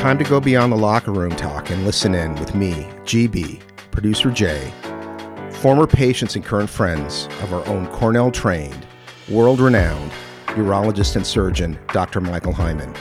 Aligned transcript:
time 0.00 0.18
to 0.18 0.24
go 0.24 0.40
beyond 0.40 0.72
the 0.72 0.76
locker 0.76 1.12
room 1.12 1.34
talk 1.36 1.70
and 1.70 1.84
listen 1.84 2.14
in 2.14 2.34
with 2.36 2.54
me, 2.54 2.88
GB, 3.04 3.60
producer 3.90 4.30
Jay, 4.30 4.72
former 5.50 5.86
patients 5.86 6.36
and 6.36 6.44
current 6.44 6.70
friends 6.70 7.26
of 7.42 7.52
our 7.52 7.66
own 7.66 7.86
Cornell 7.88 8.30
trained, 8.30 8.86
world 9.28 9.60
renowned 9.60 10.12
urologist 10.54 11.16
and 11.16 11.26
surgeon, 11.26 11.78
Dr. 11.92 12.20
Michael 12.20 12.52
Hyman. 12.52 12.94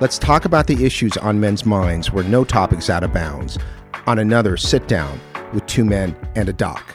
Let's 0.00 0.18
talk 0.18 0.44
about 0.44 0.66
the 0.66 0.84
issues 0.84 1.16
on 1.16 1.40
men's 1.40 1.66
minds 1.66 2.12
where 2.12 2.24
no 2.24 2.44
topic's 2.44 2.90
out 2.90 3.04
of 3.04 3.12
bounds 3.12 3.58
on 4.06 4.18
another 4.18 4.56
sit 4.56 4.86
down 4.88 5.20
with 5.52 5.66
two 5.66 5.84
men 5.84 6.16
and 6.34 6.48
a 6.48 6.52
doc. 6.52 6.94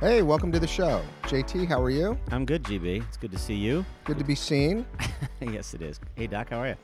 Hey, 0.00 0.22
welcome 0.22 0.52
to 0.52 0.60
the 0.60 0.66
show. 0.66 1.02
JT, 1.24 1.66
how 1.66 1.82
are 1.82 1.90
you? 1.90 2.16
I'm 2.30 2.44
good, 2.44 2.62
GB. 2.62 3.02
It's 3.08 3.16
good 3.16 3.32
to 3.32 3.38
see 3.38 3.54
you. 3.54 3.84
Good 4.04 4.18
to 4.18 4.24
be 4.24 4.36
seen. 4.36 4.86
yes, 5.40 5.74
it 5.74 5.82
is. 5.82 5.98
Hey, 6.14 6.28
Doc, 6.28 6.50
how 6.50 6.60
are 6.60 6.68
you? 6.68 6.76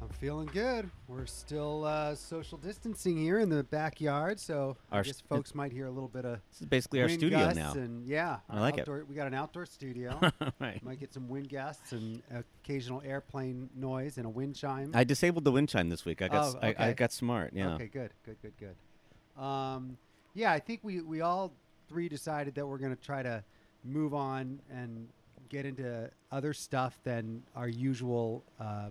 I'm 0.00 0.08
feeling 0.08 0.48
good. 0.50 0.88
We're 1.08 1.26
still 1.26 1.84
uh, 1.84 2.14
social 2.14 2.56
distancing 2.56 3.18
here 3.18 3.38
in 3.40 3.50
the 3.50 3.64
backyard, 3.64 4.40
so 4.40 4.78
Our 4.90 5.00
I 5.00 5.02
guess 5.02 5.16
st- 5.18 5.28
folks 5.28 5.54
might 5.54 5.72
hear 5.72 5.86
a 5.86 5.90
little 5.90 6.08
bit 6.08 6.24
of 6.24 6.40
This 6.50 6.62
is 6.62 6.66
basically 6.66 7.02
our 7.02 7.08
studio 7.10 7.38
gusts 7.38 7.58
now. 7.58 7.72
And 7.72 8.06
yeah, 8.06 8.38
I 8.48 8.54
our 8.54 8.60
like 8.60 8.78
it. 8.78 8.88
We 9.06 9.14
got 9.14 9.26
an 9.26 9.34
outdoor 9.34 9.66
studio. 9.66 10.18
right. 10.58 10.82
might 10.82 10.98
get 10.98 11.12
some 11.12 11.28
wind 11.28 11.50
gusts 11.50 11.92
and 11.92 12.22
occasional 12.64 13.02
airplane 13.04 13.68
noise 13.76 14.16
and 14.16 14.24
a 14.24 14.30
wind 14.30 14.54
chime. 14.54 14.90
I 14.94 15.04
disabled 15.04 15.44
the 15.44 15.52
wind 15.52 15.68
chime 15.68 15.90
this 15.90 16.06
week. 16.06 16.22
I 16.22 16.28
got 16.28 16.46
s- 16.46 16.54
Oh, 16.56 16.66
I, 16.66 16.74
I 16.78 16.92
got 16.94 17.12
smart. 17.12 17.52
Yeah. 17.54 17.74
Okay, 17.74 17.88
good, 17.88 18.10
good, 18.24 18.36
good, 18.40 18.54
good. 18.58 19.42
Um, 19.42 19.98
yeah, 20.32 20.50
I 20.52 20.60
think 20.60 20.80
we, 20.82 21.02
we 21.02 21.20
all 21.20 21.52
three 21.88 22.08
decided 22.08 22.54
that 22.54 22.66
we're 22.66 22.78
going 22.78 22.94
to 22.94 23.02
try 23.02 23.22
to 23.22 23.42
move 23.84 24.14
on 24.14 24.60
and 24.70 25.08
get 25.48 25.64
into 25.64 26.10
other 26.32 26.52
stuff 26.52 26.98
than 27.04 27.42
our 27.54 27.68
usual 27.68 28.42
uh, 28.60 28.88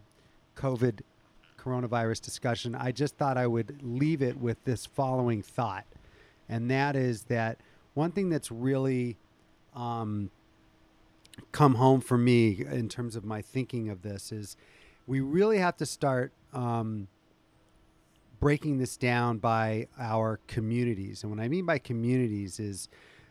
COVID 0.55 1.01
coronavirus 1.59 2.21
discussion. 2.21 2.75
I 2.75 2.91
just 2.91 3.17
thought 3.17 3.37
I 3.37 3.47
would 3.47 3.81
leave 3.81 4.21
it 4.21 4.37
with 4.37 4.63
this 4.63 4.85
following 4.85 5.41
thought, 5.41 5.85
and 6.47 6.69
that 6.71 6.95
is 6.95 7.23
that 7.23 7.59
one 7.93 8.11
thing 8.11 8.29
that's 8.29 8.51
really 8.51 9.17
um, 9.75 10.29
come 11.51 11.75
home 11.75 12.01
for 12.01 12.17
me 12.17 12.65
in 12.71 12.87
terms 12.87 13.15
of 13.15 13.25
my 13.25 13.41
thinking 13.41 13.89
of 13.89 14.01
this 14.01 14.31
is 14.31 14.55
we 15.07 15.19
really 15.19 15.57
have 15.57 15.75
to 15.77 15.85
start. 15.85 16.31
Um, 16.53 17.07
breaking 18.45 18.77
this 18.77 18.95
down 18.95 19.39
by 19.39 19.87
our 19.99 20.39
communities. 20.45 21.23
And 21.23 21.31
what 21.31 21.41
I 21.41 21.47
mean 21.47 21.65
by 21.65 21.79
communities 21.79 22.59
is 22.59 22.89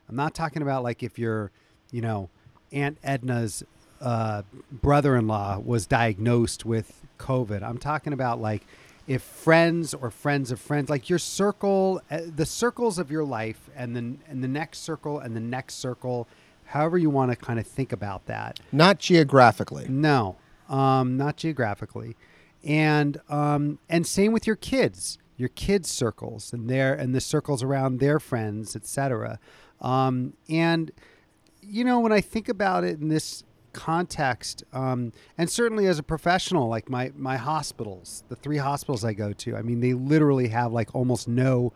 I'm 0.08 0.16
not 0.16 0.34
talking 0.34 0.60
about 0.60 0.82
like 0.82 1.04
if 1.04 1.20
your, 1.20 1.52
you 1.92 2.00
know, 2.00 2.30
Aunt 2.72 2.98
Edna's 3.04 3.62
uh, 4.00 4.42
brother 4.72 5.14
in 5.14 5.28
law 5.28 5.60
was 5.60 5.86
diagnosed 5.86 6.64
with 6.64 7.00
COVID. 7.20 7.62
I'm 7.62 7.78
talking 7.78 8.12
about 8.12 8.40
like 8.40 8.66
if 9.06 9.22
friends 9.22 9.94
or 9.94 10.10
friends 10.10 10.50
of 10.50 10.58
friends, 10.58 10.90
like 10.90 11.08
your 11.08 11.20
circle, 11.20 12.02
uh, 12.10 12.22
the 12.34 12.44
circles 12.44 12.98
of 12.98 13.12
your 13.12 13.22
life, 13.22 13.70
and 13.76 13.94
then 13.94 14.18
and 14.28 14.42
the 14.42 14.48
next 14.48 14.80
circle 14.80 15.20
and 15.20 15.36
the 15.36 15.40
next 15.40 15.74
circle, 15.74 16.26
however 16.64 16.98
you 16.98 17.08
want 17.08 17.30
to 17.30 17.36
kind 17.36 17.60
of 17.60 17.68
think 17.68 17.92
about 17.92 18.26
that. 18.26 18.58
Not 18.72 18.98
geographically. 18.98 19.86
No, 19.88 20.38
um, 20.68 21.16
not 21.16 21.36
geographically, 21.36 22.16
and 22.64 23.20
um, 23.28 23.78
and 23.88 24.06
same 24.06 24.32
with 24.32 24.46
your 24.46 24.56
kids, 24.56 25.18
your 25.36 25.50
kids' 25.50 25.90
circles 25.90 26.52
and 26.52 26.68
their 26.68 26.94
and 26.94 27.14
the 27.14 27.20
circles 27.20 27.62
around 27.62 28.00
their 28.00 28.18
friends, 28.18 28.74
etc. 28.74 29.38
Um, 29.80 30.34
and 30.48 30.90
you 31.60 31.84
know, 31.84 32.00
when 32.00 32.12
I 32.12 32.20
think 32.20 32.48
about 32.48 32.84
it 32.84 33.00
in 33.00 33.08
this 33.08 33.44
context, 33.72 34.62
um, 34.72 35.12
and 35.36 35.50
certainly 35.50 35.86
as 35.86 35.98
a 35.98 36.02
professional, 36.02 36.68
like 36.68 36.88
my 36.88 37.12
my 37.16 37.36
hospitals, 37.36 38.24
the 38.28 38.36
three 38.36 38.58
hospitals 38.58 39.04
I 39.04 39.12
go 39.12 39.32
to, 39.32 39.56
I 39.56 39.62
mean, 39.62 39.80
they 39.80 39.94
literally 39.94 40.48
have 40.48 40.72
like 40.72 40.94
almost 40.94 41.28
no 41.28 41.72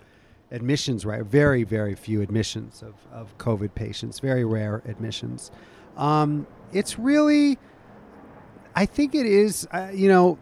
admissions, 0.50 1.04
right? 1.04 1.22
Very, 1.22 1.64
very 1.64 1.94
few 1.94 2.22
admissions 2.22 2.82
of, 2.82 2.94
of 3.12 3.36
COVID 3.38 3.74
patients, 3.74 4.20
very 4.20 4.44
rare 4.44 4.82
admissions. 4.86 5.50
Um, 5.96 6.46
it's 6.72 6.98
really, 6.98 7.58
I 8.74 8.86
think 8.86 9.14
it 9.14 9.26
is, 9.26 9.68
uh, 9.72 9.90
you 9.92 10.08
know, 10.08 10.38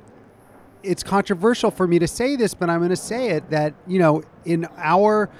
it's 0.82 1.02
controversial 1.02 1.70
for 1.70 1.86
me 1.86 1.98
to 1.98 2.08
say 2.08 2.36
this, 2.36 2.54
but 2.54 2.70
I'm 2.70 2.80
going 2.80 2.90
to 2.90 2.96
say 2.96 3.30
it 3.30 3.50
that, 3.50 3.74
you 3.86 3.98
know, 3.98 4.22
in 4.44 4.66
our 4.76 5.30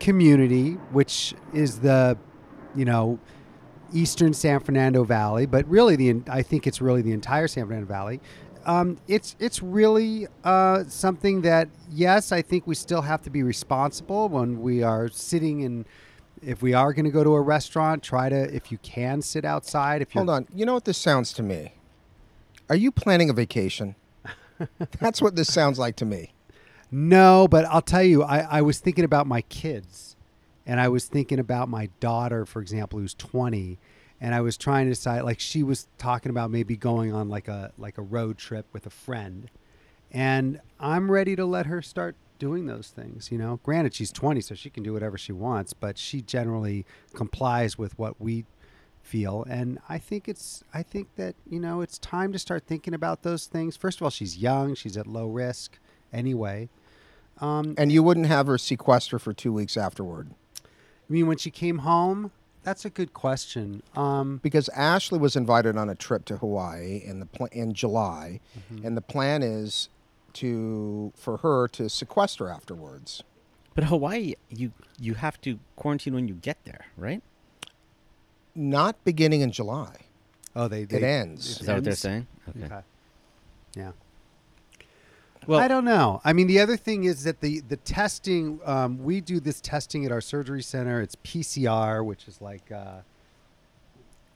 community, 0.00 0.72
which 0.92 1.34
is 1.52 1.80
the, 1.80 2.18
you 2.74 2.84
know, 2.84 3.18
eastern 3.92 4.34
San 4.34 4.60
Fernando 4.60 5.04
Valley, 5.04 5.46
but 5.46 5.66
really 5.68 5.96
the 5.96 6.22
I 6.28 6.42
think 6.42 6.66
it's 6.66 6.80
really 6.80 7.02
the 7.02 7.12
entire 7.12 7.48
San 7.48 7.66
Fernando 7.66 7.86
Valley. 7.86 8.20
Um, 8.66 8.98
it's 9.06 9.36
it's 9.38 9.62
really 9.62 10.26
uh, 10.42 10.84
something 10.88 11.42
that 11.42 11.68
yes, 11.90 12.32
I 12.32 12.42
think 12.42 12.66
we 12.66 12.74
still 12.74 13.02
have 13.02 13.22
to 13.22 13.30
be 13.30 13.42
responsible 13.42 14.28
when 14.28 14.60
we 14.60 14.82
are 14.82 15.08
sitting 15.08 15.60
in. 15.60 15.86
If 16.42 16.60
we 16.60 16.74
are 16.74 16.92
going 16.92 17.06
to 17.06 17.10
go 17.10 17.24
to 17.24 17.34
a 17.34 17.40
restaurant, 17.40 18.02
try 18.02 18.28
to 18.28 18.54
if 18.54 18.70
you 18.70 18.78
can 18.78 19.22
sit 19.22 19.44
outside. 19.44 20.02
If 20.02 20.12
Hold 20.12 20.28
on. 20.28 20.46
You 20.54 20.66
know 20.66 20.74
what 20.74 20.84
this 20.84 20.98
sounds 20.98 21.32
to 21.34 21.42
me? 21.42 21.74
Are 22.68 22.76
you 22.76 22.90
planning 22.90 23.30
a 23.30 23.32
vacation? 23.32 23.94
That's 25.00 25.20
what 25.20 25.36
this 25.36 25.52
sounds 25.52 25.78
like 25.78 25.96
to 25.96 26.04
me. 26.04 26.32
No, 26.90 27.48
but 27.48 27.64
I'll 27.66 27.82
tell 27.82 28.02
you, 28.02 28.22
I, 28.22 28.40
I 28.40 28.62
was 28.62 28.78
thinking 28.78 29.04
about 29.04 29.26
my 29.26 29.42
kids, 29.42 30.16
and 30.66 30.80
I 30.80 30.88
was 30.88 31.06
thinking 31.06 31.38
about 31.38 31.68
my 31.68 31.88
daughter, 32.00 32.46
for 32.46 32.60
example, 32.60 32.98
who's 32.98 33.14
twenty, 33.14 33.78
and 34.20 34.34
I 34.34 34.40
was 34.40 34.56
trying 34.56 34.86
to 34.86 34.92
decide. 34.92 35.22
Like 35.22 35.40
she 35.40 35.62
was 35.62 35.88
talking 35.98 36.30
about 36.30 36.50
maybe 36.50 36.76
going 36.76 37.12
on 37.12 37.28
like 37.28 37.48
a 37.48 37.72
like 37.78 37.98
a 37.98 38.02
road 38.02 38.38
trip 38.38 38.66
with 38.72 38.86
a 38.86 38.90
friend, 38.90 39.50
and 40.12 40.60
I'm 40.78 41.10
ready 41.10 41.34
to 41.36 41.44
let 41.44 41.66
her 41.66 41.82
start 41.82 42.16
doing 42.38 42.66
those 42.66 42.88
things. 42.88 43.32
You 43.32 43.38
know, 43.38 43.58
granted 43.64 43.94
she's 43.94 44.12
twenty, 44.12 44.40
so 44.40 44.54
she 44.54 44.70
can 44.70 44.82
do 44.84 44.92
whatever 44.92 45.18
she 45.18 45.32
wants, 45.32 45.72
but 45.72 45.98
she 45.98 46.22
generally 46.22 46.86
complies 47.14 47.76
with 47.76 47.98
what 47.98 48.20
we 48.20 48.44
feel 49.04 49.44
and 49.48 49.78
i 49.88 49.98
think 49.98 50.28
it's 50.28 50.64
i 50.72 50.82
think 50.82 51.06
that 51.16 51.34
you 51.48 51.60
know 51.60 51.80
it's 51.82 51.98
time 51.98 52.32
to 52.32 52.38
start 52.38 52.64
thinking 52.66 52.94
about 52.94 53.22
those 53.22 53.46
things 53.46 53.76
first 53.76 53.98
of 53.98 54.02
all 54.02 54.10
she's 54.10 54.38
young 54.38 54.74
she's 54.74 54.96
at 54.96 55.06
low 55.06 55.26
risk 55.28 55.78
anyway 56.12 56.68
um, 57.40 57.74
And 57.76 57.90
you 57.90 58.02
wouldn't 58.02 58.26
have 58.26 58.46
her 58.46 58.58
sequester 58.58 59.18
for 59.18 59.32
two 59.32 59.52
weeks 59.52 59.76
afterward. 59.76 60.30
I 60.62 61.12
mean, 61.12 61.26
when 61.26 61.36
she 61.36 61.50
came 61.50 61.78
home, 61.78 62.30
that's 62.62 62.84
a 62.84 62.90
good 62.90 63.12
question. 63.12 63.82
Um, 63.96 64.38
Because 64.40 64.68
Ashley 64.68 65.18
was 65.18 65.34
invited 65.34 65.76
on 65.76 65.90
a 65.90 65.96
trip 65.96 66.24
to 66.26 66.36
Hawaii 66.36 67.02
in 67.04 67.18
the 67.18 67.26
pl- 67.26 67.48
in 67.50 67.74
July, 67.74 68.38
Mm-hmm. 68.56 68.86
and 68.86 68.96
the 68.96 69.00
plan 69.02 69.42
is 69.42 69.88
to 70.34 71.12
for 71.16 71.38
her 71.38 71.66
to 71.68 71.88
sequester 71.90 72.48
afterwards. 72.48 73.24
But 73.74 73.84
Hawaii, 73.84 74.34
you 74.48 74.70
you 75.00 75.14
have 75.14 75.40
to 75.40 75.58
quarantine 75.74 76.14
when 76.14 76.28
you 76.28 76.34
get 76.34 76.58
there, 76.64 76.86
right? 76.96 77.20
Not 78.54 79.02
beginning 79.04 79.40
in 79.40 79.50
July. 79.50 79.96
oh, 80.54 80.68
they, 80.68 80.84
they 80.84 80.98
It 80.98 81.02
ends. 81.02 81.60
Is 81.60 81.66
that 81.66 81.74
what 81.74 81.84
they're 81.84 81.94
saying? 81.94 82.26
Okay. 82.48 82.64
Okay. 82.66 82.80
Yeah. 83.76 83.92
Well, 85.46 85.60
I 85.60 85.68
don't 85.68 85.84
know. 85.84 86.20
I 86.24 86.32
mean, 86.32 86.46
the 86.46 86.60
other 86.60 86.76
thing 86.76 87.04
is 87.04 87.24
that 87.24 87.40
the 87.40 87.60
the 87.60 87.76
testing 87.76 88.60
um, 88.64 88.98
we 89.04 89.20
do 89.20 89.40
this 89.40 89.60
testing 89.60 90.06
at 90.06 90.12
our 90.12 90.20
surgery 90.20 90.62
center. 90.62 91.00
It's 91.02 91.16
PCR, 91.16 92.04
which 92.04 92.26
is 92.28 92.40
like 92.40 92.72
uh, 92.72 93.00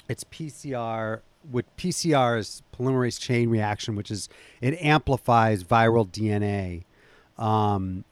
it's 0.09 0.25
PCR. 0.25 1.21
What 1.51 1.65
PCR 1.77 2.39
is 2.39 2.63
polymerase 2.77 3.19
chain 3.19 3.49
reaction, 3.49 3.97
which 3.97 4.11
is 4.11 4.29
it 4.61 4.75
amplifies 4.83 5.65
viral 5.65 6.07
DNA. 6.07 6.85
Um, 7.43 8.05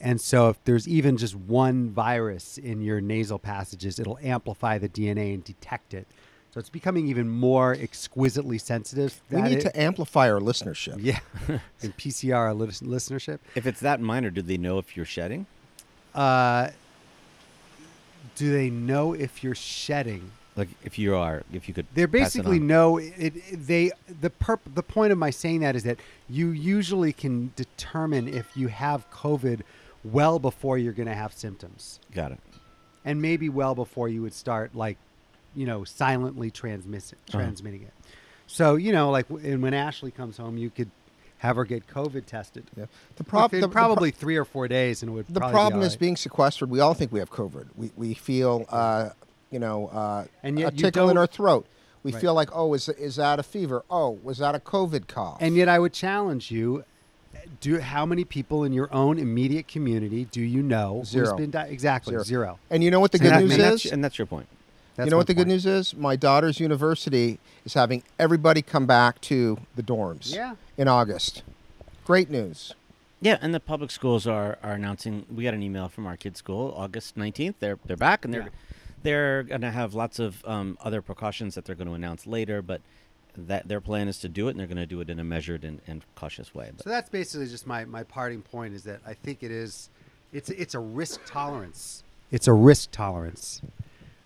and 0.00 0.20
so, 0.20 0.50
if 0.50 0.62
there's 0.64 0.86
even 0.86 1.16
just 1.16 1.34
one 1.34 1.90
virus 1.90 2.58
in 2.58 2.80
your 2.82 3.00
nasal 3.00 3.38
passages, 3.38 3.98
it'll 3.98 4.18
amplify 4.22 4.78
the 4.78 4.88
DNA 4.88 5.34
and 5.34 5.42
detect 5.44 5.94
it. 5.94 6.06
So 6.52 6.60
it's 6.60 6.70
becoming 6.70 7.06
even 7.08 7.28
more 7.28 7.72
exquisitely 7.74 8.56
sensitive. 8.58 9.20
We 9.30 9.42
need 9.42 9.58
it- 9.58 9.60
to 9.62 9.78
amplify 9.80 10.30
our 10.30 10.40
listenership. 10.40 10.96
yeah, 11.00 11.18
in 11.82 11.92
PCR 11.92 12.56
lis- 12.56 12.80
listenership. 12.80 13.38
if 13.54 13.66
it's 13.66 13.80
that 13.80 14.00
minor, 14.00 14.30
do 14.30 14.40
they 14.42 14.56
know 14.56 14.78
if 14.78 14.96
you're 14.96 15.04
shedding? 15.06 15.46
Uh, 16.14 16.70
do 18.36 18.52
they 18.52 18.70
know 18.70 19.12
if 19.14 19.42
you're 19.44 19.54
shedding? 19.54 20.30
Like 20.56 20.68
if 20.82 20.98
you 20.98 21.14
are, 21.14 21.42
if 21.52 21.68
you 21.68 21.74
could. 21.74 21.86
They're 21.94 22.08
pass 22.08 22.34
it 22.34 22.38
basically 22.38 22.58
on. 22.60 22.66
no. 22.66 22.96
It, 22.96 23.12
it 23.18 23.66
they 23.66 23.90
the 24.20 24.30
perp, 24.30 24.60
the 24.74 24.82
point 24.82 25.12
of 25.12 25.18
my 25.18 25.28
saying 25.28 25.60
that 25.60 25.76
is 25.76 25.82
that 25.84 25.98
you 26.30 26.48
usually 26.48 27.12
can 27.12 27.52
determine 27.56 28.26
if 28.28 28.56
you 28.56 28.68
have 28.68 29.10
COVID 29.10 29.60
well 30.12 30.38
before 30.38 30.78
you're 30.78 30.92
going 30.92 31.08
to 31.08 31.14
have 31.14 31.32
symptoms, 31.32 32.00
Got 32.14 32.32
it. 32.32 32.38
and 33.04 33.20
maybe 33.22 33.48
well 33.48 33.74
before 33.74 34.08
you 34.08 34.22
would 34.22 34.34
start 34.34 34.74
like, 34.74 34.96
you 35.54 35.66
know, 35.66 35.84
silently 35.84 36.50
transmiss 36.50 37.12
Uh-huh. 37.12 37.38
transmitting 37.38 37.82
it. 37.82 37.92
So 38.46 38.76
you 38.76 38.92
know, 38.92 39.10
like, 39.10 39.28
and 39.30 39.62
when 39.62 39.74
Ashley 39.74 40.10
comes 40.10 40.36
home, 40.36 40.56
you 40.56 40.70
could 40.70 40.90
have 41.38 41.56
her 41.56 41.64
get 41.64 41.86
COVID 41.88 42.24
tested. 42.26 42.64
Yeah. 42.76 42.86
The, 43.16 43.24
prob- 43.24 43.50
Within 43.52 43.60
the- 43.62 43.68
pro- 43.68 43.82
probably 43.86 44.10
three 44.10 44.36
or 44.36 44.44
four 44.44 44.68
days, 44.68 45.02
and 45.02 45.10
it 45.10 45.14
would. 45.14 45.26
The 45.28 45.40
probably 45.40 45.52
be 45.52 45.54
problem 45.54 45.80
all 45.80 45.86
is 45.86 45.92
right. 45.94 46.00
being 46.00 46.16
sequestered. 46.16 46.70
We 46.70 46.80
all 46.80 46.94
think 46.94 47.12
we 47.12 47.18
have 47.18 47.30
COVID. 47.30 47.66
We, 47.76 47.90
we 47.96 48.14
feel, 48.14 48.64
uh, 48.70 49.10
you 49.50 49.58
know, 49.58 49.88
uh, 49.88 50.24
And 50.42 50.58
yet 50.58 50.72
a 50.72 50.76
tickle 50.76 51.10
in 51.10 51.18
our 51.18 51.26
throat. 51.26 51.66
We 52.02 52.12
Right. 52.12 52.20
feel 52.20 52.34
like, 52.34 52.50
oh, 52.54 52.72
is 52.74 52.88
is 52.88 53.16
that 53.16 53.38
a 53.40 53.42
fever? 53.42 53.84
Oh, 53.90 54.18
was 54.22 54.38
that 54.38 54.54
a 54.54 54.60
COVID 54.60 55.08
cough? 55.08 55.38
And 55.40 55.56
yet, 55.56 55.68
I 55.68 55.78
would 55.80 55.92
challenge 55.92 56.52
you: 56.52 56.84
Do 57.60 57.78
how 57.80 58.04
many 58.06 58.24
people 58.24 58.64
in 58.64 58.72
your 58.72 58.92
own 58.94 59.18
immediate 59.18 59.66
community 59.68 60.24
do 60.30 60.40
you 60.42 60.62
know 60.62 60.98
who's 61.00 61.08
Zero. 61.08 61.36
been 61.36 61.50
di- 61.50 61.68
exactly 61.68 62.12
Zero. 62.12 62.22
zero? 62.22 62.58
And 62.70 62.84
you 62.84 62.90
know 62.90 63.00
what 63.00 63.12
the 63.12 63.18
good 63.18 63.32
that- 63.32 63.40
news 63.42 63.56
that's, 63.56 63.84
is? 63.86 63.92
and 63.92 64.04
that's 64.04 64.18
your 64.18 64.26
point. 64.26 64.46
That's 64.94 65.06
you 65.06 65.10
know 65.10 65.16
what 65.18 65.26
the 65.26 65.34
good 65.34 65.48
news 65.48 65.66
is? 65.66 65.94
My 65.94 66.16
daughter's 66.16 66.58
university 66.58 67.38
is 67.64 67.74
having 67.74 68.02
everybody 68.18 68.62
come 68.62 68.86
back 68.86 69.20
to 69.22 69.58
the 69.74 69.82
dorms 69.82 70.34
Yeah. 70.34 70.54
in 70.78 70.88
August. 70.88 71.42
Great 72.04 72.30
news. 72.30 72.74
Yeah, 73.20 73.38
and 73.42 73.54
the 73.54 73.60
public 73.60 73.90
schools 73.90 74.26
are, 74.26 74.58
are 74.62 74.72
announcing. 74.72 75.26
We 75.34 75.44
got 75.44 75.54
an 75.54 75.62
email 75.62 75.88
from 75.88 76.06
our 76.06 76.16
kids' 76.16 76.38
school, 76.38 76.72
August 76.76 77.16
nineteenth. 77.16 77.56
They're 77.60 77.78
they're 77.86 77.96
back, 77.96 78.24
and 78.24 78.32
they're 78.32 78.42
Yeah. 78.42 78.48
they're 79.02 79.42
gonna 79.42 79.70
have 79.70 79.94
lots 79.94 80.18
of 80.18 80.44
um, 80.46 80.76
other 80.82 81.00
precautions 81.02 81.54
that 81.56 81.64
they're 81.64 81.74
going 81.74 81.88
to 81.88 81.94
announce 81.94 82.26
later. 82.26 82.60
But 82.62 82.80
that 83.36 83.68
their 83.68 83.80
plan 83.80 84.08
is 84.08 84.18
to 84.20 84.28
do 84.28 84.48
it, 84.48 84.52
and 84.52 84.60
they're 84.60 84.66
going 84.66 84.76
to 84.76 84.86
do 84.86 85.00
it 85.00 85.10
in 85.10 85.18
a 85.18 85.24
measured 85.24 85.64
and, 85.64 85.80
and 85.86 86.02
cautious 86.14 86.54
way. 86.54 86.70
But 86.74 86.84
So 86.84 86.90
that's 86.90 87.10
basically 87.10 87.46
just 87.48 87.66
my, 87.66 87.84
my 87.84 88.02
parting 88.02 88.42
point 88.42 88.74
is 88.74 88.84
that 88.84 89.00
I 89.06 89.14
think 89.14 89.42
it 89.42 89.50
is 89.50 89.90
it's 90.32 90.50
it's 90.50 90.74
a 90.74 90.80
risk 90.80 91.20
tolerance. 91.26 92.02
It's 92.30 92.48
a 92.48 92.52
risk 92.52 92.90
tolerance. 92.90 93.62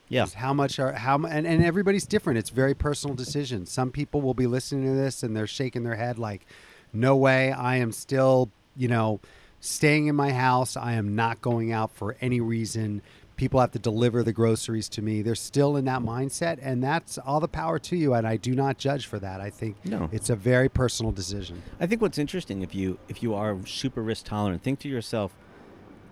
yeah, 0.09 0.27
how 0.35 0.55
much 0.55 0.79
are 0.79 0.93
how 0.93 1.17
and, 1.17 1.47
and 1.47 1.65
everybody's 1.65 2.07
different. 2.07 2.39
It's 2.39 2.51
very 2.51 2.75
personal 2.75 3.15
decision. 3.15 3.67
Some 3.67 3.91
people 3.91 4.21
will 4.21 4.35
be 4.35 4.47
listening 4.47 4.87
to 4.87 4.95
this 4.95 5.23
and 5.23 5.37
they're 5.37 5.47
shaking 5.47 5.83
their 5.85 5.97
head 5.97 6.19
like, 6.19 6.47
"No 6.93 7.17
way! 7.17 7.53
I 7.53 7.77
am 7.77 7.93
still, 7.93 8.51
you 8.77 8.89
know, 8.89 9.21
staying 9.61 10.07
in 10.07 10.17
my 10.17 10.33
house. 10.33 10.77
I 10.77 10.95
am 10.95 11.15
not 11.15 11.43
going 11.43 11.71
out 11.73 11.93
for 11.95 12.17
any 12.21 12.41
reason. 12.41 13.03
People 13.41 13.59
have 13.61 13.71
to 13.71 13.79
deliver 13.79 14.23
the 14.23 14.35
groceries 14.35 14.87
to 14.91 15.01
me. 15.01 15.23
They're 15.23 15.35
still 15.35 15.79
in 15.79 15.87
that 15.87 16.03
mindset, 16.03 16.59
and 16.61 16.85
that's 16.85 17.17
all 17.17 17.41
the 17.41 17.49
power 17.49 17.79
to 17.79 17.97
you. 17.97 18.13
And 18.13 18.27
I 18.27 18.37
do 18.37 18.55
not 18.55 18.77
judge 18.77 19.07
for 19.07 19.19
that. 19.19 19.41
I 19.41 19.49
think 19.49 19.77
No. 19.87 20.11
it's 20.13 20.29
a 20.29 20.37
very 20.37 20.69
personal 20.69 21.11
decision. 21.11 21.63
I 21.81 21.87
think 21.87 22.03
what's 22.03 22.19
interesting 22.19 22.61
if 22.61 22.75
you 22.75 22.99
if 23.09 23.23
you 23.23 23.33
are 23.33 23.57
super 23.65 24.03
risk 24.03 24.27
tolerant, 24.27 24.63
think 24.63 24.79
to 24.81 24.91
yourself 24.91 25.35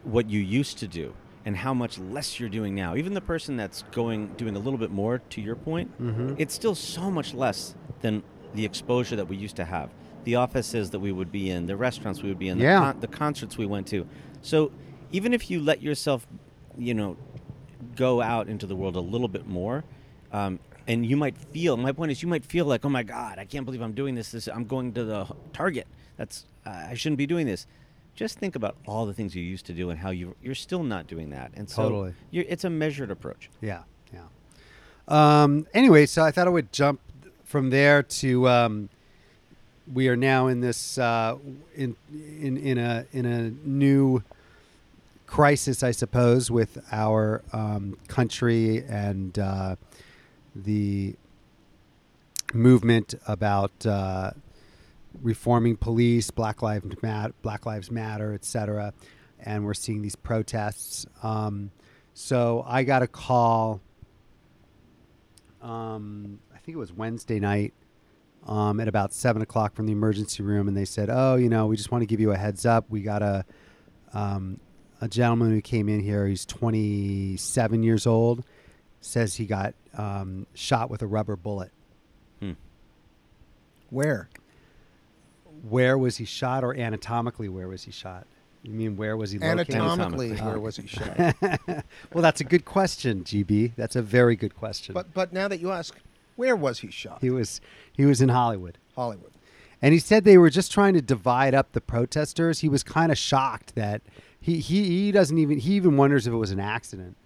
what 0.04 0.30
you 0.30 0.40
used 0.40 0.78
to 0.78 0.88
do 0.88 1.12
and 1.44 1.54
how 1.58 1.74
much 1.74 1.98
less 1.98 2.40
you're 2.40 2.48
doing 2.48 2.74
now. 2.74 2.96
Even 2.96 3.12
the 3.12 3.20
person 3.20 3.58
that's 3.58 3.82
going 3.92 4.28
doing 4.38 4.56
a 4.56 4.58
little 4.58 4.78
bit 4.78 4.90
more, 4.90 5.18
to 5.18 5.42
your 5.42 5.54
point, 5.54 5.90
mm-hmm. 6.00 6.34
it's 6.38 6.54
still 6.54 6.74
so 6.74 7.10
much 7.10 7.34
less 7.34 7.74
than 8.00 8.22
the 8.54 8.64
exposure 8.64 9.16
that 9.16 9.28
we 9.28 9.36
used 9.36 9.56
to 9.56 9.66
have. 9.66 9.90
The 10.24 10.36
offices 10.36 10.92
that 10.92 11.00
we 11.00 11.12
would 11.12 11.30
be 11.30 11.50
in, 11.50 11.66
the 11.66 11.76
restaurants 11.76 12.22
we 12.22 12.30
would 12.30 12.38
be 12.38 12.48
in, 12.48 12.58
Yeah. 12.58 12.78
the, 12.78 12.92
con- 12.92 13.00
the 13.00 13.06
concerts 13.08 13.58
we 13.58 13.66
went 13.66 13.86
to. 13.88 14.06
So 14.40 14.72
even 15.12 15.34
if 15.34 15.50
you 15.50 15.60
let 15.60 15.82
yourself, 15.82 16.26
you 16.78 16.94
know, 16.94 17.16
go 17.96 18.22
out 18.22 18.48
into 18.48 18.66
the 18.66 18.76
world 18.76 18.96
a 18.96 19.00
little 19.00 19.28
bit 19.28 19.46
more, 19.46 19.84
um, 20.32 20.58
and 20.86 21.04
you 21.04 21.16
might 21.16 21.36
feel. 21.36 21.76
My 21.76 21.92
point 21.92 22.12
is, 22.12 22.22
you 22.22 22.28
might 22.28 22.44
feel 22.44 22.64
like, 22.64 22.84
oh 22.84 22.88
my 22.88 23.02
god, 23.02 23.38
I 23.38 23.44
can't 23.44 23.64
believe 23.64 23.82
I'm 23.82 23.92
doing 23.92 24.14
this. 24.14 24.30
This 24.30 24.48
I'm 24.48 24.64
going 24.64 24.92
to 24.94 25.04
the 25.04 25.26
Target. 25.52 25.86
That's 26.16 26.46
uh, 26.64 26.86
I 26.90 26.94
shouldn't 26.94 27.18
be 27.18 27.26
doing 27.26 27.46
this. 27.46 27.66
Just 28.14 28.38
think 28.38 28.56
about 28.56 28.76
all 28.86 29.06
the 29.06 29.14
things 29.14 29.34
you 29.36 29.42
used 29.42 29.66
to 29.66 29.72
do 29.72 29.90
and 29.90 29.98
how 29.98 30.10
you 30.10 30.34
you're 30.42 30.54
still 30.54 30.82
not 30.82 31.06
doing 31.06 31.30
that. 31.30 31.52
And 31.54 31.68
so 31.68 31.82
Totally. 31.82 32.14
you're, 32.30 32.44
it's 32.48 32.64
a 32.64 32.70
measured 32.70 33.10
approach. 33.10 33.50
Yeah, 33.60 33.82
yeah. 34.12 34.22
Um, 35.06 35.66
anyway, 35.74 36.06
so 36.06 36.24
I 36.24 36.30
thought 36.30 36.46
I 36.46 36.50
would 36.50 36.72
jump 36.72 37.00
from 37.44 37.70
there 37.70 38.02
to 38.02 38.48
um, 38.48 38.88
we 39.92 40.08
are 40.08 40.16
now 40.16 40.48
in 40.48 40.60
this 40.60 40.98
uh, 40.98 41.36
in 41.74 41.96
in 42.12 42.56
in 42.56 42.78
a 42.78 43.06
in 43.12 43.26
a 43.26 43.50
new 43.66 44.22
crisis, 45.28 45.82
I 45.82 45.90
suppose, 45.90 46.50
with 46.50 46.82
our 46.90 47.42
um, 47.52 47.98
country 48.08 48.82
and 48.88 49.38
uh, 49.38 49.76
the 50.56 51.14
movement 52.54 53.14
about 53.28 53.86
uh, 53.86 54.30
reforming 55.22 55.76
police, 55.76 56.30
Black 56.30 56.62
Lives 56.62 57.02
Matter, 57.02 57.34
Black 57.42 57.66
Lives 57.66 57.90
Matter, 57.90 58.32
etc. 58.32 58.94
And 59.38 59.64
we're 59.64 59.74
seeing 59.74 60.00
these 60.00 60.16
protests. 60.16 61.06
Um, 61.22 61.70
so 62.14 62.64
I 62.66 62.82
got 62.82 63.02
a 63.02 63.06
call. 63.06 63.82
Um, 65.60 66.40
I 66.54 66.58
think 66.58 66.74
it 66.74 66.78
was 66.78 66.92
Wednesday 66.92 67.38
night. 67.38 67.74
Um, 68.46 68.80
at 68.80 68.88
about 68.88 69.12
seven 69.12 69.42
o'clock 69.42 69.74
from 69.74 69.84
the 69.84 69.92
emergency 69.92 70.42
room, 70.42 70.68
and 70.68 70.76
they 70.76 70.86
said, 70.86 71.10
"Oh, 71.12 71.34
you 71.34 71.50
know, 71.50 71.66
we 71.66 71.76
just 71.76 71.90
want 71.90 72.00
to 72.00 72.06
give 72.06 72.18
you 72.18 72.30
a 72.30 72.36
heads 72.36 72.64
up. 72.64 72.86
We 72.88 73.02
got 73.02 73.20
a 73.20 73.44
um, 74.14 74.58
a 75.00 75.08
gentleman 75.08 75.50
who 75.50 75.60
came 75.60 75.88
in 75.88 76.00
here. 76.00 76.26
He's 76.26 76.44
27 76.46 77.82
years 77.82 78.06
old. 78.06 78.44
Says 79.00 79.36
he 79.36 79.46
got 79.46 79.74
um, 79.96 80.46
shot 80.54 80.90
with 80.90 81.02
a 81.02 81.06
rubber 81.06 81.36
bullet. 81.36 81.70
Hmm. 82.40 82.52
Where? 83.90 84.28
Where 85.68 85.96
was 85.96 86.16
he 86.16 86.24
shot, 86.24 86.64
or 86.64 86.74
anatomically, 86.74 87.48
where 87.48 87.68
was 87.68 87.84
he 87.84 87.90
shot? 87.92 88.26
You 88.62 88.72
mean 88.72 88.96
where 88.96 89.16
was 89.16 89.30
he 89.30 89.38
located? 89.38 89.74
Anatomically, 89.74 90.30
Anatomically. 90.32 90.50
where 90.50 90.60
was 90.60 90.76
he 90.76 90.86
shot? 90.86 91.34
well, 92.12 92.22
that's 92.22 92.40
a 92.40 92.44
good 92.44 92.64
question, 92.64 93.22
GB. 93.24 93.72
That's 93.76 93.96
a 93.96 94.02
very 94.02 94.36
good 94.36 94.56
question. 94.56 94.94
but 94.94 95.14
but 95.14 95.32
now 95.32 95.48
that 95.48 95.60
you 95.60 95.70
ask, 95.70 95.96
where 96.36 96.56
was 96.56 96.80
he 96.80 96.90
shot? 96.90 97.18
he 97.20 97.30
was 97.30 97.60
he 97.92 98.04
was 98.04 98.20
in 98.20 98.28
Hollywood. 98.28 98.78
Hollywood. 98.96 99.30
And 99.80 99.94
he 99.94 100.00
said 100.00 100.24
they 100.24 100.38
were 100.38 100.50
just 100.50 100.72
trying 100.72 100.94
to 100.94 101.02
divide 101.02 101.54
up 101.54 101.70
the 101.72 101.80
protesters. 101.80 102.60
He 102.60 102.68
was 102.68 102.82
kind 102.82 103.12
of 103.12 103.18
shocked 103.18 103.76
that 103.76 104.02
he, 104.40 104.58
he, 104.60 104.84
he 104.84 105.12
doesn't 105.12 105.36
even 105.38 105.58
he 105.58 105.74
even 105.74 105.96
wonders 105.96 106.26
if 106.26 106.32
it 106.32 106.36
was 106.36 106.50
an 106.50 106.60
accident. 106.60 107.16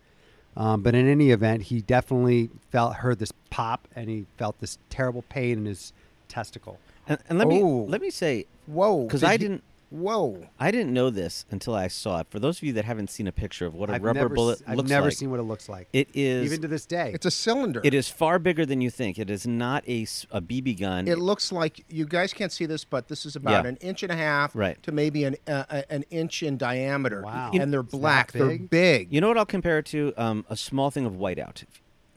Um, 0.56 0.82
but 0.82 0.94
in 0.94 1.08
any 1.08 1.30
event, 1.30 1.62
he 1.64 1.80
definitely 1.80 2.50
felt 2.70 2.96
heard 2.96 3.18
this 3.18 3.32
pop 3.50 3.88
and 3.96 4.10
he 4.10 4.26
felt 4.36 4.58
this 4.60 4.78
terrible 4.90 5.22
pain 5.30 5.58
in 5.58 5.64
his 5.64 5.92
testicle. 6.28 6.78
And, 7.08 7.18
and 7.28 7.38
let 7.38 7.48
me 7.48 7.62
Oh. 7.62 7.84
let 7.88 8.00
me 8.00 8.10
say, 8.10 8.46
whoa, 8.66 9.04
because 9.04 9.22
I 9.24 9.32
he- 9.32 9.38
didn't- 9.38 9.62
Whoa! 9.92 10.48
I 10.58 10.70
didn't 10.70 10.92
know 10.94 11.10
this 11.10 11.44
until 11.50 11.74
I 11.74 11.88
saw 11.88 12.20
it. 12.20 12.26
For 12.30 12.38
those 12.38 12.58
of 12.58 12.62
you 12.62 12.72
that 12.72 12.84
haven't 12.86 13.10
seen 13.10 13.26
a 13.26 13.32
picture 13.32 13.66
of 13.66 13.74
what 13.74 13.90
a 13.90 13.94
I've 13.94 14.02
rubber 14.02 14.20
never, 14.20 14.34
bullet 14.34 14.60
s- 14.60 14.62
I've 14.66 14.76
looks 14.78 14.88
never 14.88 15.06
like, 15.08 15.14
seen 15.16 15.30
what 15.30 15.38
it 15.38 15.44
looks 15.44 15.68
like. 15.68 15.88
it 15.92 16.08
is 16.14 16.46
even 16.46 16.62
to 16.62 16.68
this 16.68 16.86
day. 16.86 17.10
It's 17.14 17.26
a 17.26 17.30
cylinder. 17.30 17.80
it 17.84 17.92
is 17.92 18.08
far 18.08 18.38
bigger 18.38 18.64
than 18.64 18.80
you 18.80 18.88
think. 18.90 19.18
It 19.18 19.28
is 19.28 19.46
not 19.46 19.86
a, 19.88 20.02
a 20.30 20.40
BB 20.40 20.80
gun. 20.80 21.06
It 21.08 21.18
looks 21.18 21.52
like 21.52 21.84
you 21.88 22.06
guys 22.06 22.32
can't 22.32 22.50
see 22.52 22.64
this, 22.66 22.84
but 22.84 23.08
this 23.08 23.26
is 23.26 23.36
about 23.36 23.64
Yeah. 23.64 23.68
an 23.70 23.76
inch 23.76 24.02
and 24.02 24.10
a 24.10 24.16
half 24.16 24.56
Right. 24.56 24.82
to 24.82 24.92
maybe 24.92 25.24
an 25.24 25.36
uh, 25.46 25.64
uh, 25.68 25.82
an 25.90 26.04
inch 26.10 26.42
in 26.42 26.56
diameter. 26.56 27.22
Wow. 27.22 27.50
And 27.52 27.72
they're 27.72 27.80
It's 27.80 27.92
that 27.92 27.98
black. 28.00 28.32
They're 28.32 28.46
big? 28.46 28.70
big. 28.70 29.12
You 29.12 29.20
know 29.20 29.28
what 29.28 29.36
I'll 29.38 29.44
compare 29.44 29.78
it 29.78 29.86
to? 29.86 30.12
Um, 30.16 30.46
a 30.48 30.56
small 30.56 30.90
thing 30.90 31.04
of 31.04 31.12
whiteout. 31.14 31.64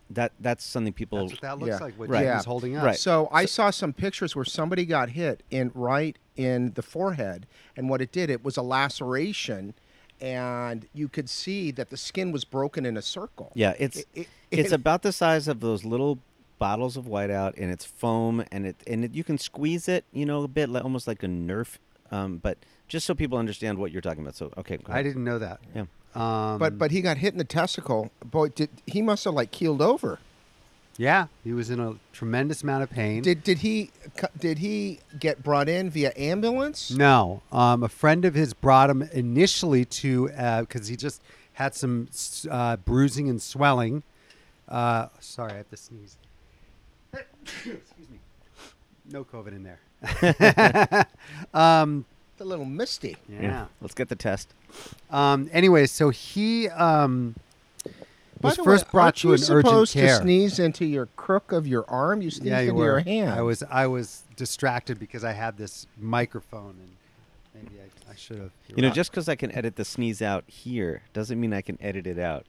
That 0.09 0.33
that's 0.39 0.63
something 0.63 0.93
people. 0.93 1.19
That's 1.19 1.31
what 1.33 1.41
that 1.41 1.57
looks 1.59 1.69
Yeah. 1.69 1.77
like. 1.79 1.95
What 1.97 2.09
Right. 2.09 2.19
he 2.19 2.25
Yeah. 2.25 2.35
was 2.37 2.45
holding 2.45 2.75
up. 2.77 2.85
Right. 2.85 2.97
So 2.97 3.27
I 3.31 3.45
saw 3.45 3.69
some 3.71 3.91
pictures 3.93 4.35
where 4.35 4.45
somebody 4.45 4.85
got 4.85 5.09
hit 5.09 5.41
in 5.49 5.71
right 5.73 6.17
in 6.35 6.73
the 6.73 6.83
forehead, 6.83 7.47
and 7.75 7.89
what 7.89 8.01
it 8.01 8.11
did, 8.11 8.29
it 8.29 8.43
was 8.43 8.55
a 8.57 8.61
laceration, 8.61 9.73
and 10.21 10.87
you 10.93 11.07
could 11.07 11.29
see 11.29 11.71
that 11.71 11.89
the 11.89 11.97
skin 11.97 12.31
was 12.31 12.45
broken 12.45 12.85
in 12.85 12.97
a 12.97 13.01
circle. 13.01 13.51
yeah, 13.55 13.73
it's 13.79 13.97
It- 13.99 14.07
it- 14.13 14.27
it's 14.51 14.71
it- 14.71 14.75
about 14.75 15.01
the 15.01 15.11
size 15.11 15.47
of 15.47 15.59
those 15.59 15.83
little 15.83 16.19
bottles 16.59 16.95
of 16.97 17.05
whiteout, 17.05 17.53
and 17.57 17.71
it's 17.71 17.83
foam, 17.85 18.43
and 18.51 18.65
it 18.65 18.75
and 18.87 19.05
it, 19.05 19.13
you 19.13 19.23
can 19.23 19.37
squeeze 19.37 19.87
it, 19.89 20.05
you 20.13 20.25
know, 20.25 20.43
a 20.43 20.47
bit 20.47 20.69
like, 20.69 20.83
almost 20.83 21.07
like 21.07 21.23
a 21.23 21.27
Nerf. 21.27 21.77
Um, 22.11 22.37
but 22.37 22.59
just 22.87 23.05
so 23.07 23.15
people 23.15 23.37
understand 23.39 23.77
what 23.79 23.91
you're 23.91 24.01
talking 24.01 24.21
about. 24.21 24.35
So 24.35 24.51
okay, 24.57 24.77
go 24.77 24.93
I 24.93 25.01
didn't 25.03 25.23
know 25.23 25.39
that. 25.39 25.59
Yeah. 25.75 25.85
Um, 26.15 26.57
But 26.59 26.77
but 26.77 26.91
he 26.91 27.01
got 27.01 27.17
hit 27.17 27.33
in 27.33 27.37
the 27.37 27.43
testicle. 27.43 28.11
Boy, 28.23 28.49
did 28.49 28.69
he 28.85 29.01
must 29.01 29.25
have 29.25 29.33
like 29.33 29.51
keeled 29.51 29.81
over. 29.81 30.19
yeah, 30.97 31.27
he 31.43 31.51
was 31.51 31.69
in 31.69 31.79
a 31.81 31.95
tremendous 32.13 32.63
amount 32.63 32.83
of 32.83 32.89
pain. 32.89 33.21
Did 33.21 33.43
did 33.43 33.57
he 33.59 33.91
did 34.39 34.59
he 34.59 34.99
get 35.19 35.43
brought 35.43 35.67
in 35.67 35.89
via 35.89 36.13
ambulance? 36.15 36.89
No, 36.91 37.41
um, 37.51 37.83
a 37.83 37.89
friend 37.89 38.23
of 38.25 38.33
his 38.33 38.53
brought 38.53 38.89
him 38.89 39.01
initially 39.11 39.83
to 39.85 40.27
because 40.61 40.87
he 40.87 40.95
just 40.95 41.21
had 41.53 41.75
some 41.75 42.07
uh, 42.49 42.77
bruising 42.77 43.29
and 43.29 43.41
swelling. 43.41 44.03
Uh, 44.69 45.07
sorry, 45.19 45.51
I 45.53 45.57
have 45.57 45.69
to 45.69 45.77
sneeze. 45.77 46.17
Excuse 47.13 48.09
me. 48.09 48.19
No 49.11 49.23
COVID 49.23 49.49
in 49.49 49.63
there. 49.63 49.79
um, 51.53 52.05
A 52.39 52.43
little 52.43 52.65
misty. 52.65 53.15
yeah. 53.29 53.67
Let's 53.81 53.93
get 53.93 54.09
the 54.09 54.15
test. 54.15 54.53
Um, 55.09 55.49
anyway, 55.53 55.85
so 55.85 56.09
he 56.09 56.67
um, 56.69 57.35
was 58.41 58.57
first 58.57 58.85
way, 58.85 58.91
brought 58.91 59.15
to 59.17 59.29
you 59.29 59.33
an 59.33 59.39
urgent 59.39 59.65
supposed 59.65 59.93
care. 59.93 60.17
to 60.17 60.23
sneeze 60.23 60.59
into 60.59 60.85
your 60.85 61.07
crook 61.15 61.51
of 61.51 61.65
your 61.65 61.85
arm? 61.89 62.21
You 62.21 62.29
sneezed 62.29 62.51
yeah, 62.51 62.59
you 62.59 62.69
into 62.69 62.79
were. 62.79 62.85
your 62.85 62.99
hand. 62.99 63.31
I 63.31 63.41
was 63.41 63.63
I 63.69 63.87
was 63.87 64.23
distracted 64.35 64.99
because 64.99 65.23
I 65.23 65.31
had 65.31 65.57
this 65.57 65.87
microphone 65.97 66.75
and 66.81 66.95
maybe 67.53 67.79
I, 67.79 68.11
I 68.11 68.15
should 68.15 68.39
have. 68.39 68.51
You 68.67 68.81
know, 68.81 68.89
just 68.89 69.11
because 69.11 69.29
I 69.29 69.35
can 69.35 69.51
edit 69.51 69.75
the 69.75 69.85
sneeze 69.85 70.21
out 70.21 70.43
here 70.47 71.03
doesn't 71.13 71.39
mean 71.39 71.53
I 71.53 71.61
can 71.61 71.77
edit 71.81 72.05
it 72.05 72.19
out 72.19 72.45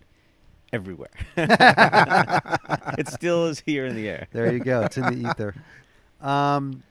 everywhere. 0.73 1.11
it 1.37 3.09
still 3.09 3.47
is 3.47 3.61
here 3.61 3.87
in 3.87 3.95
the 3.95 4.09
air. 4.09 4.26
There 4.33 4.52
you 4.52 4.61
go. 4.61 4.83
It's 4.83 4.97
in 4.97 5.23
the 5.23 5.31
ether. 5.31 5.55
Um, 6.21 6.83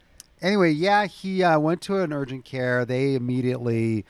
anyway, 0.42 0.72
yeah, 0.72 1.06
he 1.06 1.44
uh, 1.44 1.60
went 1.60 1.82
to 1.84 2.00
an 2.00 2.13
urgent 2.13 2.46
care. 2.46 2.86
They 2.86 3.15
immediately 3.15 4.06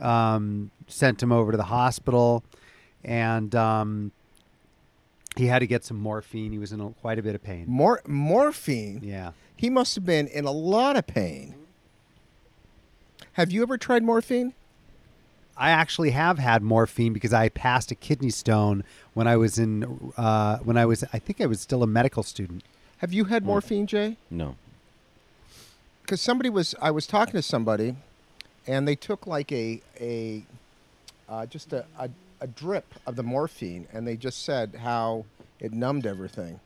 um, 0.00 0.70
sent 0.86 1.22
him 1.22 1.32
over 1.32 1.50
to 1.52 1.56
the 1.56 1.64
hospital, 1.64 2.42
and 3.04 3.54
um, 3.54 4.12
He 5.36 5.46
had 5.46 5.60
to 5.60 5.66
get 5.66 5.84
some 5.84 5.98
morphine. 5.98 6.52
He 6.52 6.58
was 6.58 6.72
in 6.72 6.80
a, 6.80 6.90
quite 6.90 7.18
a 7.18 7.22
bit 7.22 7.34
of 7.34 7.42
pain. 7.42 7.64
Mor- 7.68 8.02
morphine. 8.06 9.00
Yeah. 9.02 9.32
He 9.56 9.70
must 9.70 9.94
have 9.94 10.06
been 10.06 10.26
in 10.26 10.44
a 10.44 10.50
lot 10.50 10.96
of 10.96 11.06
pain. 11.06 11.54
Have 13.34 13.52
you 13.52 13.62
ever 13.62 13.78
tried 13.78 14.02
morphine? 14.02 14.54
I 15.56 15.70
actually 15.70 16.10
have 16.10 16.38
had 16.38 16.62
morphine 16.62 17.12
because 17.12 17.34
I 17.34 17.50
passed 17.50 17.90
a 17.90 17.94
kidney 17.94 18.30
stone 18.30 18.82
when 19.12 19.26
I 19.28 19.36
was 19.36 19.58
in 19.58 20.12
uh, 20.16 20.56
when 20.58 20.78
I 20.78 20.86
was 20.86 21.04
I 21.12 21.18
think 21.18 21.40
I 21.40 21.46
was 21.46 21.60
still 21.60 21.82
a 21.82 21.86
medical 21.86 22.22
student. 22.22 22.64
Have 22.98 23.12
you 23.12 23.24
had 23.26 23.44
morphine, 23.44 23.86
Jay? 23.86 24.16
No. 24.30 24.56
Because 26.10 26.20
somebody 26.20 26.50
was, 26.50 26.74
I 26.82 26.90
was 26.90 27.06
talking 27.06 27.34
to 27.34 27.42
somebody, 27.42 27.94
and 28.66 28.88
they 28.88 28.96
took 28.96 29.28
like 29.28 29.52
a 29.52 29.80
a 30.00 30.42
uh, 31.28 31.46
just 31.46 31.72
a, 31.72 31.84
a 32.00 32.10
a 32.40 32.48
drip 32.48 32.96
of 33.06 33.14
the 33.14 33.22
morphine, 33.22 33.86
and 33.92 34.08
they 34.08 34.16
just 34.16 34.44
said 34.44 34.74
how 34.82 35.24
it 35.60 35.72
numbed 35.72 36.06
everything. 36.06 36.58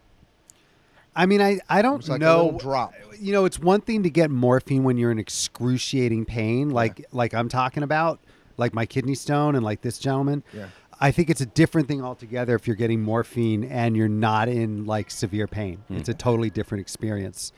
I 1.14 1.26
mean, 1.26 1.42
I, 1.42 1.60
I 1.68 1.82
don't 1.82 2.08
like 2.08 2.22
know. 2.22 2.56
drop. 2.58 2.94
You 3.20 3.34
know, 3.34 3.44
it's 3.44 3.58
one 3.58 3.82
thing 3.82 4.02
to 4.04 4.08
get 4.08 4.30
morphine 4.30 4.82
when 4.82 4.96
you're 4.96 5.10
in 5.10 5.18
excruciating 5.18 6.24
pain, 6.24 6.70
like 6.70 7.04
like 7.12 7.34
I'm 7.34 7.50
talking 7.50 7.82
about, 7.82 8.20
like 8.56 8.72
my 8.72 8.86
kidney 8.86 9.14
stone 9.14 9.56
and 9.56 9.62
like 9.62 9.82
this 9.82 9.98
gentleman. 9.98 10.42
Yeah. 10.54 10.68
I 11.00 11.10
think 11.10 11.28
it's 11.28 11.42
a 11.42 11.46
different 11.46 11.86
thing 11.86 12.02
altogether 12.02 12.54
if 12.54 12.66
you're 12.66 12.76
getting 12.76 13.02
morphine 13.02 13.64
and 13.64 13.94
you're 13.94 14.08
not 14.08 14.48
in 14.48 14.86
like 14.86 15.10
severe 15.10 15.46
pain. 15.46 15.84
It's 15.90 16.08
a 16.08 16.14
totally 16.14 16.48
different 16.48 16.80
experience 16.80 17.52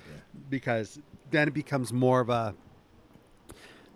because 0.50 0.98
then 1.30 1.48
it 1.48 1.54
becomes 1.54 1.92
more 1.92 2.20
of 2.20 2.28
a, 2.28 2.54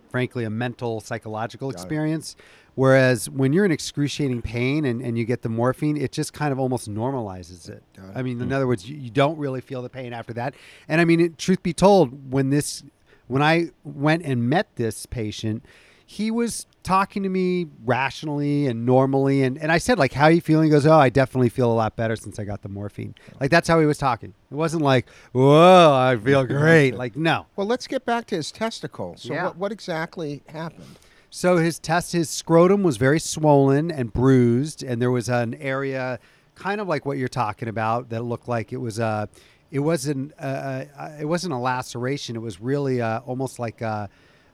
frankly, 0.09 0.43
a 0.43 0.49
mental, 0.49 0.99
psychological 0.99 1.69
experience. 1.69 2.35
Whereas 2.75 3.29
when 3.29 3.51
you're 3.51 3.65
in 3.65 3.71
excruciating 3.71 4.41
pain 4.41 4.85
and, 4.85 5.01
and 5.01 5.17
you 5.17 5.25
get 5.25 5.41
the 5.41 5.49
morphine, 5.49 5.97
it 5.97 6.11
just 6.11 6.31
kind 6.33 6.53
of 6.53 6.59
almost 6.59 6.89
normalizes 6.89 7.69
it. 7.69 7.83
I 8.15 8.21
mean, 8.21 8.41
in 8.41 8.53
other 8.53 8.65
words, 8.65 8.89
you, 8.89 8.95
you 8.95 9.09
don't 9.09 9.37
really 9.37 9.59
feel 9.61 9.81
the 9.81 9.89
pain 9.89 10.13
after 10.13 10.33
that. 10.33 10.55
And 10.87 11.01
I 11.01 11.05
mean, 11.05 11.19
it, 11.19 11.37
truth 11.37 11.61
be 11.63 11.73
told, 11.73 12.31
when 12.31 12.49
this, 12.49 12.83
when 13.27 13.41
I 13.41 13.71
went 13.83 14.23
and 14.23 14.49
met 14.49 14.75
this 14.75 15.05
patient, 15.05 15.65
he 16.11 16.29
was 16.29 16.65
talking 16.83 17.23
to 17.23 17.29
me 17.29 17.67
rationally 17.85 18.67
and 18.67 18.85
normally, 18.85 19.43
and, 19.43 19.57
and 19.57 19.71
I 19.71 19.77
said 19.77 19.97
like, 19.97 20.11
"How 20.11 20.25
are 20.25 20.31
you 20.31 20.41
feeling?" 20.41 20.65
He 20.65 20.69
goes, 20.69 20.85
"Oh, 20.85 20.99
I 20.99 21.07
definitely 21.07 21.47
feel 21.47 21.71
a 21.71 21.73
lot 21.73 21.95
better 21.95 22.17
since 22.17 22.37
I 22.37 22.43
got 22.43 22.63
the 22.63 22.67
morphine." 22.67 23.15
Like 23.39 23.49
that's 23.49 23.69
how 23.69 23.79
he 23.79 23.85
was 23.85 23.97
talking. 23.97 24.33
It 24.51 24.55
wasn't 24.55 24.83
like, 24.83 25.07
"Whoa, 25.31 25.93
I 25.93 26.17
feel 26.17 26.43
great." 26.59 26.95
Like 26.95 27.15
no. 27.15 27.45
Well, 27.55 27.65
let's 27.65 27.87
get 27.87 28.05
back 28.05 28.25
to 28.27 28.35
his 28.35 28.51
testicle. 28.51 29.15
So, 29.17 29.33
Yeah. 29.33 29.45
what, 29.45 29.55
what 29.57 29.71
exactly 29.71 30.43
happened? 30.49 30.99
So 31.29 31.55
his 31.55 31.79
test, 31.79 32.11
his 32.11 32.29
scrotum 32.29 32.83
was 32.83 32.97
very 32.97 33.19
swollen 33.19 33.89
and 33.89 34.11
bruised, 34.11 34.83
and 34.83 35.01
there 35.01 35.11
was 35.11 35.29
an 35.29 35.53
area, 35.53 36.19
kind 36.55 36.81
of 36.81 36.89
like 36.89 37.05
what 37.05 37.17
you're 37.19 37.29
talking 37.29 37.69
about, 37.69 38.09
that 38.09 38.25
looked 38.25 38.49
like 38.49 38.73
it 38.73 38.81
was 38.81 38.99
a, 38.99 39.29
it 39.71 39.79
wasn't, 39.79 40.33
uh, 40.37 40.83
uh, 40.99 41.11
it 41.21 41.25
wasn't 41.25 41.53
a 41.53 41.57
laceration. 41.57 42.35
It 42.35 42.41
was 42.41 42.59
really 42.59 43.01
uh, 43.01 43.21
almost 43.21 43.59
like 43.59 43.79
a, 43.79 44.09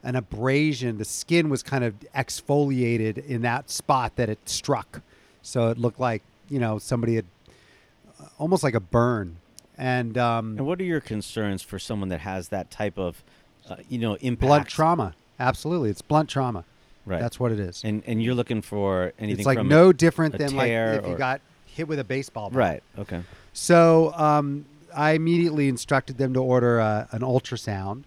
an 0.07 0.15
abrasion. 0.15 0.97
The 0.97 1.05
skin 1.05 1.49
was 1.49 1.61
kind 1.61 1.83
of 1.83 1.93
exfoliated 2.15 3.23
in 3.27 3.41
that 3.41 3.69
spot 3.69 4.15
that 4.15 4.29
it 4.29 4.39
struck, 4.47 5.01
so 5.41 5.69
it 5.69 5.77
looked 5.77 5.99
like 5.99 6.23
you 6.49 6.59
know 6.59 6.79
somebody 6.79 7.15
had, 7.15 7.25
uh, 8.19 8.25
almost 8.39 8.63
like 8.63 8.73
a 8.73 8.79
burn, 8.79 9.37
and 9.77 10.17
um, 10.17 10.57
And 10.57 10.65
what 10.65 10.79
are 10.79 10.85
your 10.85 11.01
concerns 11.01 11.61
for 11.61 11.77
someone 11.77 12.09
that 12.09 12.21
has 12.21 12.47
that 12.49 12.71
type 12.71 12.97
of, 12.97 13.21
uh, 13.69 13.75
you 13.89 13.99
know, 13.99 14.15
impact? 14.15 14.47
blunt 14.47 14.67
trauma. 14.67 15.13
Absolutely, 15.39 15.89
it's 15.89 16.01
blunt 16.01 16.29
trauma. 16.29 16.63
Right. 17.05 17.21
That's 17.21 17.39
what 17.39 17.51
it 17.51 17.59
is. 17.59 17.83
and 17.85 18.03
and 18.05 18.21
you're 18.23 18.35
looking 18.35 18.61
for 18.61 19.13
anything 19.19 19.39
it's 19.41 19.45
like 19.45 19.57
from 19.59 19.67
no 19.69 19.89
a- 19.89 19.93
different 19.93 20.35
a 20.35 20.37
than 20.39 20.55
like 20.55 20.71
if 20.71 21.05
you 21.05 21.13
or- 21.13 21.17
got 21.17 21.41
hit 21.65 21.87
with 21.87 21.99
a 21.99 22.03
baseball 22.03 22.49
bat. 22.49 22.57
right. 22.57 22.83
Okay. 22.99 23.21
So 23.53 24.13
um, 24.15 24.65
I 24.95 25.11
immediately 25.11 25.67
instructed 25.69 26.17
them 26.17 26.33
to 26.33 26.41
order 26.41 26.79
a, 26.79 27.07
an 27.11 27.21
ultrasound 27.21 28.03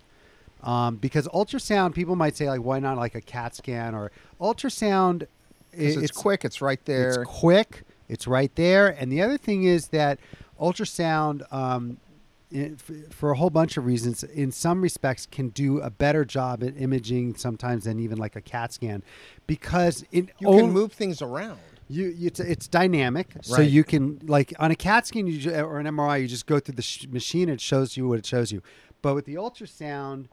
um, 0.63 0.97
because 0.97 1.27
ultrasound, 1.29 1.95
people 1.95 2.17
might 2.17 2.37
say 2.37 2.49
like, 2.49 2.61
why 2.63 2.79
not 2.81 2.97
like 2.97 3.15
a 3.15 3.21
CAT 3.21 3.55
scan 3.57 3.95
or 3.95 4.11
ultrasound? 4.41 5.25
i- 5.73 5.77
'Cause 5.77 5.97
it's, 5.97 6.11
quick. 6.13 6.45
It's 6.45 6.61
right 6.61 6.85
there. 6.85 7.09
It's 7.23 7.31
quick. 7.31 7.83
It's 8.09 8.27
right 8.27 8.55
there. 8.57 8.89
And 8.89 9.11
the 9.13 9.23
other 9.23 9.39
thing 9.39 9.65
is 9.65 9.89
that 9.89 10.19
ultrasound, 10.61 11.43
um, 11.53 11.99
for 13.11 13.31
a 13.31 13.37
whole 13.37 13.51
bunch 13.51 13.77
of 13.77 13.85
reasons, 13.87 14.25
in 14.25 14.51
some 14.51 14.83
respects, 14.83 15.27
can 15.27 15.49
do 15.51 15.79
a 15.81 15.91
better 15.91 16.25
job 16.25 16.65
at 16.65 16.77
imaging 16.81 17.37
sometimes 17.37 17.85
than 17.85 18.01
even 18.01 18.19
like 18.19 18.35
a 18.35 18.41
CAT 18.41 18.73
scan, 18.73 19.03
because 19.47 20.03
it 20.11 20.31
you 20.41 20.49
can 20.49 20.65
on- 20.65 20.73
move 20.73 20.93
things 20.93 21.23
around. 21.23 21.61
you, 21.89 22.13
it's 22.21 22.41
it's 22.41 22.67
dynamic, 22.67 23.29
so 23.43 23.61
you 23.63 23.85
can 23.85 24.21
like 24.27 24.53
on 24.59 24.73
a 24.73 24.77
CAT 24.77 25.07
scan 25.07 25.29
you 25.29 25.53
or 25.55 25.79
an 25.79 25.87
MRI, 25.87 26.21
you 26.23 26.27
just 26.27 26.47
go 26.47 26.59
through 26.59 26.75
the 26.75 26.83
sh- 26.83 27.07
machine. 27.09 27.43
And 27.49 27.53
it 27.53 27.61
shows 27.61 27.97
you 27.97 28.09
what 28.09 28.19
it 28.19 28.27
shows 28.27 28.51
you. 28.51 28.63
But 29.03 29.15
with 29.15 29.27
the 29.27 29.37
ultrasound, 29.37 30.27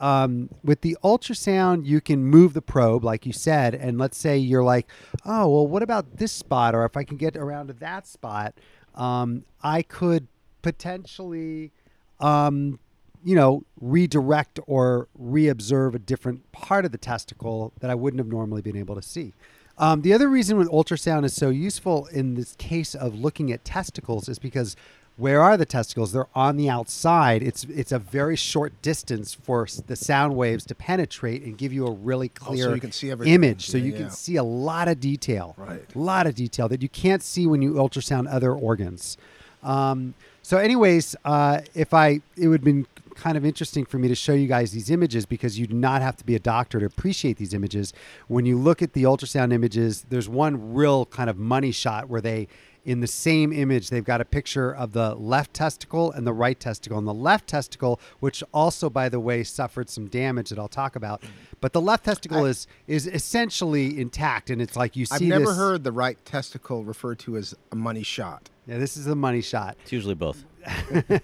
um, 0.00 0.48
with 0.62 0.82
the 0.82 0.96
ultrasound, 1.02 1.86
you 1.86 2.00
can 2.00 2.24
move 2.24 2.54
the 2.54 2.62
probe, 2.62 3.04
like 3.04 3.26
you 3.26 3.32
said, 3.32 3.74
and 3.74 3.98
let's 3.98 4.16
say 4.16 4.36
you're 4.38 4.64
like, 4.64 4.86
oh 5.24 5.48
well, 5.48 5.66
what 5.66 5.82
about 5.82 6.18
this 6.18 6.32
spot? 6.32 6.74
Or 6.74 6.84
if 6.84 6.96
I 6.96 7.04
can 7.04 7.16
get 7.16 7.36
around 7.36 7.68
to 7.68 7.72
that 7.74 8.06
spot, 8.06 8.54
um, 8.94 9.44
I 9.62 9.82
could 9.82 10.28
potentially, 10.62 11.72
um, 12.20 12.78
you 13.24 13.34
know, 13.34 13.64
redirect 13.80 14.60
or 14.66 15.08
reobserve 15.20 15.94
a 15.94 15.98
different 15.98 16.50
part 16.52 16.84
of 16.84 16.92
the 16.92 16.98
testicle 16.98 17.72
that 17.80 17.90
I 17.90 17.94
wouldn't 17.94 18.18
have 18.20 18.28
normally 18.28 18.62
been 18.62 18.76
able 18.76 18.94
to 18.94 19.02
see. 19.02 19.32
Um, 19.78 20.02
the 20.02 20.12
other 20.12 20.28
reason 20.28 20.58
with 20.58 20.68
ultrasound 20.70 21.24
is 21.24 21.34
so 21.34 21.50
useful 21.50 22.06
in 22.06 22.34
this 22.34 22.56
case 22.56 22.96
of 22.96 23.14
looking 23.14 23.52
at 23.52 23.64
testicles 23.64 24.28
is 24.28 24.38
because 24.38 24.74
where 25.18 25.42
are 25.42 25.56
the 25.56 25.66
testicles? 25.66 26.12
They're 26.12 26.28
on 26.34 26.56
the 26.56 26.70
outside. 26.70 27.42
It's 27.42 27.64
it's 27.64 27.92
a 27.92 27.98
very 27.98 28.36
short 28.36 28.80
distance 28.80 29.34
for 29.34 29.66
the 29.86 29.96
sound 29.96 30.36
waves 30.36 30.64
to 30.66 30.74
penetrate 30.74 31.42
and 31.42 31.58
give 31.58 31.72
you 31.72 31.86
a 31.86 31.90
really 31.90 32.30
Oh, 32.42 32.54
so 32.54 32.78
clear 32.78 32.92
see 32.92 33.10
everything. 33.10 33.34
image. 33.34 33.66
So 33.68 33.76
Yeah, 33.76 33.84
you 33.84 33.92
yeah. 33.92 33.98
can 33.98 34.10
see 34.10 34.36
a 34.36 34.44
lot 34.44 34.88
of 34.88 35.00
detail. 35.00 35.54
Right. 35.58 35.82
A 35.94 35.98
lot 35.98 36.26
of 36.26 36.34
detail 36.34 36.68
that 36.68 36.80
you 36.82 36.88
can't 36.88 37.22
see 37.22 37.46
when 37.46 37.60
you 37.60 37.74
ultrasound 37.74 38.32
other 38.32 38.52
organs. 38.54 39.18
Um, 39.62 40.14
so, 40.42 40.56
anyways, 40.56 41.14
uh, 41.24 41.60
if 41.74 41.92
I, 41.92 42.20
it 42.36 42.48
would 42.48 42.60
have 42.60 42.64
been 42.64 42.86
kind 43.16 43.36
of 43.36 43.44
interesting 43.44 43.84
for 43.84 43.98
me 43.98 44.06
to 44.06 44.14
show 44.14 44.32
you 44.32 44.46
guys 44.46 44.70
these 44.70 44.90
images 44.90 45.26
because 45.26 45.58
you 45.58 45.66
do 45.66 45.74
not 45.74 46.00
have 46.00 46.16
to 46.16 46.24
be 46.24 46.36
a 46.36 46.38
doctor 46.38 46.78
to 46.78 46.86
appreciate 46.86 47.36
these 47.36 47.52
images. 47.52 47.92
When 48.28 48.46
you 48.46 48.56
look 48.56 48.80
at 48.80 48.92
the 48.92 49.02
ultrasound 49.02 49.52
images, 49.52 50.06
there's 50.08 50.28
one 50.28 50.72
real 50.74 51.04
kind 51.06 51.28
of 51.28 51.36
money 51.36 51.72
shot 51.72 52.08
where 52.08 52.20
they, 52.20 52.46
in 52.88 53.00
the 53.00 53.06
same 53.06 53.52
image, 53.52 53.90
they've 53.90 54.02
got 54.04 54.20
a 54.20 54.24
picture 54.24 54.74
of 54.74 54.92
the 54.92 55.14
left 55.14 55.52
testicle 55.52 56.10
and 56.10 56.26
the 56.26 56.32
right 56.32 56.58
testicle. 56.58 56.96
And 56.98 57.06
the 57.06 57.12
left 57.12 57.46
testicle, 57.46 58.00
which 58.20 58.42
also, 58.54 58.88
by 58.88 59.10
the 59.10 59.20
way, 59.20 59.44
suffered 59.44 59.90
some 59.90 60.06
damage 60.06 60.48
that 60.48 60.58
I'll 60.58 60.68
talk 60.68 60.96
about, 60.96 61.22
but 61.60 61.74
the 61.74 61.80
left 61.82 62.04
testicle 62.06 62.44
I- 62.44 62.48
is 62.48 62.66
is 62.86 63.06
essentially 63.06 64.00
intact, 64.00 64.48
and 64.48 64.62
it's 64.62 64.74
like 64.74 64.96
you 64.96 65.04
see. 65.04 65.14
I've 65.16 65.20
never 65.22 65.46
this- 65.46 65.56
heard 65.58 65.84
the 65.84 65.92
right 65.92 66.16
testicle 66.24 66.82
referred 66.82 67.18
to 67.20 67.36
as 67.36 67.54
a 67.70 67.76
money 67.76 68.02
shot. 68.02 68.48
Yeah, 68.66 68.78
this 68.78 68.96
is 68.96 69.04
the 69.04 69.16
money 69.16 69.42
shot. 69.42 69.76
It's 69.82 69.92
usually 69.92 70.14
both. 70.14 70.44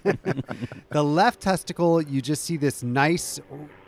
The 0.91 1.03
left 1.03 1.41
testicle, 1.41 2.01
you 2.03 2.21
just 2.23 2.45
see 2.45 2.57
this 2.57 2.83
nice, 2.83 3.41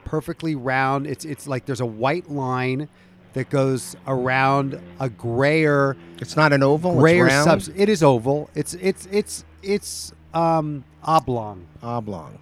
perfectly 0.04 0.54
round. 0.54 1.06
It's 1.06 1.25
it's 1.25 1.47
like 1.47 1.66
there's 1.66 1.80
a 1.80 1.87
white 1.87 2.30
line 2.30 2.88
that 3.36 3.50
goes 3.50 3.94
around 4.06 4.80
a 4.98 5.08
grayer 5.10 5.94
It's 6.20 6.36
not 6.36 6.52
an 6.52 6.62
oval. 6.62 6.98
grayer 6.98 7.26
it's 7.26 7.34
round, 7.34 7.44
substance. 7.44 7.78
It 7.78 7.88
is 7.88 8.02
oval. 8.02 8.50
It's 8.54 8.74
it's 8.74 9.06
it's 9.12 9.44
it's 9.62 10.12
um 10.34 10.84
oblong 11.04 11.66
oblong, 11.82 12.38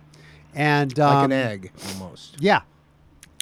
and 0.54 0.96
like 0.96 1.06
um, 1.16 1.24
an 1.26 1.32
egg 1.32 1.72
almost. 1.94 2.36
Yeah. 2.40 2.62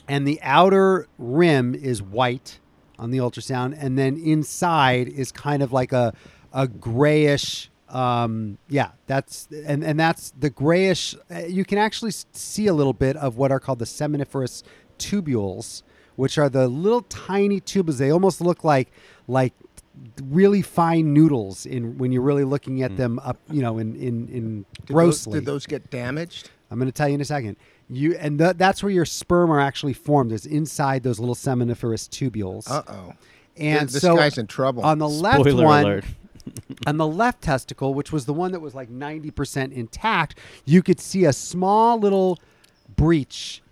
And 0.08 0.26
the 0.26 0.40
outer 0.42 1.06
rim 1.18 1.74
is 1.74 2.02
white 2.02 2.58
on 2.98 3.10
the 3.10 3.18
ultrasound, 3.18 3.76
and 3.78 3.96
then 3.98 4.16
inside 4.16 5.08
is 5.08 5.30
kind 5.30 5.62
of 5.62 5.72
like 5.72 5.92
a 5.92 6.12
a 6.52 6.66
grayish. 6.66 7.70
Um, 7.88 8.56
yeah, 8.68 8.92
that's 9.06 9.48
and 9.66 9.84
and 9.84 10.00
that's 10.00 10.32
the 10.38 10.48
grayish. 10.50 11.14
uh, 11.30 11.40
You 11.46 11.64
can 11.66 11.76
actually 11.78 12.12
see 12.32 12.66
a 12.66 12.72
little 12.74 12.94
bit 12.94 13.16
of 13.16 13.36
what 13.36 13.52
are 13.52 13.60
called 13.60 13.78
the 13.78 13.84
seminiferous 13.84 14.62
tubules, 14.98 15.82
which 16.16 16.38
are 16.38 16.48
the 16.48 16.68
little 16.68 17.02
tiny 17.02 17.60
tubules. 17.60 17.98
They 17.98 18.10
almost 18.10 18.40
look 18.40 18.64
like 18.64 18.90
like 19.28 19.52
really 20.24 20.62
fine 20.62 21.12
noodles 21.12 21.66
in 21.66 21.98
when 21.98 22.12
you're 22.12 22.22
really 22.22 22.44
looking 22.44 22.82
at 22.82 22.96
them 22.96 23.18
up, 23.20 23.38
you 23.50 23.62
know, 23.62 23.78
in 23.78 23.94
in 23.96 24.28
in 24.28 24.66
Did 24.86 24.86
those, 24.86 24.94
grossly. 24.94 25.32
did 25.40 25.46
those 25.46 25.66
get 25.66 25.90
damaged? 25.90 26.50
I'm 26.70 26.78
going 26.78 26.88
to 26.88 26.92
tell 26.92 27.08
you 27.08 27.14
in 27.16 27.20
a 27.20 27.24
second. 27.24 27.56
You 27.90 28.14
and 28.16 28.38
th- 28.38 28.56
that's 28.56 28.82
where 28.82 28.90
your 28.90 29.04
sperm 29.04 29.50
are 29.50 29.60
actually 29.60 29.92
formed. 29.92 30.32
Is 30.32 30.46
inside 30.46 31.02
those 31.02 31.20
little 31.20 31.34
seminiferous 31.34 32.08
tubules. 32.08 32.70
Uh 32.70 32.82
oh. 32.88 33.12
and 33.56 33.88
this 33.88 34.00
so 34.00 34.16
guy's 34.16 34.38
in 34.38 34.46
trouble. 34.46 34.82
on 34.82 34.98
the 34.98 35.08
left 35.08 35.40
Spoiler 35.40 35.64
one, 35.64 35.84
alert. 35.84 36.04
on 36.86 36.96
the 36.96 37.06
left 37.06 37.42
testicle, 37.42 37.92
which 37.94 38.10
was 38.10 38.24
the 38.24 38.32
one 38.32 38.52
that 38.52 38.60
was 38.60 38.74
like 38.74 38.90
90% 38.90 39.72
intact, 39.72 40.38
you 40.64 40.82
could 40.82 40.98
see 41.00 41.24
a 41.26 41.32
small 41.32 41.98
little 41.98 42.38
breach 42.96 43.62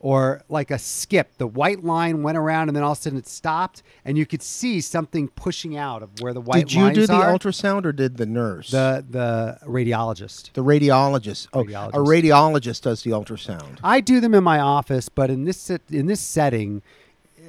or 0.00 0.42
like 0.48 0.70
a 0.70 0.78
skip. 0.78 1.36
The 1.38 1.46
white 1.46 1.82
line 1.82 2.22
went 2.22 2.38
around 2.38 2.68
and 2.68 2.76
then 2.76 2.84
all 2.84 2.92
of 2.92 2.98
a 2.98 3.00
sudden 3.00 3.18
it 3.18 3.26
stopped, 3.26 3.82
and 4.04 4.16
you 4.16 4.26
could 4.26 4.42
see 4.42 4.80
something 4.80 5.28
pushing 5.28 5.76
out 5.76 6.02
of 6.02 6.20
where 6.20 6.32
the 6.32 6.40
white. 6.40 6.68
Did 6.68 6.72
you 6.74 6.92
do 6.92 7.06
the 7.06 7.14
are. 7.14 7.32
ultrasound 7.36 7.84
or 7.84 7.92
did 7.92 8.16
the 8.16 8.26
nurse? 8.26 8.70
the 8.70 9.04
the 9.08 9.58
radiologist. 9.66 10.52
the 10.52 10.62
radiologist. 10.62 11.48
Oh, 11.52 11.60
a 11.62 11.64
Radiologist. 11.64 11.92
radiologist 11.92 12.82
does 12.82 13.02
the 13.02 13.10
ultrasound. 13.10 13.78
I 13.82 14.00
do 14.00 14.20
them 14.20 14.34
in 14.34 14.44
my 14.44 14.60
office, 14.60 15.08
but 15.08 15.30
in 15.30 15.44
this 15.44 15.68
in 15.90 16.06
this 16.06 16.20
setting, 16.20 16.82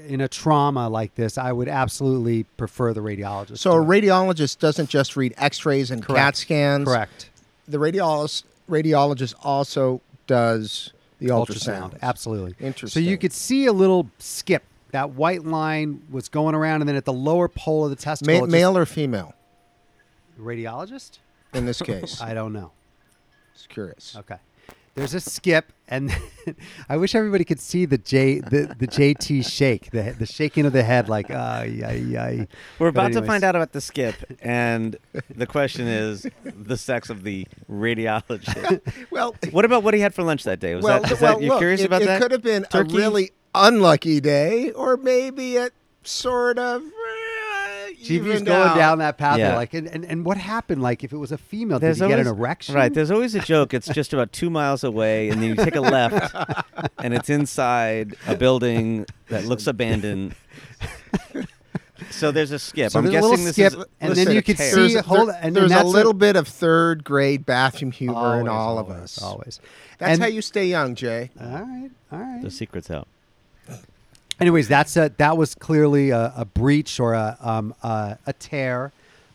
in 0.08 0.20
a 0.22 0.28
trauma 0.28 0.90
like 0.90 1.14
this, 1.16 1.38
I 1.38 1.52
would 1.52 1.68
absolutely 1.68 2.44
prefer 2.58 2.94
the 2.94 3.02
radiologist. 3.02 3.60
So 3.60 3.74
a 3.74 3.86
radiologist 3.86 4.58
doesn't 4.60 4.90
just 4.90 5.16
read 5.16 5.34
X-rays 5.38 5.92
and 5.92 6.02
CAT 6.02 6.08
Correct. 6.16 6.38
scans. 6.38 6.86
correct 6.88 7.30
The 7.68 7.78
radiologist 7.78 8.44
radiologist 8.68 9.36
also 9.44 10.02
does 10.26 10.94
the 11.20 11.28
ultrasound, 11.28 11.94
ultrasound. 11.94 12.00
absolutely. 12.02 12.74
So 12.88 13.00
you 13.00 13.18
could 13.18 13.34
see 13.34 13.66
a 13.66 13.74
little 13.74 14.10
skip. 14.18 14.64
That 14.92 15.12
white 15.12 15.44
line 15.46 16.02
was 16.10 16.30
going 16.30 16.56
around, 16.56 16.82
and 16.82 16.90
then 16.90 16.96
at 16.96 17.06
the 17.06 17.14
lower 17.14 17.48
pole 17.48 17.84
of 17.86 17.92
the 17.92 17.96
testicle, 17.96 18.42
Ma- 18.42 18.48
male 18.48 18.76
or 18.76 18.86
female 18.88 19.36
radiologist. 20.40 21.20
in 21.54 21.66
this 21.66 21.82
case. 21.82 22.22
I 22.24 22.34
don't 22.34 22.54
know. 22.54 22.72
Just 23.54 23.70
curious. 23.70 24.16
Okay. 24.18 24.38
There's 25.00 25.14
a 25.14 25.22
skip, 25.22 25.72
and 25.88 26.14
I 26.90 26.98
wish 26.98 27.16
everybody 27.16 27.46
could 27.46 27.62
see 27.62 27.86
the 27.86 27.98
J 27.98 28.40
the, 28.40 28.76
the 28.78 28.86
JT 28.86 29.50
shake, 29.50 29.92
the 29.92 30.14
the 30.18 30.26
shaking 30.26 30.66
of 30.66 30.74
the 30.74 30.84
head, 30.84 31.08
like 31.08 31.32
ay 31.32 31.82
ay 31.86 32.18
ay. 32.18 32.48
We're 32.80 32.90
about 32.90 33.14
to 33.14 33.22
find 33.22 33.46
out 33.46 33.56
about 33.56 33.72
the 33.72 33.80
skip, 33.80 34.16
and 34.42 34.98
the 35.34 35.48
question 35.48 35.88
is 35.88 36.28
the 36.44 36.76
sex 36.76 37.10
of 37.10 37.24
the 37.24 37.48
radiologist. 37.72 38.82
Well, 39.12 39.36
what 39.52 39.66
about 39.66 39.84
what 39.84 39.94
he 39.94 40.02
had 40.02 40.14
for 40.14 40.24
lunch 40.24 40.44
that 40.44 40.60
day? 40.60 40.76
Was 40.76 40.84
well, 40.84 41.02
that, 41.02 41.22
well, 41.22 41.36
that 41.36 41.42
you 41.44 41.50
look, 41.50 41.60
curious 41.60 41.82
it, 41.82 41.86
about 41.86 42.02
it 42.02 42.06
that? 42.06 42.22
could 42.22 42.32
have 42.32 42.44
been 42.44 42.64
Turkey? 42.64 42.94
a 42.94 42.98
really 42.98 43.32
unlucky 43.56 44.20
day, 44.20 44.72
or 44.72 44.98
maybe 44.98 45.56
it 45.56 45.74
sort 46.04 46.60
of. 46.60 46.84
GB's 48.00 48.12
evened 48.12 48.46
going 48.46 48.68
out. 48.70 48.76
down 48.78 48.98
that 49.00 49.18
path. 49.18 49.38
Yeah. 49.40 49.56
Like, 49.56 49.74
and, 49.74 49.88
and, 49.88 50.06
and 50.06 50.26
what 50.26 50.38
happened? 50.38 50.82
Like, 50.82 51.04
if 51.04 51.12
it 51.14 51.18
was 51.18 51.32
a 51.32 51.38
female, 51.38 51.80
There's 51.80 51.98
did 52.00 52.06
he 52.06 52.10
get 52.10 52.20
an 52.20 52.28
erection? 52.28 52.76
Right. 52.76 52.94
There's 52.94 53.12
always 53.12 53.36
a 53.36 53.40
joke. 53.40 53.74
It's 53.74 53.88
just 53.90 54.14
about 54.14 54.32
two 54.32 54.50
miles 54.50 54.84
away, 54.84 55.30
and 55.30 55.42
then 55.42 55.50
you 55.50 55.56
take 55.56 55.76
a 55.76 55.82
left, 55.82 56.34
and 57.00 57.14
it's 57.14 57.30
inside 57.30 58.16
a 58.28 58.36
building 58.36 59.06
that 59.28 59.46
looks 59.46 59.68
abandoned. 59.68 60.36
So 62.12 62.32
there's 62.32 62.52
a 62.52 62.60
skip. 62.60 62.92
So 62.92 63.00
I'm 63.00 63.06
there's 63.06 63.24
a 63.24 63.30
guessing 63.30 63.46
this 63.46 63.54
skip, 63.56 63.74
is 63.74 63.86
and 64.00 64.10
Listen, 64.12 64.26
then 64.26 64.36
you 64.36 64.42
could 64.42 64.58
tear. 64.58 64.72
see. 64.74 64.94
There's, 64.94 65.06
hold, 65.06 65.30
there- 65.30 65.36
and 65.42 65.56
then 65.56 65.68
there's 65.68 65.72
a 65.72 65.76
that's 65.76 65.90
little 65.90 66.14
bit 66.14 66.36
of 66.38 66.48
third 66.48 67.04
grade 67.04 67.46
bathroom 67.46 67.92
humor 67.92 68.16
always, 68.16 68.42
in 68.42 68.48
all 68.48 68.78
always, 68.78 68.96
of 68.96 69.04
us. 69.04 69.22
Always. 69.22 69.60
That's 70.00 70.14
And- 70.14 70.22
how 70.22 70.28
you 70.28 70.42
stay 70.42 70.66
young, 70.68 70.96
Jay. 70.96 71.30
All 71.40 71.48
right. 71.48 71.90
All 72.12 72.20
right. 72.20 72.42
the 72.42 72.50
secret's 72.50 72.90
out. 72.90 73.08
Anyways, 74.40 74.68
that's 74.68 74.96
a 74.98 75.12
that 75.18 75.38
was 75.38 75.56
clearly 75.56 76.12
a, 76.12 76.34
a 76.36 76.46
breach 76.46 77.00
or 77.00 77.14
a 77.14 77.38
um, 77.42 77.74
a, 77.84 78.18
a 78.26 78.34
tear, 78.34 78.92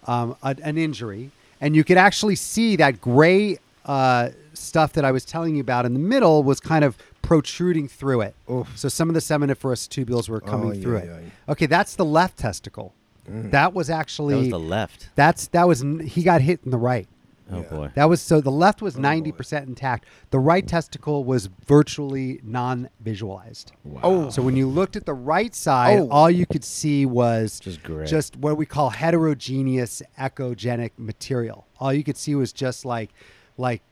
um, 0.06 0.36
a, 0.42 0.56
an 0.62 0.78
injury, 0.78 1.30
and 1.60 1.76
you 1.76 1.84
could 1.84 1.98
actually 1.98 2.36
see 2.36 2.76
that 2.76 3.00
gray 3.00 3.58
uh, 3.84 4.30
stuff 4.54 4.92
that 4.94 5.04
I 5.04 5.12
was 5.12 5.24
telling 5.24 5.54
you 5.56 5.60
about 5.60 5.84
in 5.84 5.92
the 5.92 5.98
middle 6.00 6.42
was 6.42 6.58
kind 6.60 6.84
of 6.84 6.96
protruding 7.22 7.88
through 7.88 8.22
it. 8.22 8.34
Oof. 8.50 8.76
So 8.78 8.88
some 8.88 9.08
of 9.08 9.14
the 9.14 9.20
seminiferous 9.20 9.88
tubules 9.88 10.28
were 10.28 10.40
coming 10.40 10.70
Oh, 10.78 10.82
through 10.82 10.96
yeah, 10.98 11.02
it. 11.04 11.22
yeah. 11.24 11.52
Okay, 11.52 11.66
that's 11.66 11.96
the 11.96 12.04
left 12.04 12.38
testicle. 12.38 12.94
That 13.26 13.72
was 13.72 13.88
actually 13.88 14.34
That 14.34 14.40
was 14.40 14.48
the 14.50 14.58
left. 14.60 15.08
that's 15.14 15.46
that 15.48 15.66
was 15.66 15.82
he 16.04 16.22
got 16.22 16.40
hit 16.42 16.60
in 16.64 16.70
the 16.70 16.76
right. 16.78 17.08
Oh 17.52 17.58
Yeah. 17.60 17.62
boy. 17.68 17.90
That 17.94 18.08
was 18.08 18.20
so 18.22 18.40
the 18.40 18.50
left 18.50 18.82
Oh, 18.82 18.86
was 18.86 18.96
ninety 18.96 19.30
percent 19.32 19.68
intact. 19.68 20.06
The 20.30 20.38
right 20.38 20.66
testicle 20.66 21.24
was 21.24 21.48
virtually 21.66 22.40
non-visualized. 22.42 23.72
Oh, 24.02 24.30
So 24.30 24.42
when 24.42 24.56
you 24.56 24.66
looked 24.66 24.96
at 24.96 25.04
the 25.06 25.14
right 25.14 25.54
side, 25.54 25.98
Oh. 26.00 26.08
all 26.10 26.30
you 26.30 26.46
could 26.46 26.64
see 26.64 27.04
was 27.06 27.60
Just 27.60 27.82
gray. 27.82 28.06
just 28.06 28.36
what 28.36 28.56
we 28.56 28.66
call 28.66 28.90
heterogeneous 28.90 30.02
echogenic 30.18 30.92
material. 30.96 31.66
All 31.78 31.92
you 31.92 32.02
could 32.04 32.16
see 32.16 32.34
was 32.34 32.52
just 32.52 32.84
like 32.84 33.10
like 33.58 33.82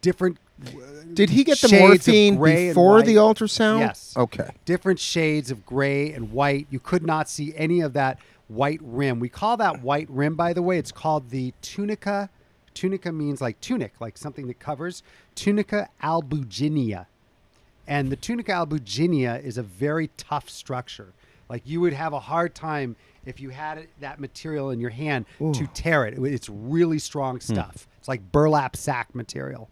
different 0.00 0.38
did 1.14 1.30
he 1.30 1.44
get 1.44 1.58
the 1.60 1.68
morphine 1.78 2.34
before 2.40 3.00
the 3.02 3.14
ultrasound? 3.14 3.78
Yes. 3.80 4.12
Okay. 4.16 4.50
different 4.64 4.98
shades 4.98 5.50
of 5.52 5.64
gray 5.64 6.12
and 6.12 6.32
white. 6.32 6.66
You 6.68 6.80
could 6.80 7.06
not 7.06 7.28
see 7.28 7.54
any 7.56 7.80
of 7.80 7.92
that 7.92 8.18
white 8.48 8.80
rim. 8.82 9.20
We 9.20 9.28
call 9.28 9.56
that 9.58 9.82
white 9.82 10.08
rim, 10.10 10.34
by 10.34 10.52
the 10.52 10.62
way. 10.62 10.76
It's 10.78 10.90
called 10.90 11.30
the 11.30 11.54
tunica. 11.62 12.28
Tunica 12.78 13.10
means 13.10 13.40
like 13.40 13.60
tunic, 13.60 14.00
like 14.00 14.16
something 14.16 14.46
that 14.46 14.60
covers. 14.60 15.02
Tunica 15.34 15.88
albuginea. 16.00 17.06
And 17.88 18.08
the 18.12 18.14
tunica 18.14 18.52
albuginea 18.52 19.42
is 19.42 19.58
a 19.58 19.64
very 19.64 20.10
tough 20.16 20.48
structure. 20.48 21.12
Like 21.48 21.62
you 21.66 21.80
would 21.80 21.92
have 21.92 22.12
a 22.12 22.20
hard 22.20 22.54
time 22.54 22.94
if 23.26 23.40
you 23.40 23.50
had 23.50 23.78
it, 23.78 23.90
that 23.98 24.20
material 24.20 24.70
in 24.70 24.78
your 24.78 24.90
hand 24.90 25.26
to 25.38 25.66
tear 25.74 26.06
it. 26.06 26.14
It- 26.18 26.32
It's 26.32 26.48
really 26.48 27.00
strong 27.00 27.36
hmm. 27.38 27.52
stuff. 27.52 27.88
It's 27.98 28.06
like 28.06 28.30
burlap 28.30 28.76
sack 28.76 29.12
material. 29.12 29.68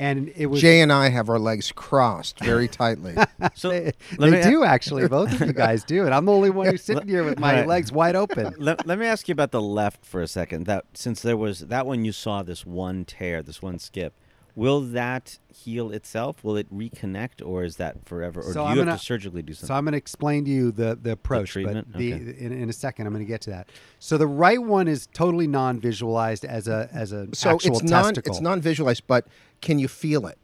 And 0.00 0.32
it 0.34 0.46
was 0.46 0.60
Jay 0.62 0.80
and 0.80 0.90
I 0.90 1.10
have 1.10 1.28
our 1.28 1.38
legs 1.38 1.72
crossed 1.72 2.38
very 2.40 2.68
tightly. 2.68 3.14
So 3.54 3.68
they, 3.70 3.92
let 4.18 4.30
they 4.30 4.42
me- 4.44 4.50
do 4.50 4.64
actually. 4.64 5.08
Both 5.08 5.32
of 5.40 5.46
you 5.46 5.52
guys 5.66 5.82
do, 5.84 6.04
and 6.06 6.14
I'm 6.14 6.24
the 6.26 6.32
only 6.32 6.50
one 6.50 6.66
who's 6.68 6.82
sitting 6.82 7.08
here 7.08 7.24
with 7.24 7.38
my 7.38 7.52
Right. 7.60 7.66
legs 7.66 7.90
wide 7.92 8.14
open. 8.16 8.54
let, 8.58 8.86
let 8.86 8.98
me 8.98 9.06
ask 9.06 9.28
you 9.28 9.32
about 9.32 9.50
the 9.50 9.60
left 9.62 10.04
for 10.04 10.20
a 10.22 10.26
second. 10.26 10.64
That 10.66 10.84
since 10.94 11.20
there 11.22 11.36
was 11.36 11.60
that 11.60 11.86
one 11.86 12.04
you 12.04 12.12
saw 12.12 12.42
this 12.42 12.64
one 12.66 13.04
tear, 13.06 13.42
this 13.42 13.60
one 13.62 13.78
skip, 13.78 14.12
will 14.54 14.80
that 14.82 15.38
heal 15.48 15.90
itself? 15.90 16.44
Will 16.44 16.56
it 16.56 16.70
reconnect, 16.74 17.44
or 17.44 17.64
is 17.64 17.76
that 17.76 18.04
forever? 18.06 18.40
Or 18.40 18.52
So 18.52 18.54
do 18.54 18.60
I'm 18.60 18.72
you 18.74 18.78
have 18.80 18.86
gonna- 18.88 18.98
to 18.98 19.04
surgically 19.04 19.42
do 19.42 19.52
something? 19.54 19.68
So? 19.68 19.74
I'm 19.74 19.84
going 19.84 19.92
to 19.92 19.98
explain 19.98 20.44
to 20.44 20.50
you 20.50 20.70
the 20.70 20.98
the 21.00 21.12
approach, 21.12 21.50
treatment? 21.50 21.88
but 21.90 21.98
the, 21.98 22.12
Okay. 22.14 22.34
in, 22.44 22.52
in 22.52 22.68
a 22.68 22.72
second 22.74 23.06
I'm 23.06 23.12
going 23.14 23.24
to 23.24 23.28
get 23.28 23.40
to 23.42 23.50
that. 23.50 23.68
So 23.98 24.18
the 24.18 24.26
right 24.26 24.62
one 24.62 24.86
is 24.86 25.06
totally 25.14 25.46
non-visualized 25.46 26.44
as 26.44 26.68
a 26.68 26.88
as 26.92 27.12
a 27.12 27.26
so 27.34 27.50
actual 27.50 27.78
it's 27.78 27.82
non 27.90 28.12
it's 28.16 28.40
non-visualized, 28.40 29.04
but 29.06 29.26
can 29.60 29.78
you 29.78 29.88
feel 29.88 30.26
it? 30.26 30.38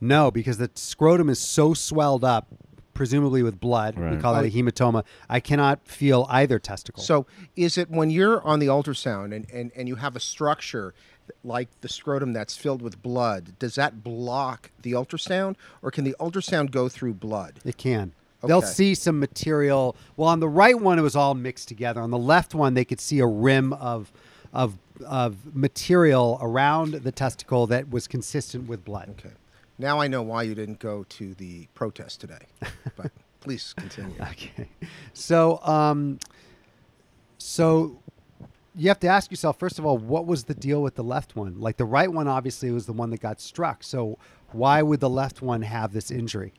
No, 0.00 0.30
because 0.30 0.58
the 0.58 0.70
scrotum 0.74 1.28
is 1.28 1.38
so 1.38 1.74
swelled 1.74 2.24
up, 2.24 2.48
presumably 2.94 3.42
with 3.42 3.60
blood. 3.60 3.96
We 3.98 4.16
call 4.16 4.34
that 4.34 4.44
a 4.44 4.48
oh. 4.48 4.50
hematoma. 4.50 5.04
I 5.28 5.40
cannot 5.40 5.86
feel 5.86 6.26
either 6.28 6.58
testicle. 6.58 7.02
So 7.02 7.26
is 7.56 7.78
it 7.78 7.90
when 7.90 8.10
you're 8.10 8.42
on 8.42 8.58
the 8.58 8.66
ultrasound 8.66 9.34
and, 9.34 9.50
and, 9.50 9.72
and 9.74 9.88
you 9.88 9.96
have 9.96 10.16
a 10.16 10.20
structure 10.20 10.94
like 11.44 11.68
the 11.80 11.88
scrotum 11.88 12.32
that's 12.32 12.56
filled 12.56 12.80
with 12.80 13.02
blood, 13.02 13.58
does 13.58 13.74
that 13.74 14.02
block 14.02 14.70
the 14.82 14.92
ultrasound 14.92 15.56
or 15.82 15.90
can 15.90 16.04
the 16.04 16.16
ultrasound 16.18 16.70
go 16.70 16.88
through 16.88 17.14
blood? 17.14 17.60
It 17.64 17.76
can. 17.76 18.12
They'll 18.42 18.62
see 18.62 18.94
some 18.94 19.18
material. 19.18 19.96
Well, 20.16 20.28
on 20.28 20.38
the 20.38 20.48
right 20.48 20.78
one, 20.78 20.96
it 20.96 21.02
was 21.02 21.16
all 21.16 21.34
mixed 21.34 21.66
together. 21.66 22.00
On 22.00 22.12
the 22.12 22.18
left 22.18 22.54
one, 22.54 22.74
they 22.74 22.84
could 22.84 23.00
see 23.00 23.18
a 23.18 23.26
rim 23.26 23.72
of 23.72 24.12
of 24.52 24.78
of 25.06 25.54
material 25.54 26.38
around 26.40 26.92
the 26.92 27.12
testicle 27.12 27.66
that 27.68 27.90
was 27.90 28.06
consistent 28.06 28.68
with 28.68 28.84
blood. 28.84 29.10
Okay. 29.10 29.34
Now 29.78 30.00
I 30.00 30.08
know 30.08 30.22
why 30.22 30.42
you 30.42 30.54
didn't 30.54 30.80
go 30.80 31.04
to 31.04 31.34
the 31.34 31.68
protest 31.74 32.20
today. 32.20 32.46
But 32.96 33.12
please 33.40 33.72
continue. 33.74 34.16
Okay. 34.20 34.68
So, 35.12 35.62
um, 35.62 36.18
so 37.38 38.00
you 38.74 38.88
have 38.88 39.00
to 39.00 39.08
ask 39.08 39.30
yourself 39.30 39.58
first 39.58 39.78
of 39.78 39.86
all, 39.86 39.98
what 39.98 40.26
was 40.26 40.44
the 40.44 40.54
deal 40.54 40.82
with 40.82 40.96
the 40.96 41.04
left 41.04 41.36
one? 41.36 41.60
Like 41.60 41.76
the 41.76 41.84
right 41.84 42.12
one, 42.12 42.28
obviously, 42.28 42.70
was 42.70 42.86
the 42.86 42.92
one 42.92 43.10
that 43.10 43.20
got 43.20 43.40
struck. 43.40 43.82
So, 43.82 44.18
why 44.52 44.82
would 44.82 45.00
the 45.00 45.10
left 45.10 45.42
one 45.42 45.62
have 45.62 45.92
this 45.92 46.10
injury? 46.10 46.54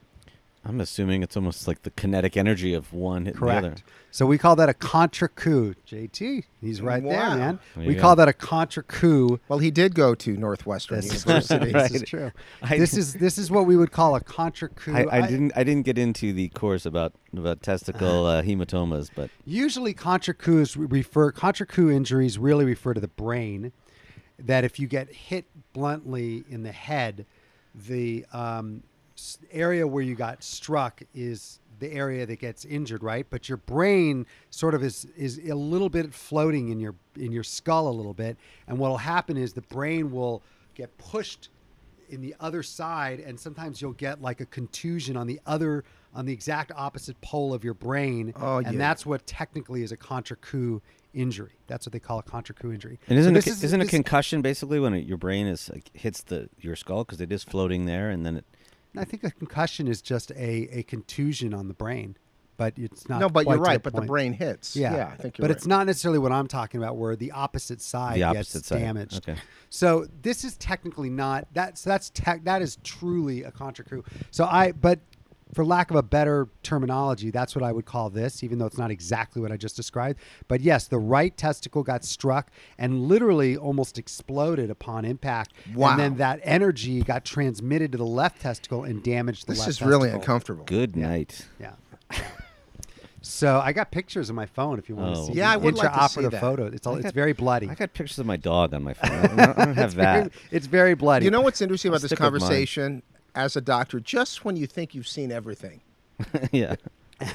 I'm 0.66 0.82
assuming 0.82 1.24
it's 1.24 1.38
almost 1.38 1.68
like 1.68 1.84
the 1.84 1.90
kinetic 1.92 2.36
energy 2.36 2.74
of 2.74 2.92
one 2.94 3.26
hitting 3.26 3.40
the 3.40 3.48
other. 3.48 3.62
Correct. 3.70 3.84
So 4.12 4.26
we 4.26 4.38
call 4.38 4.56
that 4.58 4.68
a 4.70 4.74
contra 4.74 5.30
coup. 5.30 5.74
JT, 5.88 6.44
he's 6.60 6.82
right 6.82 7.02
Wow. 7.02 7.12
there, 7.12 7.38
man. 7.38 7.60
There 7.76 7.88
we 7.88 7.94
you 7.96 8.00
call 8.00 8.16
that 8.18 8.28
a 8.28 8.34
contra 8.34 8.84
coup. 8.84 9.40
Well, 9.48 9.60
he 9.60 9.72
did 9.72 9.96
go 9.96 10.16
to 10.16 10.36
Northwestern 10.36 10.98
This 10.98 11.14
is, 11.14 11.26
University. 11.26 11.72
this 11.72 11.92
is 11.92 12.04
true. 12.04 12.32
I- 12.62 12.78
this 12.78 12.98
is 12.98 13.14
this 13.14 13.38
is 13.38 13.50
what 13.50 13.68
we 13.68 13.78
would 13.78 13.92
call 13.92 14.16
a 14.16 14.22
contra 14.22 14.68
coup. 14.70 14.94
I, 14.94 15.06
I 15.20 15.28
didn't. 15.28 15.54
I 15.56 15.64
didn't 15.64 15.86
get 15.86 15.98
into 15.98 16.34
the 16.34 16.50
course 16.50 16.86
about 16.86 17.14
about 17.36 17.62
testicle 17.62 18.26
uh, 18.26 18.42
hematomas, 18.42 19.10
but 19.16 19.30
Usually, 19.46 19.94
contra 19.94 20.34
coups 20.34 20.76
refer 20.76 21.32
contra 21.32 21.66
coup 21.66 21.90
injuries 21.90 22.38
really 22.38 22.66
refer 22.66 22.94
to 22.94 23.00
the 23.00 23.08
brain. 23.08 23.72
That 24.40 24.64
if 24.64 24.80
you 24.80 24.88
get 24.88 25.10
hit 25.14 25.46
bluntly 25.74 26.44
in 26.50 26.64
the 26.64 26.72
head, 26.72 27.26
the 27.76 28.26
um, 28.34 28.84
s- 28.88 28.89
area 29.52 29.86
where 29.88 30.04
you 30.04 30.16
got 30.16 30.44
struck 30.44 31.02
is 31.14 31.60
the 31.80 31.92
area 31.94 32.26
that 32.26 32.40
gets 32.40 32.66
injured, 32.66 33.04
right? 33.04 33.26
But 33.30 33.48
your 33.48 33.58
brain 33.58 34.26
sort 34.50 34.74
of 34.76 34.84
is 34.84 35.06
is 35.18 35.40
a 35.50 35.56
little 35.56 35.90
bit 35.90 36.14
floating 36.14 36.70
in 36.70 36.80
your 36.80 36.96
in 37.16 37.32
your 37.32 37.44
skull 37.44 37.88
a 37.88 37.96
little 37.96 38.14
bit, 38.14 38.38
and 38.68 38.78
what 38.78 38.90
will 38.90 38.98
happen 38.98 39.38
is 39.38 39.54
the 39.54 39.62
brain 39.62 40.12
will 40.12 40.42
get 40.76 40.98
pushed 40.98 41.50
in 42.10 42.22
the 42.22 42.36
other 42.40 42.64
side 42.64 43.20
and 43.20 43.40
sometimes 43.40 43.82
you'll 43.82 43.94
get 43.94 44.20
like 44.22 44.42
a 44.42 44.46
contusion 44.48 45.16
on 45.16 45.28
the 45.28 45.40
other 45.46 45.84
on 46.16 46.26
the 46.26 46.34
exact 46.34 46.72
opposite 46.76 47.20
pole 47.22 47.54
of 47.54 47.64
your 47.64 47.76
brain 47.76 48.34
Oh, 48.36 48.58
and 48.58 48.74
yeah. 48.74 48.78
that's 48.80 49.06
what 49.06 49.28
technically 49.28 49.84
is 49.84 49.92
a 49.92 49.98
contra 49.98 50.36
coup 50.38 50.82
injury 51.14 51.52
that's 51.68 51.86
what 51.86 51.94
they 51.94 52.00
call 52.00 52.18
a 52.18 52.24
contra 52.24 52.56
coup 52.56 52.72
injury 52.72 52.98
and 53.08 53.20
isn't 53.20 53.36
So 53.36 53.40
a, 53.40 53.42
this 53.44 53.64
isn't 53.64 53.82
a 53.82 53.86
concussion 53.86 54.42
basically 54.42 54.80
when 54.80 54.94
it, 54.96 55.06
your 55.06 55.18
brain 55.18 55.46
is 55.46 55.70
like, 55.70 55.92
hits 55.94 56.24
the 56.24 56.50
your 56.60 56.76
skull 56.76 57.04
because 57.04 57.22
it 57.22 57.32
is 57.32 57.44
floating 57.44 57.86
there, 57.86 58.10
and 58.10 58.26
then 58.26 58.38
it 58.38 58.46
I 58.98 59.06
think 59.06 59.24
a 59.24 59.32
concussion 59.32 59.88
is 59.88 60.02
just 60.02 60.32
a, 60.32 60.68
a 60.80 60.84
contusion 60.84 61.54
on 61.54 61.68
the 61.68 61.74
brain, 61.74 62.18
but 62.58 62.74
it's 62.78 63.08
not. 63.08 63.20
no, 63.20 63.30
but 63.30 63.46
quite 63.46 63.56
you're 63.56 63.64
right. 63.64 63.84
the 63.84 63.92
But 63.92 64.02
the 64.02 64.08
brain 64.08 64.34
hits. 64.34 64.76
Yeah, 64.76 64.96
yeah 64.96 65.08
I 65.14 65.16
think 65.22 65.38
you're 65.38 65.44
but 65.44 65.50
right. 65.52 65.58
it's 65.58 65.68
not 65.68 65.86
necessarily 65.86 66.20
what 66.20 66.32
I'm 66.32 66.48
talking 66.48 66.82
about, 66.82 66.98
where 66.98 67.16
the 67.16 67.32
opposite 67.32 67.82
side 67.82 68.16
The 68.22 68.34
gets 68.34 68.66
side. 68.66 68.80
damaged. 68.80 69.18
Okay. 69.30 69.40
So 69.70 70.08
this 70.22 70.44
is 70.44 70.58
technically 70.58 71.10
not 71.10 71.48
that's 71.54 71.84
that's 71.84 72.10
tech 72.10 72.44
that 72.46 72.62
is 72.62 72.78
truly 72.84 73.44
a 73.44 73.52
contra 73.52 73.86
coup. 73.86 74.04
So 74.32 74.46
I 74.46 74.72
but 74.72 75.00
for 75.54 75.66
lack 75.66 75.90
of 75.90 75.96
a 75.96 76.04
better 76.04 76.48
terminology, 76.62 77.32
that's 77.32 77.56
what 77.56 77.64
I 77.64 77.72
would 77.72 77.86
call 77.86 78.10
this, 78.12 78.44
even 78.44 78.60
though 78.60 78.68
it's 78.68 78.78
not 78.78 78.92
exactly 78.92 79.42
what 79.42 79.52
I 79.52 79.58
just 79.58 79.76
described. 79.76 80.20
But 80.48 80.62
yes, 80.62 80.88
the 80.88 81.00
right 81.00 81.36
testicle 81.36 81.82
got 81.82 82.06
struck 82.06 82.52
and 82.78 83.08
literally 83.08 83.58
almost 83.58 83.98
exploded 83.98 84.70
upon 84.70 85.06
impact. 85.06 85.54
Wow. 85.74 85.92
And 85.92 86.00
then 86.00 86.16
that 86.18 86.40
energy 86.44 87.02
got 87.02 87.26
transmitted 87.26 87.92
to 87.94 87.98
the 87.98 88.06
left 88.06 88.42
testicle 88.42 88.84
and 88.84 89.02
damaged 89.04 89.48
the 89.48 89.54
This 89.54 89.60
left 89.60 89.68
This 89.70 89.76
is 89.78 89.82
really 89.82 90.10
testicle. 90.10 90.22
uncomfortable. 90.22 90.66
Good 90.66 90.96
night. 90.96 91.48
Yeah. 91.60 91.72
So 93.22 93.60
I 93.60 93.74
got 93.74 93.92
pictures 93.92 94.30
on 94.30 94.36
my 94.38 94.46
phone 94.46 94.80
if 94.80 94.88
you 94.88 94.96
want 94.96 95.18
Oh. 95.18 95.28
to 95.28 95.34
see. 95.34 95.38
Yeah, 95.38 95.52
I 95.52 95.58
the 95.58 95.66
would 95.66 95.76
like 95.76 95.92
to 95.94 96.08
see 96.10 96.22
intraoperative 96.22 96.32
that. 96.32 96.42
photo. 96.42 96.66
It's 96.68 96.88
all, 96.88 96.96
I 96.96 97.00
it's 97.00 97.12
very 97.12 97.34
bloody. 97.34 97.68
I 97.70 97.76
got 97.76 97.94
pictures 97.94 98.18
of 98.18 98.26
my 98.26 98.38
dog 98.38 98.74
on 98.74 98.82
my 98.84 98.94
phone. 98.94 99.12
I 99.12 99.28
don't, 99.28 99.40
I 99.60 99.66
don't 99.66 99.74
have 99.76 99.86
it's 99.88 99.94
very, 99.94 100.24
that. 100.24 100.32
it's 100.52 100.68
very 100.68 100.94
bloody. 100.94 101.26
You 101.26 101.32
know 101.32 101.42
what's 101.42 101.62
interesting 101.62 101.90
I'll 101.92 101.96
about 101.96 102.02
this 102.04 102.10
stick 102.12 102.20
with 102.20 102.32
mine. 102.34 102.40
conversation? 102.40 103.04
As 103.36 103.56
a 103.56 103.62
doctor, 103.62 104.00
just 104.00 104.44
when 104.44 104.56
you 104.56 104.68
think 104.68 104.96
you've 104.96 105.08
seen 105.08 105.32
everything, 105.32 105.82
yeah. 106.52 106.76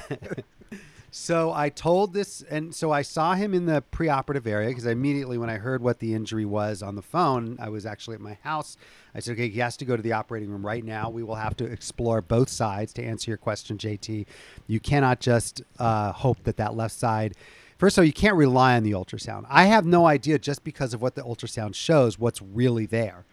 So 1.17 1.53
I 1.53 1.69
told 1.69 2.11
this, 2.13 2.41
and 2.41 2.75
so 2.75 2.91
I 2.91 3.01
saw 3.01 3.35
him 3.35 3.53
in 3.53 3.67
the 3.67 3.81
preoperative 3.89 4.45
area 4.45 4.67
because 4.67 4.85
immediately 4.85 5.37
when 5.37 5.49
I 5.49 5.55
heard 5.55 5.81
what 5.81 5.99
the 5.99 6.13
injury 6.13 6.43
was 6.43 6.83
on 6.83 6.95
the 6.95 7.01
phone, 7.01 7.57
I 7.57 7.69
was 7.69 7.85
actually 7.85 8.15
at 8.15 8.19
my 8.19 8.37
house. 8.43 8.75
I 9.15 9.21
said, 9.21 9.31
okay, 9.31 9.47
he 9.47 9.61
has 9.61 9.77
to 9.77 9.85
go 9.85 9.95
to 9.95 10.01
the 10.03 10.11
operating 10.11 10.49
room 10.49 10.65
right 10.65 10.83
now. 10.83 11.09
We 11.09 11.23
will 11.23 11.35
have 11.35 11.55
to 11.55 11.65
explore 11.65 12.21
both 12.21 12.49
sides 12.49 12.91
to 12.93 13.01
answer 13.01 13.31
your 13.31 13.37
question, 13.37 13.77
JT. 13.77 14.25
You 14.67 14.79
cannot 14.81 15.21
just 15.21 15.61
uh, 15.79 16.11
hope 16.11 16.43
that 16.43 16.57
that 16.57 16.75
left 16.75 16.95
side. 16.95 17.35
First 17.77 17.97
of 17.97 18.01
all, 18.01 18.05
you 18.05 18.11
can't 18.11 18.35
rely 18.35 18.75
on 18.75 18.83
the 18.83 18.91
ultrasound. 18.91 19.45
I 19.49 19.67
have 19.67 19.85
no 19.85 20.05
idea 20.07 20.37
just 20.37 20.65
because 20.65 20.93
of 20.93 21.01
what 21.01 21.15
the 21.15 21.23
ultrasound 21.23 21.75
shows 21.75 22.19
what's 22.19 22.41
really 22.41 22.87
there. 22.87 23.23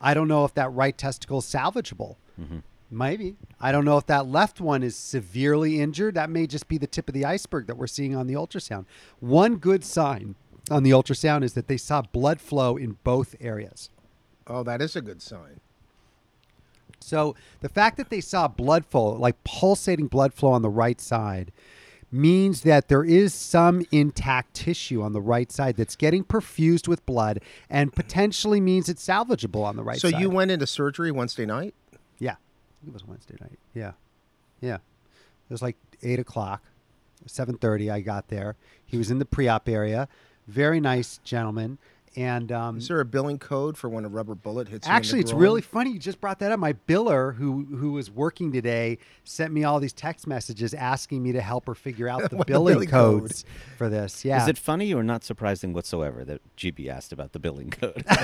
I 0.00 0.14
don't 0.14 0.28
know 0.28 0.44
if 0.44 0.54
that 0.54 0.72
right 0.72 0.96
testicle 0.96 1.38
is 1.38 1.44
salvageable. 1.44 2.16
Mm-hmm. 2.40 2.58
Maybe. 2.90 3.36
I 3.60 3.70
don't 3.70 3.84
know 3.84 3.98
if 3.98 4.06
that 4.06 4.26
left 4.26 4.60
one 4.60 4.82
is 4.82 4.96
severely 4.96 5.80
injured. 5.80 6.14
That 6.14 6.28
may 6.30 6.46
just 6.46 6.66
be 6.66 6.76
the 6.78 6.88
tip 6.88 7.08
of 7.08 7.14
the 7.14 7.24
iceberg 7.24 7.68
that 7.68 7.76
we're 7.76 7.86
seeing 7.86 8.16
on 8.16 8.26
the 8.26 8.34
ultrasound. 8.34 8.86
One 9.20 9.56
good 9.56 9.84
sign 9.84 10.34
on 10.70 10.82
the 10.82 10.90
ultrasound 10.90 11.44
is 11.44 11.52
that 11.54 11.68
they 11.68 11.76
saw 11.76 12.02
blood 12.02 12.40
flow 12.40 12.76
in 12.76 12.96
both 13.04 13.36
areas. 13.40 13.90
oh, 14.46 14.62
that 14.64 14.82
is 14.82 14.96
a 14.96 15.00
good 15.00 15.22
sign. 15.22 15.60
So 16.98 17.34
the 17.60 17.68
fact 17.68 17.96
that 17.96 18.10
they 18.10 18.20
saw 18.20 18.48
blood 18.48 18.84
flow, 18.84 19.12
like 19.12 19.42
pulsating 19.44 20.08
blood 20.08 20.34
flow 20.34 20.50
on 20.50 20.62
the 20.62 20.68
right 20.68 21.00
side, 21.00 21.52
means 22.12 22.62
that 22.62 22.88
there 22.88 23.04
is 23.04 23.32
some 23.32 23.84
intact 23.92 24.54
tissue 24.54 25.02
on 25.02 25.12
the 25.12 25.20
right 25.20 25.50
side 25.52 25.76
that's 25.76 25.96
getting 25.96 26.24
perfused 26.24 26.88
with 26.88 27.04
blood 27.06 27.40
and 27.68 27.92
potentially 27.92 28.60
means 28.60 28.88
it's 28.88 29.06
salvageable 29.06 29.62
on 29.64 29.76
the 29.76 29.82
right 29.82 30.00
so 30.00 30.08
side. 30.10 30.16
So 30.16 30.20
you 30.20 30.30
went 30.30 30.50
into 30.50 30.66
surgery 30.66 31.12
Wednesday 31.12 31.46
night. 31.46 31.74
Yeah, 32.18 32.36
it 32.86 32.92
was 32.92 33.06
Wednesday 33.06 33.36
night. 33.40 33.58
Yeah, 33.74 33.92
yeah. 34.60 34.76
It 34.76 35.52
was 35.52 35.62
like 35.62 35.76
eight 36.02 36.18
o'clock, 36.18 36.62
seven 37.26 37.56
thirty. 37.56 37.90
I 37.90 38.00
got 38.00 38.28
there. 38.28 38.56
He 38.84 38.98
was 38.98 39.10
in 39.10 39.18
the 39.18 39.24
pre-op 39.24 39.68
area. 39.68 40.08
Very 40.48 40.80
nice 40.80 41.18
gentleman. 41.22 41.78
And 42.16 42.50
um, 42.50 42.78
Is 42.78 42.88
there 42.88 42.98
a 42.98 43.04
billing 43.04 43.38
code 43.38 43.78
for 43.78 43.88
when 43.88 44.04
a 44.04 44.08
rubber 44.08 44.34
bullet 44.34 44.66
hits 44.68 44.84
you? 44.86 44.92
actually, 44.92 45.20
it's 45.20 45.32
really 45.32 45.60
funny. 45.60 45.92
You 45.92 45.98
just 46.00 46.20
brought 46.20 46.40
that 46.40 46.50
up. 46.50 46.58
My 46.58 46.72
biller, 46.72 47.36
who 47.36 47.64
who 47.76 47.92
was 47.92 48.10
working 48.10 48.50
today, 48.50 48.98
sent 49.22 49.52
me 49.52 49.62
all 49.62 49.78
these 49.78 49.92
text 49.92 50.26
messages 50.26 50.74
asking 50.74 51.22
me 51.22 51.30
to 51.30 51.40
help 51.40 51.68
her 51.68 51.74
figure 51.76 52.08
out 52.08 52.28
the 52.30 52.36
What 52.36 52.48
the 52.48 52.52
billing 52.52 52.74
billing 52.74 52.88
code. 52.88 53.20
codes 53.22 53.44
for 53.78 53.88
this. 53.88 54.24
Yeah. 54.24 54.42
Is 54.42 54.48
it 54.48 54.58
funny 54.58 54.92
or 54.92 55.04
not 55.04 55.22
surprising 55.22 55.72
whatsoever 55.72 56.24
that 56.24 56.40
GB 56.56 56.88
asked 56.88 57.12
about 57.12 57.32
the 57.32 57.38
billing 57.38 57.70
code? 57.70 58.04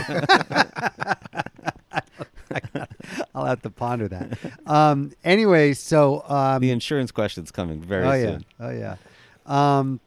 I'll 3.35 3.45
have 3.45 3.63
to 3.63 3.71
ponder 3.71 4.09
that. 4.09 4.39
um, 4.67 5.13
anyway, 5.25 5.75
so 5.75 6.25
um, 6.29 6.61
the 6.61 6.71
insurance 6.71 7.11
question's 7.13 7.51
coming 7.51 7.81
very 7.83 8.05
oh 8.05 8.13
yeah, 8.13 8.25
soon. 8.27 8.45
oh 8.61 8.71
yeah. 8.71 8.97
Um, 9.47 10.01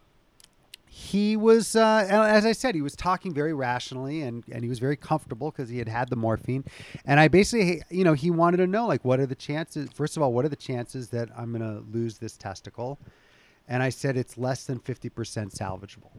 he 1.10 1.36
was, 1.36 1.76
uh, 1.76 2.06
as 2.08 2.46
I 2.46 2.52
said, 2.52 2.76
he 2.76 2.84
was 2.84 2.96
talking 2.96 3.34
very 3.34 3.54
rationally 3.54 4.22
and, 4.22 4.44
and 4.52 4.64
he 4.64 4.70
was 4.70 4.78
very 4.78 4.96
comfortable 4.96 5.50
because 5.50 5.68
he 5.68 5.80
had 5.80 5.90
had 5.90 6.10
the 6.10 6.16
morphine. 6.16 6.64
And 7.04 7.20
I 7.20 7.28
basically, 7.28 7.82
you 7.90 8.04
know, 8.04 8.14
he 8.14 8.30
wanted 8.30 8.58
to 8.58 8.68
know, 8.68 8.86
like, 8.86 9.04
what 9.04 9.20
are 9.20 9.26
the 9.26 9.34
chances? 9.34 9.90
First 9.92 10.18
of 10.18 10.24
all, 10.24 10.32
what 10.32 10.46
are 10.46 10.50
the 10.50 10.56
chances 10.56 11.10
that 11.10 11.30
I'm 11.36 11.52
going 11.52 11.64
to 11.64 11.84
lose 11.92 12.20
this 12.20 12.38
testicle? 12.38 13.00
And 13.68 13.82
I 13.82 13.90
said 13.90 14.18
it's 14.18 14.38
less 14.38 14.66
than 14.66 14.80
50% 14.80 15.10
salvageable. 15.52 16.12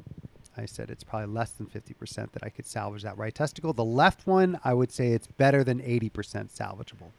I 0.56 0.66
said 0.66 0.90
it's 0.90 1.04
probably 1.04 1.32
less 1.32 1.52
than 1.52 1.66
50% 1.66 2.32
that 2.32 2.42
I 2.42 2.48
could 2.48 2.66
salvage 2.66 3.04
that 3.04 3.16
right 3.16 3.34
testicle. 3.34 3.72
The 3.72 3.84
left 3.84 4.26
one, 4.26 4.58
I 4.64 4.74
would 4.74 4.90
say 4.90 5.12
it's 5.12 5.28
better 5.28 5.62
than 5.62 5.78
80% 5.78 6.10
salvageable. 6.52 7.12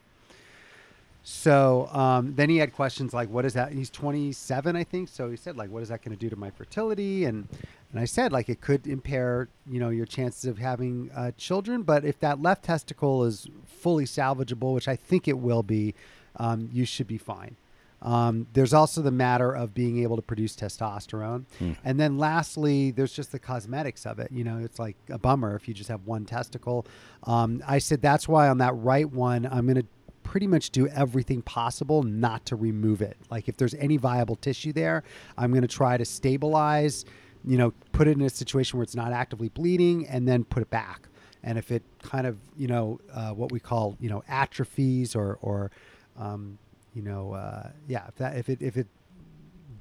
So 1.23 1.87
um, 1.91 2.33
then 2.35 2.49
he 2.49 2.57
had 2.57 2.73
questions 2.73 3.13
like, 3.13 3.29
"What 3.29 3.45
is 3.45 3.53
that?" 3.53 3.73
He's 3.73 3.89
27, 3.89 4.75
I 4.75 4.83
think. 4.83 5.09
So 5.09 5.29
he 5.29 5.37
said, 5.37 5.55
"Like, 5.55 5.69
what 5.69 5.83
is 5.83 5.89
that 5.89 6.03
going 6.03 6.17
to 6.17 6.19
do 6.19 6.29
to 6.29 6.35
my 6.35 6.49
fertility?" 6.49 7.25
And 7.25 7.47
and 7.91 7.99
I 7.99 8.05
said, 8.05 8.31
like, 8.31 8.47
it 8.47 8.61
could 8.61 8.87
impair, 8.87 9.49
you 9.69 9.79
know, 9.79 9.89
your 9.89 10.05
chances 10.05 10.45
of 10.45 10.57
having 10.57 11.11
uh, 11.13 11.31
children. 11.37 11.83
But 11.83 12.05
if 12.05 12.19
that 12.19 12.41
left 12.41 12.63
testicle 12.63 13.25
is 13.25 13.47
fully 13.65 14.05
salvageable, 14.05 14.73
which 14.73 14.87
I 14.87 14.95
think 14.95 15.27
it 15.27 15.37
will 15.37 15.63
be, 15.63 15.93
um, 16.37 16.69
you 16.71 16.85
should 16.85 17.07
be 17.07 17.17
fine. 17.17 17.57
Um, 18.01 18.47
there's 18.53 18.73
also 18.73 19.01
the 19.01 19.11
matter 19.11 19.53
of 19.53 19.75
being 19.75 20.01
able 20.01 20.15
to 20.15 20.23
produce 20.23 20.55
testosterone. 20.55 21.45
And 21.83 21.99
then 21.99 22.17
lastly, 22.17 22.89
there's 22.91 23.13
just 23.13 23.31
the 23.31 23.37
cosmetics 23.37 24.07
of 24.07 24.17
it. 24.17 24.31
You 24.31 24.43
know, 24.43 24.57
it's 24.57 24.79
like 24.79 24.95
a 25.09 25.19
bummer 25.19 25.55
if 25.55 25.67
you 25.67 25.73
just 25.73 25.89
have 25.89 26.07
one 26.07 26.25
testicle. 26.25 26.87
Um, 27.23 27.61
I 27.67 27.77
said 27.77 28.01
that's 28.01 28.27
why 28.27 28.47
on 28.47 28.57
that 28.59 28.73
right 28.77 29.07
one, 29.07 29.45
I'm 29.45 29.65
going 29.67 29.75
to 29.75 29.85
pretty 30.31 30.47
much 30.47 30.69
do 30.69 30.87
everything 30.87 31.41
possible 31.41 32.03
not 32.03 32.45
to 32.45 32.55
remove 32.55 33.01
it. 33.01 33.17
Like 33.29 33.49
if 33.49 33.57
there's 33.57 33.73
any 33.73 33.97
viable 33.97 34.37
tissue 34.37 34.71
there, 34.71 35.03
I'm 35.37 35.51
going 35.51 35.61
to 35.61 35.67
try 35.67 35.97
to 35.97 36.05
stabilize, 36.05 37.03
you 37.43 37.57
know, 37.57 37.73
put 37.91 38.07
it 38.07 38.11
in 38.11 38.21
a 38.21 38.29
situation 38.29 38.79
where 38.79 38.83
it's 38.83 38.95
not 38.95 39.11
actively 39.11 39.49
bleeding 39.49 40.07
and 40.07 40.25
then 40.25 40.45
put 40.45 40.63
it 40.63 40.69
back. 40.69 41.09
And 41.43 41.57
if 41.57 41.69
it 41.69 41.83
kind 42.01 42.25
of, 42.25 42.37
you 42.55 42.67
know, 42.67 43.01
uh, 43.13 43.31
what 43.31 43.51
we 43.51 43.59
call, 43.59 43.97
you 43.99 44.09
know, 44.09 44.23
atrophies 44.29 45.17
or, 45.17 45.37
or, 45.41 45.69
um, 46.17 46.57
you 46.93 47.01
know, 47.01 47.33
uh, 47.33 47.71
yeah, 47.89 48.07
if 48.07 48.15
that, 48.15 48.37
if 48.37 48.47
it, 48.47 48.61
if 48.61 48.77
it 48.77 48.87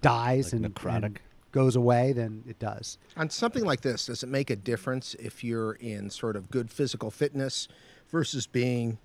dies 0.02 0.52
Like 0.52 0.64
and, 0.64 0.74
necrotic? 0.74 1.04
and 1.04 1.20
goes 1.52 1.76
away, 1.76 2.12
then 2.12 2.42
it 2.48 2.58
does. 2.58 2.98
On 3.16 3.30
something 3.30 3.64
like 3.64 3.82
this, 3.82 4.06
does 4.06 4.24
it 4.24 4.28
make 4.28 4.50
a 4.50 4.56
difference 4.56 5.14
if 5.14 5.44
you're 5.44 5.74
in 5.74 6.10
sort 6.10 6.34
of 6.34 6.50
good 6.50 6.72
physical 6.72 7.12
fitness 7.12 7.68
versus 8.10 8.48
being 8.48 8.98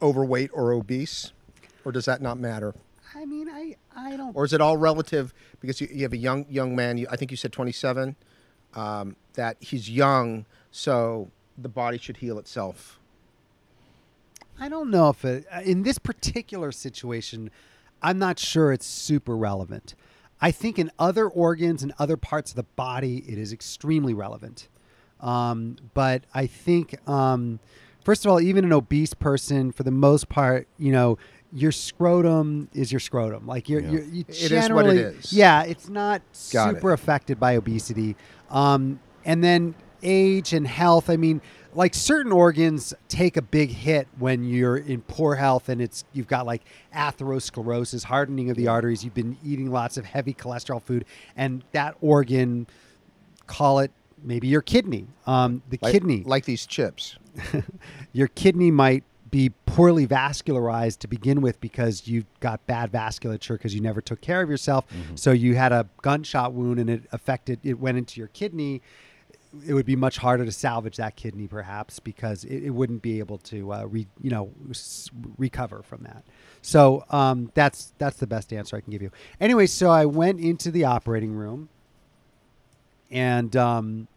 overweight 0.00 0.50
or 0.52 0.72
obese? 0.72 1.32
Or 1.84 1.92
does 1.92 2.04
that 2.06 2.20
not 2.20 2.38
matter? 2.38 2.74
I 3.14 3.24
mean, 3.24 3.48
I, 3.48 3.76
I 3.96 4.16
don't 4.16 4.36
Or 4.36 4.44
is 4.44 4.52
it 4.52 4.60
all 4.60 4.76
relative 4.76 5.32
because 5.60 5.80
you, 5.80 5.88
you 5.90 6.02
have 6.02 6.12
a 6.12 6.18
young 6.18 6.46
young 6.48 6.76
man, 6.76 6.98
you, 6.98 7.06
I 7.10 7.16
think 7.16 7.30
you 7.30 7.36
said 7.36 7.52
27, 7.52 8.16
um, 8.74 9.16
that 9.34 9.56
he's 9.60 9.88
young, 9.88 10.44
so 10.70 11.30
the 11.56 11.68
body 11.68 11.98
should 11.98 12.18
heal 12.18 12.38
itself. 12.38 13.00
I 14.60 14.68
don't 14.68 14.90
know 14.90 15.10
if 15.10 15.24
it, 15.24 15.46
uh, 15.52 15.60
in 15.64 15.82
this 15.82 15.98
particular 15.98 16.72
situation, 16.72 17.50
I'm 18.02 18.18
not 18.18 18.38
sure 18.38 18.72
it's 18.72 18.86
super 18.86 19.36
relevant. 19.36 19.94
I 20.40 20.50
think 20.50 20.78
in 20.78 20.90
other 20.98 21.28
organs 21.28 21.82
and 21.82 21.92
other 21.98 22.16
parts 22.16 22.50
of 22.50 22.56
the 22.56 22.62
body, 22.62 23.24
it 23.26 23.38
is 23.38 23.52
extremely 23.52 24.14
relevant. 24.14 24.68
Um, 25.20 25.76
but 25.94 26.22
I 26.32 26.46
think, 26.46 26.96
um, 27.08 27.58
first 28.08 28.24
of 28.24 28.32
all, 28.32 28.40
even 28.40 28.64
an 28.64 28.72
obese 28.72 29.12
person, 29.12 29.70
for 29.70 29.82
the 29.82 29.90
most 29.90 30.30
part, 30.30 30.66
you 30.78 30.90
know, 30.90 31.18
your 31.52 31.70
scrotum 31.70 32.66
is 32.72 32.90
your 32.90 33.00
scrotum. 33.00 33.46
Like 33.46 33.68
you're, 33.68 33.82
Yeah. 33.82 33.90
you're 33.90 34.04
you 34.04 34.24
It 34.28 34.50
is 34.50 34.70
what 34.70 34.86
it 34.86 35.30
yeah, 35.30 35.64
it's 35.64 35.90
not 35.90 36.22
Got 36.50 36.76
super 36.76 36.90
it. 36.90 36.94
affected 36.94 37.38
by 37.38 37.56
obesity. 37.56 38.16
Um, 38.48 38.98
and 39.26 39.44
then 39.44 39.74
age 40.02 40.54
and 40.54 40.66
health. 40.66 41.10
I 41.10 41.18
mean, 41.18 41.42
like 41.74 41.94
certain 41.94 42.32
organs 42.32 42.94
take 43.08 43.36
a 43.36 43.42
big 43.42 43.68
hit 43.68 44.08
when 44.18 44.42
you're 44.42 44.78
in 44.78 45.02
poor 45.02 45.34
health 45.34 45.68
and 45.68 45.82
it's 45.82 46.02
you've 46.14 46.28
got 46.28 46.46
like 46.46 46.62
atherosclerosis, 46.94 48.04
hardening 48.04 48.48
of 48.48 48.56
the 48.56 48.68
arteries. 48.68 49.04
You've 49.04 49.12
been 49.12 49.36
eating 49.44 49.70
lots 49.70 49.98
of 49.98 50.06
heavy 50.06 50.32
cholesterol 50.32 50.80
food, 50.80 51.04
and 51.36 51.62
that 51.72 51.94
organ, 52.00 52.68
call 53.46 53.80
it 53.80 53.90
maybe 54.24 54.48
your 54.48 54.62
kidney. 54.62 55.08
Um, 55.26 55.62
the 55.68 55.78
Like, 55.82 55.92
kidney, 55.92 56.22
like 56.24 56.46
these 56.46 56.64
chips. 56.64 57.18
your 58.12 58.28
kidney 58.28 58.70
might 58.70 59.04
be 59.30 59.50
poorly 59.66 60.06
vascularized 60.06 60.98
to 61.00 61.06
begin 61.08 61.40
with 61.42 61.60
because 61.60 62.08
you 62.08 62.24
got 62.40 62.66
bad 62.66 62.90
vasculature 62.90 63.54
because 63.56 63.74
you 63.74 63.80
never 63.80 64.00
took 64.00 64.20
care 64.22 64.40
of 64.40 64.48
yourself. 64.48 64.86
So 65.16 65.32
you 65.32 65.54
had 65.54 65.70
a 65.70 65.86
gunshot 66.02 66.54
wound 66.54 66.78
and 66.78 66.88
it 66.88 67.02
affected, 67.12 67.60
it 67.62 67.78
went 67.78 67.98
into 67.98 68.20
your 68.20 68.28
kidney. 68.28 68.80
it 69.66 69.74
would 69.74 69.86
be 69.86 69.96
much 69.96 70.18
harder 70.18 70.44
to 70.44 70.52
salvage 70.52 70.96
that 70.96 71.16
kidney, 71.16 71.46
perhaps, 71.46 71.98
because 72.00 72.44
it, 72.44 72.64
it 72.64 72.70
wouldn't 72.70 73.02
be 73.02 73.18
able 73.18 73.38
to, 73.38 73.72
uh, 73.72 73.84
re, 73.84 74.06
you 74.22 74.30
know, 74.30 74.50
s- 74.70 75.10
recover 75.38 75.82
from 75.82 76.02
that. 76.04 76.22
So 76.62 77.04
um, 77.10 77.50
that's 77.54 77.92
that's 77.98 78.16
the 78.18 78.26
best 78.26 78.52
answer 78.52 78.76
I 78.76 78.80
can 78.80 78.90
give 78.90 79.00
you. 79.02 79.10
Anyway, 79.40 79.66
so 79.66 79.90
I 79.90 80.04
went 80.06 80.38
into 80.40 80.70
the 80.70 80.84
operating 80.84 81.32
room, 81.32 81.68
and 83.10 83.54
um, 83.56 84.08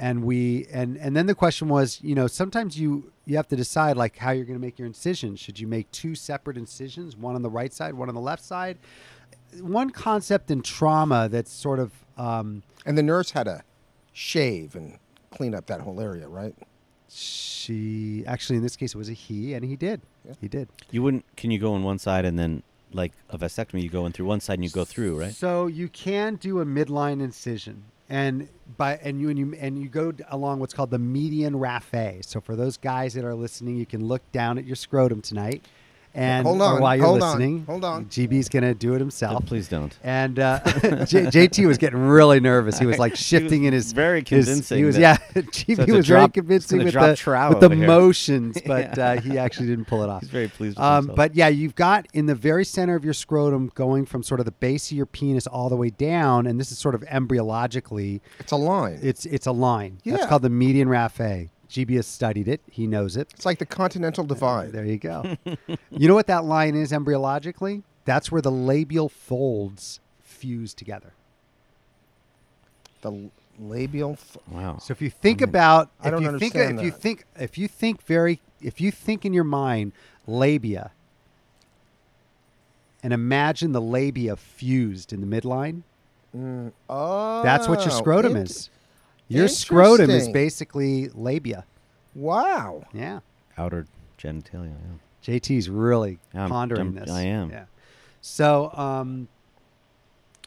and 0.00 0.24
we 0.24 0.66
and 0.72 0.96
and 0.96 1.14
then 1.16 1.26
the 1.26 1.34
question 1.34 1.68
was, 1.68 2.00
you 2.02 2.14
know, 2.14 2.26
sometimes 2.26 2.78
you 2.80 3.12
you 3.26 3.36
have 3.36 3.46
to 3.48 3.56
decide 3.56 3.96
like 3.96 4.16
how 4.16 4.30
you're 4.30 4.46
going 4.46 4.58
to 4.58 4.66
make 4.66 4.78
your 4.78 4.86
incisions. 4.86 5.38
Should 5.38 5.60
you 5.60 5.66
make 5.68 5.90
two 5.92 6.14
separate 6.14 6.56
incisions, 6.56 7.16
one 7.16 7.34
on 7.36 7.42
the 7.42 7.50
right 7.50 7.72
side, 7.72 7.92
one 7.94 8.08
on 8.08 8.14
the 8.14 8.20
left 8.20 8.42
side? 8.42 8.78
One 9.60 9.90
concept 9.90 10.50
in 10.50 10.62
trauma 10.62 11.28
that's 11.28 11.52
sort 11.52 11.78
of 11.80 11.92
um, 12.16 12.62
And 12.86 12.96
the 12.96 13.02
nurse 13.02 13.32
had 13.32 13.44
to 13.44 13.62
shave 14.12 14.74
and 14.74 14.98
clean 15.30 15.54
up 15.54 15.66
that 15.66 15.80
whole 15.82 16.00
area, 16.00 16.26
right? 16.28 16.54
she 17.12 18.22
actually 18.26 18.56
in 18.56 18.62
this 18.62 18.76
case 18.76 18.94
it 18.94 18.98
was 18.98 19.08
a 19.08 19.12
he 19.12 19.52
and 19.54 19.64
he 19.64 19.74
did 19.76 20.00
Yeah. 20.24 20.34
he 20.40 20.48
did 20.48 20.68
You 20.90 21.02
wouldn't. 21.02 21.24
Can 21.36 21.50
you 21.50 21.58
go 21.58 21.72
on 21.74 21.82
one 21.82 21.98
side 21.98 22.24
and 22.24 22.38
then, 22.38 22.62
like 22.92 23.12
a 23.28 23.36
vasectomy, 23.38 23.82
you 23.82 23.88
go 23.90 24.06
in 24.06 24.12
through 24.12 24.26
one 24.26 24.40
side 24.40 24.54
and 24.54 24.64
you 24.64 24.70
go 24.70 24.84
through, 24.84 25.18
right? 25.20 25.34
so 25.34 25.66
you 25.66 25.88
can 25.88 26.36
do 26.36 26.60
a 26.60 26.64
midline 26.64 27.20
incision 27.22 27.84
and 28.10 28.48
by 28.76 28.96
and 28.96 29.20
you 29.20 29.30
and 29.30 29.38
you 29.38 29.54
and 29.58 29.80
you 29.80 29.88
go 29.88 30.12
along 30.28 30.58
what's 30.58 30.74
called 30.74 30.90
the 30.90 30.98
median 30.98 31.54
raphe 31.54 32.24
so 32.24 32.40
for 32.40 32.56
those 32.56 32.76
guys 32.76 33.14
that 33.14 33.24
are 33.24 33.34
listening 33.34 33.76
you 33.76 33.86
can 33.86 34.04
look 34.04 34.20
down 34.32 34.58
at 34.58 34.64
your 34.66 34.76
scrotum 34.76 35.22
tonight 35.22 35.64
and 36.12 36.44
Hold 36.46 36.60
on, 36.60 36.80
while 36.82 36.96
you're 36.96 37.06
hold 37.06 37.22
on, 37.22 37.28
listening 37.38 37.64
hold 37.66 37.84
on. 37.84 38.04
gb's 38.06 38.48
gonna 38.48 38.74
do 38.74 38.94
it 38.94 38.98
himself 38.98 39.34
No, 39.34 39.40
please 39.46 39.68
don't. 39.68 39.96
and 40.02 40.38
uh, 40.40 40.58
J- 40.64 41.26
JT 41.26 41.66
was 41.68 41.78
getting 41.78 42.00
really 42.00 42.40
nervous. 42.40 42.78
He 42.80 42.86
was 42.86 42.98
like 42.98 43.14
shifting 43.14 43.64
in 43.64 43.72
his 43.72 43.92
very 43.92 44.24
his- 44.26 44.46
convincing 44.46 44.78
he 44.78 44.84
was 44.84 44.96
that- 44.98 45.20
yeah. 45.34 45.42
GB 45.42 45.78
it's 45.78 45.90
a 45.90 45.96
was 45.96 46.06
drop- 46.06 46.18
very 46.34 46.42
convincing 46.42 46.78
with 46.84 46.92
the 46.94 47.48
with 47.50 47.60
the 47.60 47.68
here. 47.76 47.86
motions, 47.86 48.58
but 48.66 48.96
Yeah. 48.96 49.10
uh, 49.12 49.20
he 49.20 49.38
actually 49.38 49.66
didn't 49.68 49.84
pull 49.86 50.02
it 50.02 50.08
off. 50.10 50.22
He's 50.22 50.30
very 50.30 50.48
pleased 50.48 50.76
with 50.78 50.84
Um, 50.84 50.96
himself. 51.04 51.16
but 51.16 51.34
yeah, 51.36 51.46
you've 51.48 51.76
got 51.76 52.06
in 52.12 52.26
the 52.26 52.34
very 52.34 52.64
center 52.64 52.96
of 52.96 53.04
your 53.04 53.14
scrotum, 53.14 53.70
going 53.74 54.04
from 54.04 54.22
sort 54.24 54.40
of 54.40 54.46
the 54.46 54.52
base 54.52 54.90
of 54.90 54.96
your 54.96 55.06
penis 55.06 55.46
all 55.46 55.68
the 55.68 55.76
way 55.76 55.90
down, 55.90 56.46
and 56.46 56.58
this 56.58 56.72
is 56.72 56.78
sort 56.78 56.94
of 56.96 57.02
embryologically, 57.02 58.20
It's 58.38 58.52
a 58.52 58.56
line. 58.56 58.98
it's 59.02 59.26
it's 59.26 59.46
a 59.46 59.52
line. 59.52 59.98
That's 60.04 60.22
Yeah. 60.22 60.28
called 60.28 60.42
the 60.42 60.50
median 60.50 60.88
raphe. 60.88 61.48
GB 61.70 61.96
has 61.96 62.06
studied 62.06 62.48
it. 62.48 62.60
He 62.70 62.86
knows 62.86 63.16
it. 63.16 63.28
It's 63.34 63.46
like 63.46 63.58
the 63.58 63.66
continental 63.66 64.24
divide. 64.24 64.72
There 64.72 64.84
you 64.84 64.98
go. 64.98 65.36
you 65.90 66.08
know 66.08 66.14
what 66.14 66.26
that 66.26 66.44
line 66.44 66.74
is 66.74 66.92
embryologically? 66.92 67.82
That's 68.04 68.32
where 68.32 68.42
the 68.42 68.50
labial 68.50 69.08
folds 69.08 70.00
fuse 70.22 70.74
together. 70.74 71.12
The 73.02 73.12
l- 73.12 73.30
labial. 73.58 74.12
F- 74.12 74.36
wow. 74.50 74.78
So 74.78 74.92
if 74.92 75.00
you 75.00 75.10
think 75.10 75.40
about, 75.40 75.90
I 76.00 76.08
if 76.08 76.12
don't 76.12 76.22
you 76.22 76.38
think, 76.38 76.56
understand 76.56 76.78
if 76.80 76.84
you 76.84 76.90
think, 76.90 77.24
if 77.38 77.58
you 77.58 77.68
think 77.68 78.02
very, 78.02 78.40
if 78.60 78.80
you 78.80 78.90
think 78.90 79.24
in 79.24 79.32
your 79.32 79.44
mind 79.44 79.92
labia, 80.26 80.90
and 83.02 83.12
imagine 83.12 83.72
the 83.72 83.80
labia 83.80 84.36
fused 84.36 85.12
in 85.12 85.20
the 85.20 85.26
midline, 85.40 85.82
mm, 86.36 86.72
oh, 86.88 87.42
that's 87.42 87.68
what 87.68 87.80
your 87.80 87.90
scrotum 87.90 88.36
int- 88.36 88.50
is. 88.50 88.70
Your 89.30 89.48
scrotum 89.48 90.10
is 90.10 90.26
Interesting. 90.26 90.32
basically 90.32 91.08
labia. 91.14 91.64
Wow. 92.14 92.84
Yeah. 92.92 93.20
Outer 93.56 93.86
genitalia. 94.18 94.74
Yeah. 94.74 94.98
JT's 95.38 95.68
really 95.70 96.18
I'm- 96.34 96.50
pondering 96.50 96.80
I'm- 96.88 96.94
this. 96.94 97.10
I 97.10 97.22
am. 97.22 97.50
Yeah. 97.50 97.64
So, 98.20 98.70
um, 98.74 99.28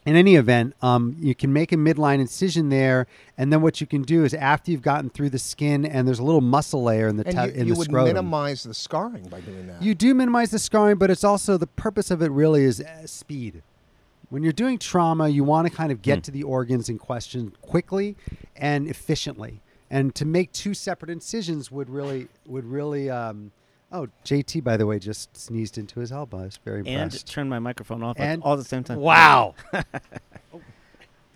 in 0.06 0.16
any 0.16 0.34
event, 0.36 0.74
um, 0.82 1.16
you 1.18 1.34
can 1.34 1.50
make 1.52 1.72
a 1.72 1.76
midline 1.76 2.18
incision 2.20 2.68
there, 2.68 3.06
and 3.38 3.50
then 3.50 3.62
what 3.62 3.80
you 3.80 3.86
can 3.86 4.02
do 4.02 4.22
is 4.24 4.34
after 4.34 4.70
you've 4.70 4.82
gotten 4.82 5.08
through 5.08 5.30
the 5.30 5.38
skin 5.38 5.86
and 5.86 6.06
there's 6.06 6.18
a 6.18 6.22
little 6.22 6.42
muscle 6.42 6.82
layer 6.82 7.08
in 7.08 7.16
the 7.16 7.26
And 7.26 7.34
te- 7.36 7.42
you, 7.44 7.50
in 7.52 7.66
you 7.68 7.72
the 7.72 7.78
would 7.78 7.84
scrotum. 7.88 8.08
minimize 8.08 8.64
the 8.64 8.74
scarring 8.74 9.28
by 9.28 9.40
doing 9.40 9.66
that. 9.68 9.80
You 9.82 9.94
do 9.94 10.12
minimize 10.12 10.50
the 10.50 10.58
scarring, 10.58 10.98
but 10.98 11.10
it's 11.10 11.24
also 11.24 11.56
the 11.56 11.66
purpose 11.66 12.10
of 12.10 12.20
it 12.20 12.30
really 12.30 12.64
is 12.64 12.80
uh, 12.82 13.06
speed. 13.06 13.62
When 14.34 14.42
you're 14.42 14.52
doing 14.52 14.78
trauma, 14.80 15.28
you 15.28 15.44
want 15.44 15.68
to 15.68 15.72
kind 15.72 15.92
of 15.92 16.02
get 16.02 16.16
Hmm. 16.16 16.22
to 16.22 16.30
the 16.32 16.42
organs 16.42 16.88
in 16.88 16.98
question 16.98 17.52
quickly 17.62 18.16
and 18.56 18.88
efficiently. 18.88 19.60
And 19.88 20.12
to 20.16 20.24
make 20.24 20.50
two 20.50 20.74
separate 20.74 21.08
incisions 21.08 21.70
would 21.70 21.88
really 21.88 22.26
would 22.44 22.64
really. 22.64 23.08
Um, 23.08 23.52
oh, 23.92 24.08
JT, 24.24 24.58
by 24.64 24.76
the 24.76 24.86
way, 24.86 24.98
just 24.98 25.36
sneezed 25.36 25.78
into 25.78 26.00
his 26.00 26.10
elbow. 26.10 26.38
I 26.38 26.44
was 26.46 26.56
very 26.64 26.80
And 26.80 26.88
impressed. 26.88 27.30
turn 27.30 27.48
my 27.48 27.60
microphone 27.60 28.02
off 28.02 28.16
And- 28.18 28.42
all 28.42 28.54
at 28.54 28.58
the 28.58 28.64
same 28.64 28.82
time. 28.82 28.98
wow. 28.98 29.54
Oh, 30.52 30.60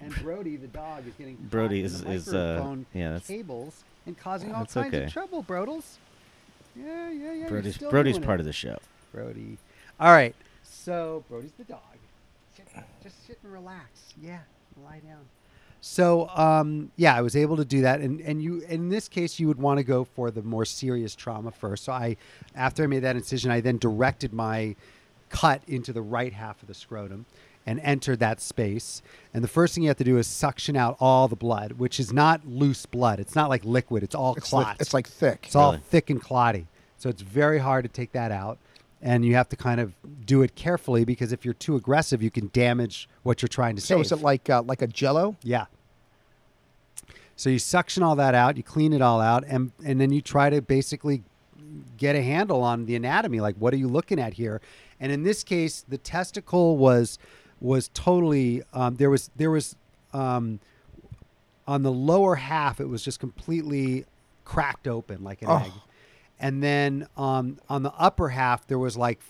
and 0.01 0.13
Brody, 0.17 0.57
the 0.57 0.67
dog, 0.67 1.07
is 1.07 1.15
getting 1.15 1.37
Brody 1.37 1.83
is- 1.85 2.03
the 2.03 2.11
is, 2.11 2.35
uh, 2.35 2.79
yeah, 2.95 3.11
that's- 3.13 3.29
cables 3.29 3.85
and 4.07 4.19
causing 4.19 4.51
all 4.53 4.67
kinds 4.67 4.77
okay. 4.89 5.05
of 5.05 5.13
trouble. 5.13 5.45
Brodels. 5.45 5.99
Yeah, 6.75 7.11
yeah, 7.11 7.33
yeah. 7.33 7.49
Brody's, 7.49 7.79
Brody's 7.79 8.19
part 8.19 8.41
it. 8.41 8.43
of 8.43 8.47
the 8.47 8.53
show. 8.53 8.79
Brody. 9.13 9.59
All 10.01 10.11
right. 10.11 10.35
So 10.65 11.25
Brody's 11.29 11.53
the 11.53 11.63
dog. 11.65 11.81
Sit, 13.09 13.17
just 13.17 13.27
sit 13.27 13.39
and 13.43 13.53
relax. 13.53 14.15
Yeah, 14.21 14.41
lie 14.85 15.01
down. 15.01 15.21
So 15.81 16.29
um, 16.31 16.91
yeah, 16.97 17.15
I 17.17 17.21
was 17.23 17.37
able 17.37 17.57
to 17.57 17.65
do 17.65 17.83
that, 17.83 18.01
and 18.01 18.21
and 18.21 18.43
you 18.43 18.61
in 18.69 18.89
this 18.89 19.09
case 19.09 19.39
you 19.39 19.47
would 19.49 19.59
want 19.59 19.79
to 19.79 19.85
go 19.85 20.05
for 20.05 20.31
the 20.31 20.43
more 20.43 20.65
serious 20.65 21.15
trauma 21.15 21.51
first. 21.51 21.85
So 21.85 21.93
I, 21.93 22.17
after 22.55 22.83
I 22.83 22.87
made 22.87 23.01
that 23.01 23.17
incision, 23.17 23.51
I 23.51 23.61
then 23.61 23.79
directed 23.79 24.33
my 24.33 24.75
cut 25.31 25.63
into 25.67 25.93
the 25.93 26.03
right 26.03 26.33
half 26.33 26.61
of 26.63 26.69
the 26.69 26.75
scrotum 26.75 27.27
and 27.67 27.81
entered 27.81 28.19
that 28.21 28.41
space. 28.41 29.03
And 29.35 29.45
the 29.45 29.49
first 29.49 29.75
thing 29.75 29.85
you 29.85 29.91
have 29.91 29.99
to 29.99 30.05
do 30.05 30.17
is 30.17 30.27
suction 30.27 30.75
out 30.75 30.97
all 31.01 31.29
the 31.29 31.37
blood, 31.37 31.73
which 31.73 32.01
is 32.01 32.13
not 32.13 32.47
loose 32.47 32.87
blood. 32.87 33.21
It's 33.21 33.35
not 33.35 33.51
like 33.51 33.65
liquid. 33.65 34.03
It's 34.03 34.15
all 34.15 34.35
it's 34.37 34.53
like, 34.53 34.81
it's 34.81 34.95
like 34.95 35.07
thick. 35.07 35.45
It's 35.45 35.55
all 35.55 35.77
thick 35.77 36.11
and 36.11 36.21
clotty. 36.21 36.67
So 36.97 37.09
it's 37.09 37.23
very 37.23 37.59
hard 37.59 37.85
to 37.85 37.89
take 37.89 38.13
that 38.13 38.33
out. 38.33 38.59
And 39.01 39.25
you 39.25 39.35
have 39.37 39.49
to 39.51 39.57
kind 39.57 39.81
of 39.81 39.93
do 40.27 40.43
it 40.43 40.55
carefully 40.57 41.05
because 41.05 41.31
if 41.33 41.45
you're 41.45 41.55
too 41.55 41.77
aggressive, 41.77 42.21
you 42.23 42.31
can 42.31 42.51
damage 42.53 43.09
what 43.23 43.41
you're 43.43 43.49
trying 43.49 43.77
to 43.77 43.81
say. 43.81 43.95
so 43.95 43.97
save. 43.99 44.07
is 44.07 44.13
it 44.13 44.23
like 44.23 44.51
uh, 44.51 44.63
like 44.63 44.83
a 44.83 44.87
Jello? 44.89 45.37
yeah. 45.43 45.67
So 47.37 47.51
you 47.51 47.61
suction 47.61 48.03
all 48.03 48.17
that 48.17 48.35
out, 48.35 48.57
you 48.57 48.65
clean 48.65 48.93
it 48.93 49.01
all 49.01 49.21
out, 49.21 49.45
and 49.47 49.71
and 49.85 50.01
then 50.01 50.11
you 50.13 50.21
try 50.21 50.51
to 50.51 50.61
basically 50.61 51.23
get 51.97 52.17
a 52.17 52.23
handle 52.23 52.63
on 52.63 52.87
the 52.87 52.97
anatomy. 52.97 53.39
Like, 53.41 53.55
what 53.57 53.73
are 53.73 53.77
you 53.77 53.87
looking 53.87 54.19
at 54.19 54.35
here? 54.35 54.61
And 54.99 55.13
in 55.13 55.23
this 55.23 55.45
case, 55.45 55.85
the 55.89 55.99
testicle 55.99 56.77
was 56.77 57.17
was 57.61 57.91
totally 57.95 58.63
um, 58.73 58.97
there 58.97 59.11
was 59.11 59.31
there 59.37 59.53
was 59.53 59.77
um, 60.13 60.59
on 61.69 61.85
the 61.85 61.93
lower 61.93 62.35
half 62.35 62.81
it 62.81 62.89
was 62.89 63.03
just 63.05 63.21
completely 63.21 64.05
cracked 64.45 64.89
open 64.89 65.23
like 65.23 65.43
an 65.43 65.49
Oh. 65.51 65.57
egg, 65.59 65.73
and 66.41 66.63
then 66.63 67.07
um, 67.17 67.59
on 67.69 67.83
the 67.83 67.93
upper 67.95 68.29
half 68.31 68.67
there 68.67 68.79
was 68.79 68.97
like 68.97 69.21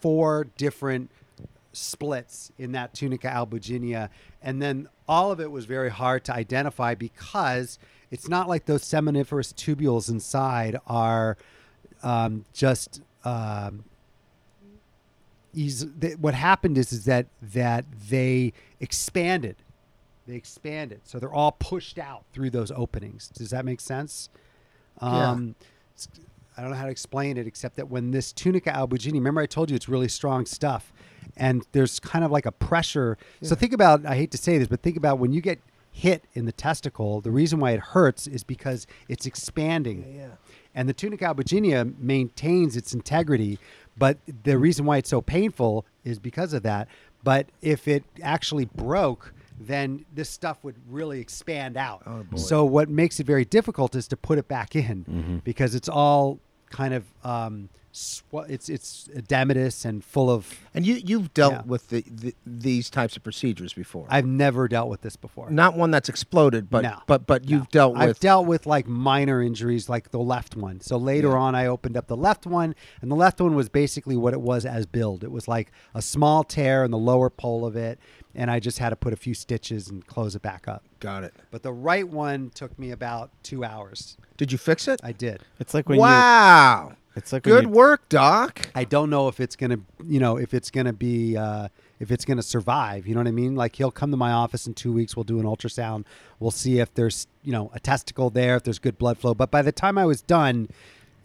four 0.00 0.46
different 0.56 1.10
splits 1.72 2.50
in 2.58 2.72
that 2.72 2.94
tunica 2.94 3.28
albuginea 3.28 4.08
and 4.42 4.60
then 4.60 4.88
all 5.08 5.30
of 5.30 5.40
it 5.40 5.50
was 5.50 5.64
very 5.64 5.90
hard 5.90 6.24
to 6.24 6.34
identify 6.34 6.94
because 6.94 7.78
it's 8.10 8.28
not 8.28 8.48
like 8.48 8.64
those 8.66 8.82
seminiferous 8.82 9.52
tubules 9.54 10.08
inside 10.10 10.76
are 10.86 11.36
um, 12.02 12.44
just 12.54 13.02
um, 13.24 13.84
easy. 15.54 15.86
What 16.20 16.34
happened 16.34 16.78
is 16.78 16.92
is 16.92 17.04
that 17.06 17.26
that 17.42 17.84
they 18.08 18.52
expanded 18.80 19.56
they 20.26 20.34
expanded 20.36 21.00
so 21.04 21.18
they're 21.18 21.32
all 21.32 21.52
pushed 21.52 21.98
out 21.98 22.24
through 22.32 22.50
those 22.50 22.70
openings 22.70 23.28
does 23.28 23.50
that 23.50 23.64
make 23.64 23.80
sense 23.80 24.28
Yeah. 25.02 25.30
um, 25.30 25.54
I 26.58 26.60
don't 26.60 26.70
know 26.70 26.76
how 26.76 26.86
to 26.86 26.90
explain 26.90 27.36
it 27.36 27.46
except 27.46 27.76
that 27.76 27.88
when 27.88 28.10
this 28.10 28.32
tunica 28.32 28.70
albuginea, 28.70 29.14
remember 29.14 29.40
I 29.40 29.46
told 29.46 29.70
you 29.70 29.76
it's 29.76 29.88
really 29.88 30.08
strong 30.08 30.44
stuff, 30.44 30.92
and 31.36 31.64
there's 31.72 32.00
kind 32.00 32.24
of 32.24 32.32
like 32.32 32.46
a 32.46 32.52
pressure. 32.52 33.16
So 33.42 33.54
think 33.54 33.72
about, 33.72 34.04
I 34.04 34.16
hate 34.16 34.32
to 34.32 34.38
say 34.38 34.58
this, 34.58 34.66
but 34.66 34.82
think 34.82 34.96
about 34.96 35.20
when 35.20 35.32
you 35.32 35.40
get 35.40 35.60
hit 35.92 36.24
in 36.34 36.46
the 36.46 36.52
testicle, 36.52 37.20
the 37.20 37.30
reason 37.30 37.60
why 37.60 37.70
it 37.70 37.80
hurts 37.80 38.26
is 38.26 38.42
because 38.42 38.86
it's 39.08 39.24
expanding. 39.24 40.04
Yeah, 40.14 40.20
yeah. 40.22 40.28
And 40.74 40.88
the 40.88 40.92
tunica 40.92 41.24
albuginea 41.26 41.96
maintains 41.98 42.76
its 42.76 42.92
integrity, 42.92 43.58
but 43.96 44.18
the 44.44 44.58
reason 44.58 44.84
why 44.84 44.96
it's 44.98 45.10
so 45.10 45.20
painful 45.20 45.86
is 46.04 46.18
because 46.18 46.52
of 46.52 46.62
that. 46.64 46.88
But 47.24 47.46
if 47.62 47.88
it 47.88 48.04
actually 48.22 48.66
broke, 48.66 49.32
then 49.60 50.04
this 50.14 50.30
stuff 50.30 50.62
would 50.62 50.76
really 50.88 51.20
expand 51.20 51.76
out. 51.76 52.02
Oh, 52.06 52.22
boy. 52.22 52.36
So 52.36 52.64
what 52.64 52.88
makes 52.88 53.18
it 53.18 53.26
very 53.26 53.44
difficult 53.44 53.96
is 53.96 54.06
to 54.08 54.16
put 54.16 54.38
it 54.38 54.46
back 54.46 54.76
in 54.76 55.04
Mm-hmm. 55.04 55.36
because 55.38 55.74
it's 55.74 55.88
all 55.88 56.38
kind 56.70 56.94
of 56.94 57.04
um, 57.24 57.68
sw- 57.92 58.24
it's 58.48 58.68
it's 58.68 59.08
edematous 59.14 59.84
and 59.84 60.04
full 60.04 60.30
of. 60.30 60.60
And 60.74 60.86
you 60.86 60.94
you've 61.04 61.34
dealt 61.34 61.52
Yeah. 61.52 61.62
with 61.66 61.88
the, 61.88 62.04
the 62.08 62.34
these 62.46 62.90
types 62.90 63.16
of 63.16 63.22
procedures 63.24 63.72
before. 63.72 64.06
I've 64.08 64.26
never 64.26 64.68
dealt 64.68 64.88
with 64.88 65.00
this 65.00 65.16
before. 65.16 65.50
Not 65.50 65.76
one 65.76 65.90
that's 65.90 66.08
exploded, 66.08 66.70
but 66.70 66.82
No. 66.82 66.98
but 67.06 67.26
but 67.26 67.48
you've 67.48 67.68
dealt 67.70 67.94
with. 67.94 68.02
I've 68.02 68.20
dealt 68.20 68.46
with 68.46 68.66
like 68.66 68.86
minor 68.86 69.42
injuries, 69.42 69.88
like 69.88 70.10
the 70.10 70.18
left 70.20 70.56
one. 70.56 70.80
So 70.80 70.96
later 70.96 71.28
Yeah. 71.28 71.38
on, 71.38 71.54
I 71.54 71.66
opened 71.66 71.96
up 71.96 72.06
the 72.06 72.16
left 72.16 72.46
one, 72.46 72.74
and 73.00 73.10
the 73.10 73.16
left 73.16 73.40
one 73.40 73.54
was 73.54 73.68
basically 73.68 74.16
what 74.16 74.32
it 74.34 74.40
was 74.40 74.64
as 74.64 74.86
billed. 74.86 75.24
It 75.24 75.32
was 75.32 75.48
like 75.48 75.72
a 75.94 76.02
small 76.02 76.44
tear 76.44 76.84
in 76.84 76.90
the 76.90 76.98
lower 76.98 77.30
pole 77.30 77.64
of 77.66 77.74
it, 77.76 77.98
and 78.34 78.50
I 78.50 78.60
just 78.60 78.78
had 78.78 78.90
to 78.90 78.96
put 78.96 79.12
a 79.12 79.16
few 79.16 79.34
stitches 79.34 79.88
and 79.88 80.06
close 80.06 80.34
it 80.36 80.42
back 80.42 80.68
up. 80.68 80.82
Got 81.00 81.24
it. 81.24 81.34
But 81.50 81.62
the 81.62 81.72
right 81.72 82.06
one 82.08 82.50
took 82.50 82.78
me 82.78 82.90
about 82.90 83.30
two 83.42 83.64
hours. 83.64 84.16
Did 84.36 84.52
you 84.52 84.58
fix 84.58 84.86
it? 84.88 85.00
I 85.02 85.12
did. 85.12 85.42
It's 85.58 85.74
like 85.74 85.88
when 85.88 85.96
you. 85.96 86.02
wow. 86.02 86.92
It's 87.16 87.32
like 87.32 87.44
when 87.46 87.54
Good 87.54 87.64
you- 87.64 87.70
work, 87.70 88.08
Doc. 88.08 88.68
I 88.76 88.84
don't 88.84 89.10
know 89.10 89.26
if 89.28 89.40
it's 89.40 89.56
gonna, 89.56 89.78
you 90.06 90.20
know, 90.20 90.36
if 90.36 90.54
it's 90.54 90.70
gonna 90.70 90.92
be, 90.92 91.36
uh, 91.36 91.66
if 91.98 92.12
it's 92.12 92.24
gonna 92.24 92.42
survive. 92.42 93.08
You 93.08 93.14
know 93.14 93.20
what 93.20 93.26
I 93.26 93.32
mean? 93.32 93.56
Like 93.56 93.74
he'll 93.74 93.90
come 93.90 94.12
to 94.12 94.16
my 94.16 94.30
office 94.30 94.68
in 94.68 94.74
two 94.74 94.92
weeks. 94.92 95.16
We'll 95.16 95.24
do 95.24 95.40
an 95.40 95.44
ultrasound. 95.44 96.04
We'll 96.38 96.52
see 96.52 96.78
if 96.78 96.94
there's, 96.94 97.26
you 97.42 97.50
know, 97.50 97.72
a 97.74 97.80
testicle 97.80 98.30
there, 98.30 98.54
if 98.56 98.62
there's 98.62 98.78
good 98.78 98.98
blood 98.98 99.18
flow. 99.18 99.34
But 99.34 99.50
by 99.50 99.62
the 99.62 99.72
time 99.72 99.98
I 99.98 100.06
was 100.06 100.22
done, 100.22 100.68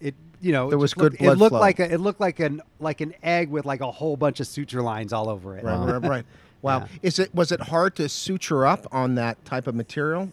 it, 0.01 0.15
you 0.41 0.51
know, 0.51 0.69
There 0.69 0.77
it 0.77 0.81
was 0.81 0.91
just 0.91 0.97
looked- 0.97 1.17
good 1.19 1.25
blood 1.25 1.33
It 1.33 1.39
looked 1.39 1.51
flow. 1.51 1.59
like 1.59 1.79
a, 1.79 1.93
it 1.93 1.99
looked 1.99 2.19
like 2.19 2.39
an 2.39 2.61
like 2.79 2.99
an 3.01 3.13
egg 3.21 3.49
with 3.51 3.65
like 3.65 3.81
a 3.81 3.91
whole 3.91 4.17
bunch 4.17 4.39
of 4.39 4.47
suture 4.47 4.81
lines 4.81 5.13
all 5.13 5.29
over 5.29 5.55
it. 5.57 5.63
Right, 5.63 5.77
right, 5.99 6.01
right. 6.09 6.25
Wow. 6.63 6.79
Yeah. 6.79 6.87
Is 7.03 7.19
it 7.19 7.35
was 7.35 7.51
it 7.51 7.59
hard 7.61 7.95
to 7.97 8.09
suture 8.09 8.65
up 8.65 8.87
on 8.91 9.15
that 9.15 9.43
type 9.45 9.67
of 9.67 9.75
material? 9.75 10.29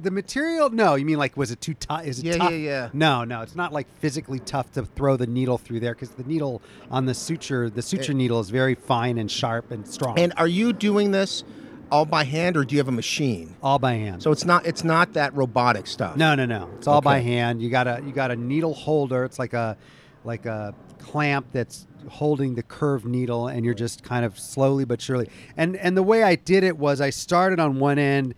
The 0.00 0.10
material? 0.10 0.68
No, 0.68 0.94
you 0.94 1.06
mean 1.06 1.16
like 1.18 1.36
was 1.36 1.50
it 1.50 1.60
too 1.62 1.72
tough? 1.74 2.04
Is 2.04 2.18
it 2.20 2.26
Yeah, 2.26 2.36
tough? 2.36 2.50
yeah, 2.52 2.56
yeah. 2.56 2.88
No, 2.92 3.24
no, 3.24 3.40
it's 3.40 3.56
not 3.56 3.72
like 3.72 3.86
physically 3.98 4.38
tough 4.38 4.70
to 4.72 4.84
throw 4.84 5.16
the 5.16 5.26
needle 5.26 5.56
through 5.56 5.80
there 5.80 5.94
because 5.94 6.10
the 6.10 6.24
needle 6.24 6.60
on 6.90 7.06
the 7.06 7.14
suture, 7.14 7.70
the 7.70 7.78
eh. 7.78 7.80
suture 7.80 8.12
needle 8.12 8.38
is 8.38 8.50
very 8.50 8.74
fine 8.74 9.16
and 9.16 9.30
sharp 9.30 9.70
and 9.70 9.88
strong. 9.88 10.18
And 10.18 10.34
are 10.36 10.46
you 10.46 10.74
doing 10.74 11.10
this 11.12 11.42
all 11.90 12.04
by 12.04 12.24
hand 12.24 12.58
or 12.58 12.64
do 12.64 12.74
you 12.74 12.78
have 12.78 12.88
a 12.88 12.92
machine? 12.92 13.56
all 13.62 13.78
by 13.78 13.94
hand. 13.94 14.22
So 14.22 14.32
it's 14.32 14.44
not 14.44 14.66
it's 14.66 14.84
not 14.84 15.14
that 15.14 15.34
robotic 15.34 15.86
stuff. 15.86 16.16
No, 16.16 16.34
no, 16.34 16.44
no. 16.44 16.68
It's 16.76 16.86
all 16.86 17.00
by 17.00 17.20
hand. 17.20 17.62
You 17.62 17.70
got 17.70 17.86
a 17.86 18.02
you 18.04 18.12
got 18.12 18.30
a 18.30 18.36
needle 18.36 18.74
holder. 18.74 19.24
It's 19.24 19.38
like 19.38 19.54
a 19.54 19.78
like 20.24 20.44
a 20.44 20.74
clamp 20.98 21.46
that's 21.52 21.86
holding 22.08 22.54
the 22.54 22.62
curved 22.62 23.04
needle 23.04 23.48
and 23.48 23.64
you're 23.64 23.74
just 23.74 24.02
kind 24.02 24.24
of 24.24 24.38
slowly 24.38 24.84
but 24.84 25.00
surely. 25.00 25.28
And 25.56 25.76
and 25.76 25.96
the 25.96 26.02
way 26.02 26.22
I 26.22 26.36
did 26.36 26.64
it 26.64 26.76
was 26.78 27.00
I 27.00 27.10
started 27.10 27.60
on 27.60 27.78
one 27.78 27.98
end. 27.98 28.34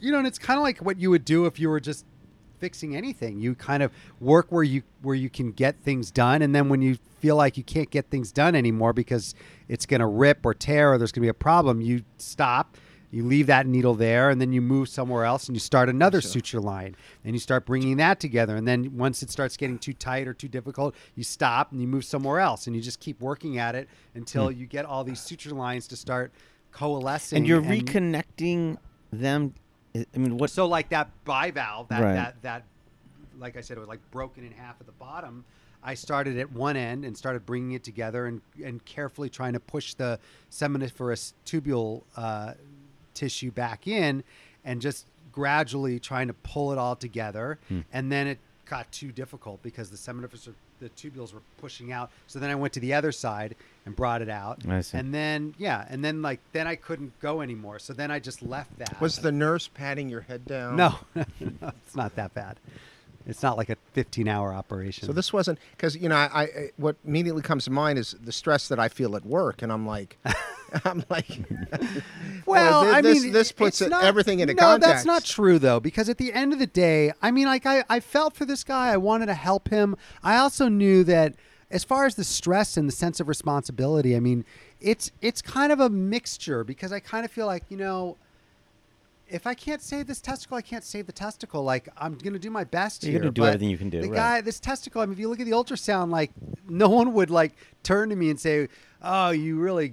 You 0.00 0.12
know, 0.12 0.18
and 0.18 0.26
it's 0.26 0.38
kind 0.38 0.56
of 0.58 0.62
like 0.62 0.78
what 0.78 0.98
you 0.98 1.10
would 1.10 1.24
do 1.24 1.44
if 1.46 1.60
you 1.60 1.68
were 1.68 1.80
just 1.80 2.06
fixing 2.58 2.96
anything. 2.96 3.40
You 3.40 3.54
kind 3.54 3.82
of 3.82 3.92
work 4.20 4.46
where 4.50 4.62
you 4.62 4.82
where 5.02 5.14
you 5.14 5.30
can 5.30 5.52
get 5.52 5.76
things 5.80 6.10
done 6.10 6.42
and 6.42 6.54
then 6.54 6.68
when 6.68 6.82
you 6.82 6.98
feel 7.20 7.36
like 7.36 7.56
you 7.56 7.62
can't 7.62 7.90
get 7.90 8.08
things 8.10 8.32
done 8.32 8.54
anymore 8.54 8.92
because 8.92 9.34
it's 9.68 9.86
going 9.86 10.00
to 10.00 10.06
rip 10.06 10.44
or 10.44 10.54
tear 10.54 10.92
or 10.92 10.98
there's 10.98 11.12
going 11.12 11.20
to 11.20 11.26
be 11.26 11.28
a 11.28 11.34
problem, 11.34 11.80
you 11.80 12.02
stop 12.18 12.76
you 13.10 13.24
leave 13.24 13.46
that 13.48 13.66
needle 13.66 13.94
there 13.94 14.30
and 14.30 14.40
then 14.40 14.52
you 14.52 14.60
move 14.60 14.88
somewhere 14.88 15.24
else 15.24 15.46
and 15.48 15.56
you 15.56 15.60
start 15.60 15.88
another 15.88 16.20
suture 16.20 16.60
line 16.60 16.94
and 17.24 17.34
you 17.34 17.40
start 17.40 17.66
bringing 17.66 17.96
that 17.96 18.20
together 18.20 18.56
and 18.56 18.66
then 18.68 18.96
once 18.96 19.22
it 19.22 19.30
starts 19.30 19.56
getting 19.56 19.78
too 19.78 19.92
tight 19.92 20.28
or 20.28 20.34
too 20.34 20.48
difficult 20.48 20.94
you 21.16 21.24
stop 21.24 21.72
and 21.72 21.80
you 21.80 21.88
move 21.88 22.04
somewhere 22.04 22.38
else 22.40 22.66
and 22.66 22.76
you 22.76 22.82
just 22.82 23.00
keep 23.00 23.20
working 23.20 23.58
at 23.58 23.74
it 23.74 23.88
until 24.14 24.50
you 24.50 24.66
get 24.66 24.84
all 24.84 25.02
these 25.04 25.20
suture 25.20 25.50
lines 25.50 25.86
to 25.88 25.96
start 25.96 26.32
coalescing 26.72 27.38
and 27.38 27.46
you're 27.46 27.60
reconnecting 27.62 28.76
them. 29.12 29.54
I 29.94 30.06
I 30.14 30.18
mean, 30.18 30.38
what? 30.38 30.50
so 30.50 30.66
like 30.66 30.90
that 30.90 31.10
bivalve 31.24 31.88
that 31.88 32.00
Right. 32.00 32.14
that 32.14 32.42
that 32.42 32.64
like 33.38 33.56
i 33.56 33.60
said 33.60 33.76
it 33.76 33.80
was 33.80 33.88
like 33.88 34.00
broken 34.10 34.44
in 34.44 34.52
half 34.52 34.76
at 34.80 34.86
the 34.86 34.92
bottom 34.92 35.44
i 35.82 35.94
started 35.94 36.38
at 36.38 36.52
one 36.52 36.76
end 36.76 37.04
and 37.04 37.16
started 37.16 37.44
bringing 37.44 37.72
it 37.72 37.82
together 37.82 38.26
and 38.26 38.40
and 38.62 38.84
carefully 38.84 39.28
trying 39.28 39.54
to 39.54 39.58
push 39.60 39.94
the 39.94 40.18
seminiferous 40.50 41.32
tubule 41.44 42.02
uh, 42.16 42.52
tissue 43.20 43.50
back 43.50 43.86
in 43.86 44.22
and 44.64 44.80
just 44.80 45.06
gradually 45.32 45.98
trying 46.00 46.26
to 46.28 46.34
pull 46.34 46.72
it 46.72 46.78
all 46.78 46.96
together 46.96 47.58
Hmm. 47.68 47.80
and 47.92 48.10
then 48.10 48.26
it 48.26 48.38
got 48.66 48.90
too 48.92 49.10
difficult 49.12 49.62
because 49.62 49.90
the 49.90 49.96
seminiferous 49.96 50.48
the 50.80 50.88
tubules 50.90 51.34
were 51.34 51.42
pushing 51.60 51.92
out 51.92 52.10
so 52.26 52.38
then 52.38 52.50
i 52.50 52.54
went 52.54 52.72
to 52.72 52.80
the 52.80 52.94
other 52.94 53.12
side 53.12 53.54
and 53.84 53.94
brought 53.94 54.22
it 54.22 54.28
out 54.30 54.56
I 54.68 54.80
see. 54.80 54.96
and 54.98 55.12
then 55.12 55.54
yeah 55.58 55.84
and 55.90 56.02
then 56.04 56.22
like 56.22 56.40
then 56.52 56.66
i 56.66 56.76
couldn't 56.76 57.12
go 57.20 57.40
anymore 57.42 57.78
so 57.78 57.92
then 57.92 58.10
i 58.10 58.18
just 58.18 58.40
left 58.42 58.78
that 58.78 58.98
Was 59.00 59.18
the 59.18 59.32
nurse 59.32 59.68
patting 59.68 60.08
your 60.08 60.22
head 60.22 60.46
down? 60.46 60.76
no, 60.76 60.94
no, 61.14 61.24
it's 61.84 61.96
not 61.96 62.14
that 62.16 62.32
bad. 62.34 62.56
It's 63.26 63.42
not 63.42 63.58
like 63.58 63.68
a 63.68 63.76
15 63.92 64.26
hour 64.28 64.52
operation. 64.54 65.06
So 65.06 65.12
this 65.12 65.30
wasn't 65.32 65.58
because 65.76 65.94
you 65.94 66.08
know 66.08 66.16
I, 66.16 66.42
I 66.42 66.46
what 66.78 66.96
immediately 67.06 67.42
comes 67.42 67.64
to 67.66 67.70
mind 67.70 67.98
is 67.98 68.16
the 68.28 68.32
stress 68.32 68.68
that 68.68 68.78
I 68.80 68.88
feel 68.88 69.14
at 69.14 69.24
work, 69.26 69.60
and 69.62 69.70
I'm 69.70 69.86
like, 69.86 70.16
I'm 70.84 71.04
like, 71.10 71.26
well, 72.46 72.82
thi- 72.84 72.90
I 72.90 73.00
this, 73.02 73.22
mean, 73.22 73.32
this 73.32 73.52
puts 73.52 73.80
it, 73.80 73.90
not- 73.90 74.04
everything 74.04 74.40
into 74.40 74.54
no, 74.54 74.62
context. 74.62 74.88
that's 74.88 75.04
not 75.04 75.24
true 75.24 75.58
though, 75.58 75.80
because 75.80 76.08
at 76.08 76.18
the 76.18 76.32
end 76.32 76.52
of 76.52 76.58
the 76.58 76.66
day, 76.66 77.12
I 77.22 77.30
mean, 77.30 77.46
like 77.46 77.66
I, 77.66 77.84
I 77.88 78.00
felt 78.00 78.34
for 78.34 78.44
this 78.44 78.64
guy. 78.64 78.88
I 78.92 78.96
wanted 78.96 79.26
to 79.26 79.34
help 79.34 79.68
him. 79.68 79.96
I 80.22 80.36
also 80.36 80.68
knew 80.68 81.04
that 81.04 81.34
as 81.70 81.84
far 81.84 82.06
as 82.06 82.14
the 82.16 82.24
stress 82.24 82.76
and 82.76 82.88
the 82.88 82.92
sense 82.92 83.20
of 83.20 83.28
responsibility, 83.28 84.16
I 84.16 84.20
mean, 84.20 84.44
it's 84.80 85.12
it's 85.20 85.40
kind 85.42 85.72
of 85.72 85.80
a 85.80 85.88
mixture 85.90 86.64
because 86.64 86.92
I 86.92 87.00
kind 87.00 87.24
of 87.24 87.30
feel 87.30 87.46
like 87.46 87.64
you 87.68 87.76
know. 87.76 88.16
If 89.32 89.46
I 89.46 89.54
can't 89.54 89.80
save 89.80 90.08
this 90.08 90.20
testicle, 90.20 90.56
I 90.56 90.60
can't 90.60 90.82
save 90.82 91.06
the 91.06 91.12
testicle. 91.12 91.62
Like 91.62 91.88
I'm 91.96 92.16
gonna 92.16 92.40
do 92.40 92.50
my 92.50 92.64
best 92.64 93.04
You're 93.04 93.12
here. 93.12 93.20
gonna 93.20 93.30
do 93.30 93.42
but 93.42 93.46
everything 93.54 93.70
you 93.70 93.78
can 93.78 93.88
do, 93.88 94.02
The 94.02 94.08
right. 94.08 94.16
guy, 94.16 94.40
this 94.40 94.58
testicle. 94.58 95.00
I 95.00 95.06
mean, 95.06 95.12
if 95.12 95.20
you 95.20 95.28
look 95.28 95.38
at 95.38 95.46
the 95.46 95.52
ultrasound, 95.52 96.10
like 96.10 96.32
no 96.68 96.88
one 96.88 97.12
would 97.12 97.30
like 97.30 97.52
turn 97.84 98.08
to 98.08 98.16
me 98.16 98.30
and 98.30 98.40
say, 98.40 98.66
"Oh, 99.00 99.30
you 99.30 99.56
really 99.60 99.90
s- 99.90 99.92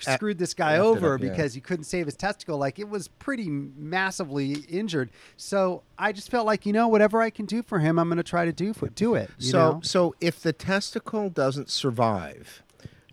screwed 0.00 0.38
this 0.38 0.54
guy 0.54 0.78
over 0.78 1.14
up, 1.14 1.20
yeah. 1.22 1.28
because 1.30 1.54
he 1.54 1.60
couldn't 1.60 1.84
save 1.84 2.06
his 2.06 2.16
testicle." 2.16 2.58
Like 2.58 2.78
it 2.78 2.88
was 2.88 3.08
pretty 3.08 3.48
massively 3.48 4.52
injured. 4.68 5.10
So 5.36 5.82
I 5.98 6.12
just 6.12 6.30
felt 6.30 6.46
like 6.46 6.66
you 6.66 6.72
know, 6.72 6.88
whatever 6.88 7.20
I 7.22 7.30
can 7.30 7.46
do 7.46 7.62
for 7.62 7.78
him, 7.78 7.98
I'm 7.98 8.08
gonna 8.08 8.22
try 8.22 8.44
to 8.44 8.52
do 8.52 8.72
for 8.72 8.88
do 8.88 9.14
it. 9.14 9.30
You 9.38 9.50
So 9.50 9.58
know? 9.58 9.80
so 9.82 10.14
if 10.20 10.40
the 10.42 10.52
testicle 10.52 11.30
doesn't 11.30 11.70
survive, 11.70 12.62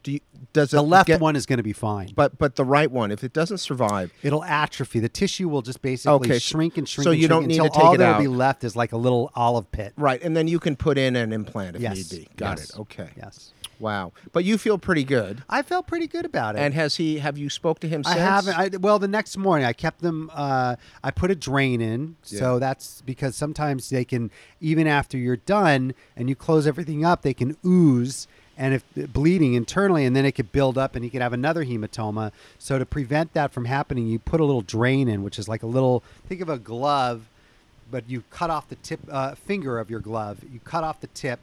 do 0.04 0.12
you, 0.14 0.20
does 0.54 0.70
the 0.72 0.82
left 0.84 1.08
get, 1.08 1.20
one 1.20 1.36
is 1.36 1.46
gonna 1.48 1.64
be 1.64 1.74
fine. 1.74 2.12
But 2.16 2.38
but 2.38 2.56
the 2.56 2.64
right 2.64 2.90
one, 2.92 3.12
if 3.12 3.24
it 3.24 3.34
doesn't 3.34 3.58
survive, 3.58 4.14
It'll 4.22 4.44
atrophy. 4.44 5.00
The 5.00 5.10
tissue 5.10 5.50
will 5.50 5.62
just 5.64 5.82
basically 5.82 6.14
Okay, 6.30 6.40
shrink 6.40 6.78
and 6.78 6.88
shrink. 6.88 7.06
so 7.06 7.12
and 7.12 7.20
you 7.20 7.28
shrink 7.28 7.30
don't 7.42 7.48
need 7.48 7.56
until 7.60 7.70
to 7.72 7.76
take 7.76 7.84
all 7.86 7.94
it 7.96 7.98
that'll 7.98 8.22
be 8.22 8.28
out. 8.28 8.34
left 8.34 8.64
is 8.64 8.76
like 8.76 8.92
a 8.92 8.98
little 8.98 9.32
olive 9.36 9.72
pit. 9.72 9.94
right, 9.98 10.22
and 10.22 10.36
then 10.38 10.48
you 10.48 10.60
can 10.60 10.76
put 10.76 10.98
in 10.98 11.16
an 11.16 11.34
implant 11.34 11.76
if 11.76 11.82
Yes. 11.82 11.96
need 11.98 12.10
be. 12.22 12.28
Got 12.38 12.60
Yes. 12.60 12.70
it. 12.70 12.80
Okay. 12.82 13.10
Yes. 13.18 13.52
Wow. 13.80 14.14
But 14.32 14.44
you 14.44 14.58
feel 14.58 14.78
pretty 14.78 15.04
good. 15.04 15.44
I 15.50 15.62
felt 15.62 15.88
pretty 15.88 16.08
good 16.08 16.26
about 16.26 16.56
it. 16.56 16.60
And 16.60 16.74
has 16.74 16.96
he? 16.96 17.20
Have 17.20 17.38
you 17.38 17.50
spoke 17.50 17.80
to 17.82 17.88
him 17.88 18.04
I 18.06 18.16
haven't. 18.16 18.58
I, 18.58 18.70
well, 18.78 19.00
the 19.00 19.08
next 19.08 19.38
morning 19.38 19.66
I 19.66 19.74
kept 19.74 20.02
them. 20.02 20.32
Uh, 20.34 20.76
I 21.04 21.12
put 21.12 21.32
a 21.32 21.36
drain 21.36 21.82
in, 21.82 22.16
so 22.22 22.60
that's 22.60 23.02
because 23.02 23.36
sometimes 23.36 23.90
they 23.90 24.06
can, 24.06 24.32
even 24.62 24.88
after 24.88 25.18
you're 25.18 25.38
done 25.38 25.94
and 26.16 26.30
you 26.30 26.36
close 26.36 26.68
everything 26.68 27.06
up, 27.06 27.22
they 27.22 27.34
can 27.34 27.58
ooze 27.66 28.28
and 28.58 28.74
if 28.74 28.84
bleeding 29.12 29.54
internally, 29.54 30.06
and 30.06 30.16
then 30.16 30.26
it 30.26 30.32
could 30.32 30.52
build 30.52 30.78
up, 30.78 30.96
and 30.96 31.04
you 31.04 31.12
could 31.12 31.22
have 31.22 31.34
another 31.34 31.66
hematoma. 31.66 32.32
So 32.58 32.80
to 32.80 32.86
prevent 32.86 33.34
that 33.34 33.52
from 33.52 33.66
happening, 33.66 34.08
you 34.08 34.20
put 34.20 34.40
a 34.40 34.46
little 34.46 34.62
drain 34.62 35.08
in, 35.08 35.24
which 35.24 35.38
is 35.38 35.48
like 35.48 35.64
a 35.64 35.68
little. 35.68 36.04
Think 36.28 36.42
of 36.42 36.50
a 36.50 36.58
glove, 36.58 37.26
but 37.92 38.10
you 38.10 38.24
cut 38.30 38.50
off 38.50 38.70
the 38.70 38.76
tip 38.76 39.00
uh, 39.12 39.36
finger 39.36 39.80
of 39.80 39.90
your 39.90 40.00
glove. 40.00 40.40
You 40.52 40.60
cut 40.62 40.84
off 40.84 41.02
the 41.02 41.08
tip, 41.08 41.40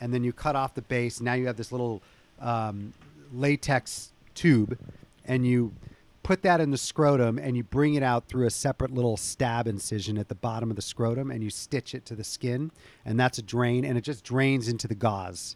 and 0.00 0.12
then 0.12 0.22
you 0.24 0.32
cut 0.32 0.56
off 0.56 0.74
the 0.74 0.82
base. 0.82 1.20
Now 1.20 1.34
you 1.34 1.46
have 1.46 1.56
this 1.56 1.72
little 1.72 2.02
um, 2.40 2.92
latex 3.32 4.12
tube, 4.34 4.78
and 5.24 5.46
you 5.46 5.72
put 6.22 6.42
that 6.42 6.60
in 6.60 6.70
the 6.72 6.76
scrotum 6.78 7.38
and 7.38 7.56
you 7.56 7.62
bring 7.62 7.94
it 7.94 8.02
out 8.02 8.26
through 8.26 8.46
a 8.46 8.50
separate 8.50 8.92
little 8.92 9.16
stab 9.16 9.68
incision 9.68 10.18
at 10.18 10.28
the 10.28 10.34
bottom 10.34 10.70
of 10.70 10.76
the 10.76 10.82
scrotum 10.82 11.30
and 11.30 11.44
you 11.44 11.50
stitch 11.50 11.94
it 11.94 12.04
to 12.04 12.16
the 12.16 12.24
skin 12.24 12.72
and 13.04 13.18
that's 13.20 13.38
a 13.38 13.42
drain 13.42 13.84
and 13.84 13.96
it 13.96 14.00
just 14.00 14.24
drains 14.24 14.66
into 14.66 14.88
the 14.88 14.94
gauze 14.96 15.54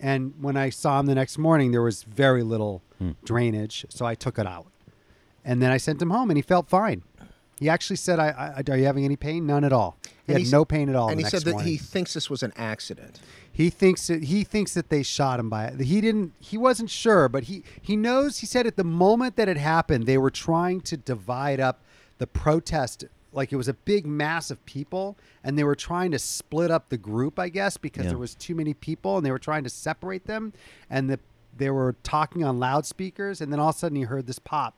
and 0.00 0.34
when 0.40 0.56
i 0.56 0.68
saw 0.68 0.98
him 0.98 1.06
the 1.06 1.14
next 1.14 1.38
morning 1.38 1.70
there 1.70 1.80
was 1.80 2.02
very 2.02 2.42
little 2.42 2.82
drainage 3.24 3.86
so 3.88 4.04
i 4.04 4.16
took 4.16 4.36
it 4.36 4.46
out 4.48 4.66
and 5.44 5.62
then 5.62 5.70
i 5.70 5.76
sent 5.76 6.02
him 6.02 6.10
home 6.10 6.28
and 6.28 6.36
he 6.38 6.42
felt 6.42 6.68
fine 6.68 7.00
he 7.60 7.68
actually 7.68 7.94
said 7.94 8.18
I, 8.18 8.54
I 8.58 8.72
are 8.72 8.76
you 8.76 8.86
having 8.86 9.04
any 9.04 9.14
pain 9.14 9.46
none 9.46 9.62
at 9.62 9.72
all 9.72 9.96
he 10.26 10.32
And 10.32 10.38
had 10.40 10.46
s- 10.46 10.50
no 10.52 10.64
pain 10.64 10.88
at 10.88 10.96
all 10.96 11.08
And 11.10 11.20
he 11.20 11.26
said 11.26 11.42
that 11.42 11.52
morning. 11.52 11.70
he 11.70 11.76
thinks 11.78 12.14
this 12.14 12.28
was 12.28 12.42
an 12.42 12.52
accident. 12.56 13.20
He 13.56 13.70
thinks 13.70 14.08
that 14.08 14.24
he 14.24 14.42
thinks 14.42 14.74
that 14.74 14.88
they 14.88 15.04
shot 15.04 15.38
him 15.38 15.48
by 15.48 15.66
it. 15.66 15.80
He 15.80 16.00
didn't. 16.00 16.32
He 16.40 16.58
wasn't 16.58 16.90
sure, 16.90 17.28
but 17.28 17.44
he 17.44 17.62
he 17.80 17.94
knows. 17.94 18.38
He 18.38 18.46
said 18.46 18.66
at 18.66 18.74
the 18.76 18.82
moment 18.82 19.36
that 19.36 19.48
it 19.48 19.56
happened, 19.56 20.06
they 20.06 20.18
were 20.18 20.30
trying 20.30 20.80
to 20.82 20.96
divide 20.96 21.60
up 21.60 21.80
the 22.18 22.26
protest. 22.26 23.04
Like 23.32 23.52
it 23.52 23.56
was 23.56 23.68
a 23.68 23.74
big 23.74 24.06
mass 24.06 24.50
of 24.50 24.64
people, 24.66 25.16
and 25.44 25.56
they 25.56 25.62
were 25.62 25.76
trying 25.76 26.10
to 26.10 26.18
split 26.18 26.72
up 26.72 26.88
the 26.88 26.96
group. 26.98 27.38
I 27.38 27.48
guess 27.48 27.76
because 27.76 28.04
Yeah. 28.06 28.10
there 28.10 28.18
was 28.18 28.34
too 28.34 28.56
many 28.56 28.74
people, 28.74 29.16
and 29.16 29.24
they 29.24 29.30
were 29.30 29.38
trying 29.38 29.62
to 29.62 29.70
separate 29.70 30.26
them. 30.26 30.52
And 30.90 31.08
the 31.08 31.20
they 31.56 31.70
were 31.70 31.94
talking 32.02 32.42
on 32.42 32.58
loudspeakers, 32.58 33.40
and 33.40 33.52
then 33.52 33.60
all 33.60 33.68
of 33.68 33.76
a 33.76 33.78
sudden 33.78 33.94
he 33.96 34.02
heard 34.02 34.26
this 34.26 34.40
pop. 34.40 34.74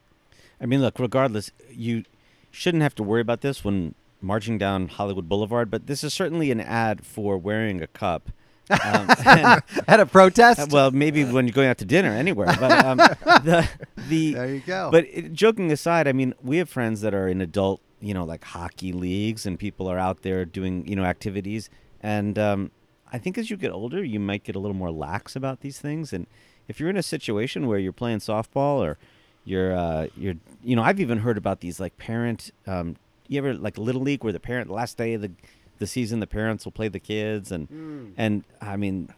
I 0.61 0.67
mean, 0.67 0.83
look, 0.83 0.99
regardless, 0.99 1.51
you 1.71 2.05
shouldn't 2.51 2.83
have 2.83 2.95
to 2.97 3.03
worry 3.03 3.23
about 3.23 3.41
this 3.41 3.65
when 3.65 3.95
marching 4.21 4.59
down 4.59 4.89
Hollywood 4.89 5.29
Boulevard, 5.31 5.71
but 5.71 5.87
this 5.87 6.05
is 6.05 6.13
certainly 6.13 6.51
an 6.51 6.61
ad 6.61 7.07
for 7.07 7.39
wearing 7.39 7.81
a 7.81 7.87
cup. 7.87 8.31
Um, 8.71 9.09
and- 9.25 9.63
At 9.89 10.01
a 10.01 10.07
protest. 10.07 10.61
Uh, 10.61 10.67
well, 10.71 10.91
maybe 10.91 11.25
when 11.25 11.47
you're 11.47 11.53
going 11.55 11.69
out 11.69 11.79
to 11.79 11.85
dinner 11.85 12.11
anywhere. 12.11 12.55
But 12.59 12.73
um, 12.85 12.97
the 12.99 13.69
the 14.09 14.35
There 14.35 14.55
you 14.55 14.61
go. 14.61 14.91
But 14.91 15.05
it, 15.07 15.33
joking 15.33 15.71
aside, 15.73 16.09
I 16.09 16.13
mean, 16.13 16.35
we 16.43 16.59
have 16.59 16.69
friends 16.69 17.01
that 17.03 17.15
are 17.15 17.29
in 17.29 17.41
adult, 17.41 17.81
you 18.01 18.15
know, 18.15 18.25
like 18.25 18.45
hockey 18.45 18.93
leagues, 18.93 19.47
and 19.47 19.59
people 19.59 19.89
are 19.89 19.99
out 19.99 20.23
there 20.23 20.45
doing, 20.45 20.87
you 20.87 20.97
know, 20.97 21.05
activities. 21.05 21.71
And 22.01 22.39
um, 22.39 22.71
I 23.13 23.19
think 23.19 23.39
as 23.39 23.51
you 23.51 23.57
get 23.57 23.71
older, 23.73 24.03
you 24.05 24.21
might 24.21 24.45
get 24.45 24.57
a 24.57 24.59
little 24.59 24.77
more 24.77 24.91
lax 24.91 25.37
about 25.37 25.61
these 25.61 25.79
things. 25.79 26.13
And 26.13 26.27
if 26.69 26.81
you're 26.81 26.91
in 26.91 26.97
a 26.97 27.03
situation 27.03 27.67
where 27.67 27.79
you're 27.79 27.93
playing 27.93 28.19
softball 28.19 28.79
or 28.79 28.99
you're 29.45 29.75
uh, 29.77 30.09
you're 30.17 30.35
you 30.65 30.75
know 30.75 30.83
I've 30.83 30.99
even 30.99 31.19
heard 31.19 31.39
about 31.39 31.61
these 31.61 31.79
like 31.79 31.97
parent. 31.99 32.51
Um, 32.67 32.97
you 33.29 33.39
ever 33.39 33.55
like 33.55 33.79
little 33.79 34.03
league 34.03 34.23
where 34.25 34.33
the 34.33 34.41
parent 34.41 34.71
last 34.71 34.97
day 34.99 35.15
of 35.15 35.23
the 35.23 35.31
the 35.79 35.87
season 35.87 36.21
the 36.21 36.27
parents 36.27 36.65
will 36.65 36.73
play 36.73 36.89
the 36.89 37.01
kids 37.01 37.51
and 37.53 38.15
and 38.17 38.45
I 38.61 38.77
mean 38.77 39.09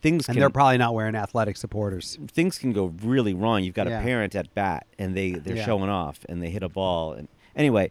things 0.00 0.26
And 0.28 0.34
can 0.34 0.40
they're 0.40 0.50
probably 0.50 0.78
not 0.78 0.94
wearing 0.94 1.14
athletic 1.14 1.56
supporters. 1.56 2.18
things 2.32 2.58
can 2.58 2.72
go 2.72 2.86
really 3.02 3.32
wrong. 3.34 3.62
You've 3.62 3.74
got 3.74 3.86
Yeah. 3.86 4.00
a 4.00 4.02
parent 4.02 4.34
at 4.34 4.52
bat 4.54 4.86
and 4.98 5.16
they 5.16 5.32
they're 5.32 5.56
Yeah. 5.56 5.64
showing 5.64 5.90
off 5.90 6.24
and 6.28 6.42
they 6.42 6.50
hit 6.50 6.62
a 6.62 6.68
ball 6.68 7.12
and 7.12 7.28
anyway, 7.54 7.90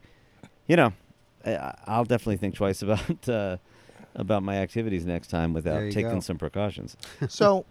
you 0.67 0.75
know, 0.75 0.93
I, 1.45 1.73
I'll 1.85 2.03
definitely 2.05 2.37
think 2.37 2.55
twice 2.55 2.81
about 2.87 3.29
uh, 3.29 3.57
about 4.15 4.43
my 4.43 4.57
activities 4.57 5.05
next 5.05 5.27
time 5.29 5.53
without 5.53 5.79
taking 5.91 6.09
go. 6.15 6.19
some 6.19 6.37
precautions. 6.37 6.97
So 7.29 7.65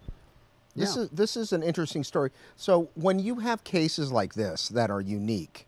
this 0.75 0.95
Yeah. 0.95 1.03
is 1.03 1.09
this 1.09 1.37
is 1.37 1.53
an 1.53 1.61
interesting 1.63 2.03
story. 2.03 2.31
So 2.55 2.89
when 2.95 3.19
you 3.19 3.35
have 3.39 3.63
cases 3.63 4.11
like 4.11 4.33
this 4.35 4.69
that 4.69 4.89
are 4.89 5.01
unique, 5.01 5.67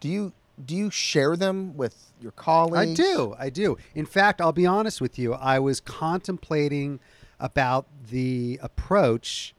do 0.00 0.08
you 0.08 0.32
do 0.64 0.74
you 0.74 0.90
share 0.90 1.36
them 1.36 1.76
with 1.76 2.12
your 2.20 2.32
colleagues? 2.32 2.98
I 2.98 3.02
do. 3.02 3.34
I 3.38 3.50
do. 3.50 3.76
In 3.94 4.06
fact, 4.06 4.40
I'll 4.40 4.52
be 4.52 4.66
honest 4.66 5.00
with 5.00 5.18
you. 5.18 5.34
I 5.34 5.58
was 5.58 5.80
contemplating 5.80 7.00
about 7.40 7.86
the 8.10 8.58
approach. 8.62 9.54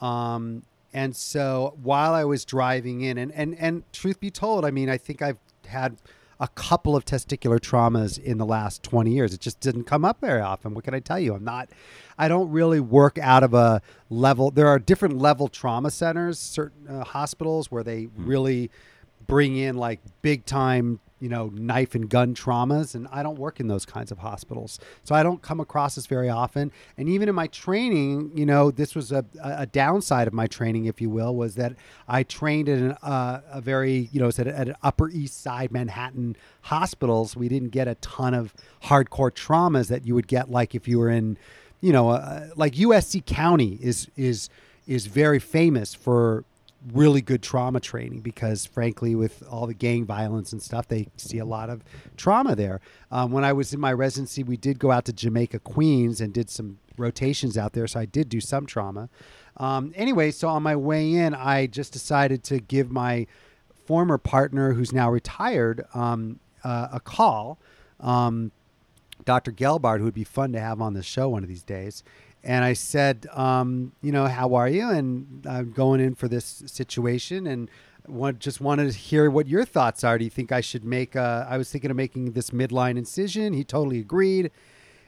Um, 0.00 0.62
and 0.92 1.14
so 1.14 1.76
while 1.82 2.14
I 2.14 2.24
was 2.24 2.44
driving 2.44 3.02
in, 3.02 3.18
and, 3.18 3.32
and, 3.32 3.56
and 3.58 3.92
truth 3.92 4.18
be 4.18 4.30
told, 4.30 4.64
I 4.64 4.70
mean, 4.70 4.88
I 4.88 4.98
think 4.98 5.22
I've 5.22 5.38
had 5.66 5.96
a 6.40 6.48
couple 6.48 6.96
of 6.96 7.04
testicular 7.04 7.60
traumas 7.60 8.18
in 8.18 8.38
the 8.38 8.46
last 8.46 8.82
20 8.82 9.10
years. 9.12 9.34
It 9.34 9.40
just 9.40 9.60
didn't 9.60 9.84
come 9.84 10.06
up 10.06 10.20
very 10.22 10.40
often. 10.40 10.72
What 10.74 10.84
can 10.84 10.94
I 10.94 11.00
tell 11.00 11.20
you? 11.20 11.34
I'm 11.34 11.44
not, 11.44 11.68
I 12.18 12.28
don't 12.28 12.50
really 12.50 12.80
work 12.80 13.18
out 13.18 13.42
of 13.42 13.52
a 13.52 13.82
level. 14.08 14.50
There 14.50 14.66
are 14.66 14.78
different 14.78 15.18
level 15.18 15.48
trauma 15.48 15.90
centers, 15.90 16.38
certain 16.38 16.88
uh, 16.88 17.04
hospitals 17.04 17.70
where 17.70 17.84
they 17.84 18.08
really 18.16 18.70
bring 19.30 19.56
in 19.56 19.76
like 19.76 20.00
big 20.22 20.44
time 20.44 20.98
you 21.20 21.28
know 21.28 21.50
knife 21.54 21.94
and 21.94 22.10
gun 22.10 22.34
traumas 22.34 22.94
and 22.96 23.06
i 23.12 23.22
don't 23.22 23.38
work 23.38 23.60
in 23.60 23.68
those 23.68 23.86
kinds 23.86 24.10
of 24.10 24.18
hospitals. 24.18 24.80
So 25.04 25.14
i 25.14 25.22
don't 25.22 25.40
come 25.40 25.60
across 25.60 25.94
this 25.94 26.06
very 26.06 26.28
often. 26.28 26.72
And 26.96 27.08
even 27.08 27.28
in 27.28 27.34
my 27.34 27.46
training 27.46 28.32
you 28.34 28.44
know 28.44 28.70
this 28.72 28.94
was 28.94 29.12
a, 29.12 29.24
a 29.42 29.66
downside 29.66 30.26
of 30.26 30.34
my 30.34 30.48
training 30.48 30.86
if 30.86 31.00
you 31.00 31.08
will 31.08 31.34
was 31.36 31.54
that 31.54 31.74
i 32.08 32.24
trained 32.24 32.68
in 32.68 32.92
uh, 33.02 33.40
a 33.52 33.60
very 33.60 34.08
you 34.12 34.18
know 34.20 34.28
at, 34.28 34.40
at 34.40 34.68
an 34.68 34.76
upper 34.82 35.08
east 35.08 35.40
side 35.40 35.70
manhattan 35.70 36.36
hospitals. 36.62 37.36
We 37.36 37.48
didn't 37.48 37.70
get 37.70 37.86
a 37.86 37.94
ton 37.96 38.34
of 38.34 38.52
hardcore 38.84 39.30
traumas 39.30 39.86
that 39.88 40.04
you 40.06 40.14
would 40.16 40.26
get 40.26 40.50
like 40.50 40.74
if 40.74 40.88
you 40.88 40.98
were 40.98 41.10
in 41.10 41.38
you 41.80 41.92
know 41.92 42.10
uh, 42.10 42.48
like 42.56 42.74
usc 42.74 43.24
county 43.26 43.78
is 43.80 44.08
is 44.16 44.48
is 44.86 45.06
very 45.06 45.38
famous 45.38 45.94
for 45.94 46.44
really 46.92 47.20
good 47.20 47.42
trauma 47.42 47.78
training 47.78 48.20
because 48.20 48.64
frankly 48.64 49.14
with 49.14 49.42
all 49.50 49.66
the 49.66 49.74
gang 49.74 50.04
violence 50.04 50.52
and 50.52 50.62
stuff 50.62 50.88
they 50.88 51.06
see 51.16 51.38
a 51.38 51.44
lot 51.44 51.68
of 51.68 51.84
trauma 52.16 52.56
there 52.56 52.80
um, 53.10 53.30
when 53.30 53.44
i 53.44 53.52
was 53.52 53.74
in 53.74 53.80
my 53.80 53.92
residency 53.92 54.42
we 54.42 54.56
did 54.56 54.78
go 54.78 54.90
out 54.90 55.04
to 55.04 55.12
jamaica 55.12 55.58
queens 55.58 56.20
and 56.20 56.32
did 56.32 56.48
some 56.48 56.78
rotations 56.96 57.58
out 57.58 57.74
there 57.74 57.86
so 57.86 58.00
i 58.00 58.06
did 58.06 58.28
do 58.28 58.40
some 58.40 58.64
trauma 58.64 59.08
um, 59.58 59.92
anyway 59.94 60.30
so 60.30 60.48
on 60.48 60.62
my 60.62 60.74
way 60.74 61.12
in 61.12 61.34
i 61.34 61.66
just 61.66 61.92
decided 61.92 62.42
to 62.42 62.58
give 62.60 62.90
my 62.90 63.26
former 63.84 64.16
partner 64.16 64.72
who's 64.72 64.92
now 64.92 65.10
retired 65.10 65.84
um, 65.94 66.40
uh, 66.64 66.88
a 66.92 67.00
call 67.00 67.58
um, 68.00 68.52
Dr. 69.24 69.52
Gelbart, 69.52 69.98
who 69.98 70.04
would 70.04 70.14
be 70.14 70.24
fun 70.24 70.52
to 70.52 70.60
have 70.60 70.80
on 70.80 70.94
the 70.94 71.02
show 71.02 71.28
one 71.28 71.42
of 71.42 71.48
these 71.48 71.62
days. 71.62 72.02
And 72.42 72.64
I 72.64 72.72
said, 72.72 73.26
um, 73.32 73.92
you 74.02 74.12
know, 74.12 74.26
how 74.26 74.54
are 74.54 74.68
you? 74.68 74.88
And 74.88 75.46
I'm 75.46 75.72
going 75.72 76.00
in 76.00 76.14
for 76.14 76.26
this 76.26 76.62
situation 76.66 77.46
and 77.46 77.70
want, 78.06 78.38
just 78.38 78.60
wanted 78.60 78.90
to 78.90 78.98
hear 78.98 79.30
what 79.30 79.46
your 79.46 79.64
thoughts 79.64 80.04
are. 80.04 80.16
Do 80.16 80.24
you 80.24 80.30
think 80.30 80.50
I 80.50 80.60
should 80.60 80.84
make, 80.84 81.16
uh, 81.16 81.46
I 81.48 81.58
was 81.58 81.70
thinking 81.70 81.90
of 81.90 81.96
making 81.96 82.32
this 82.32 82.50
midline 82.50 82.96
incision. 82.96 83.52
He 83.52 83.62
totally 83.62 84.00
agreed. 84.00 84.50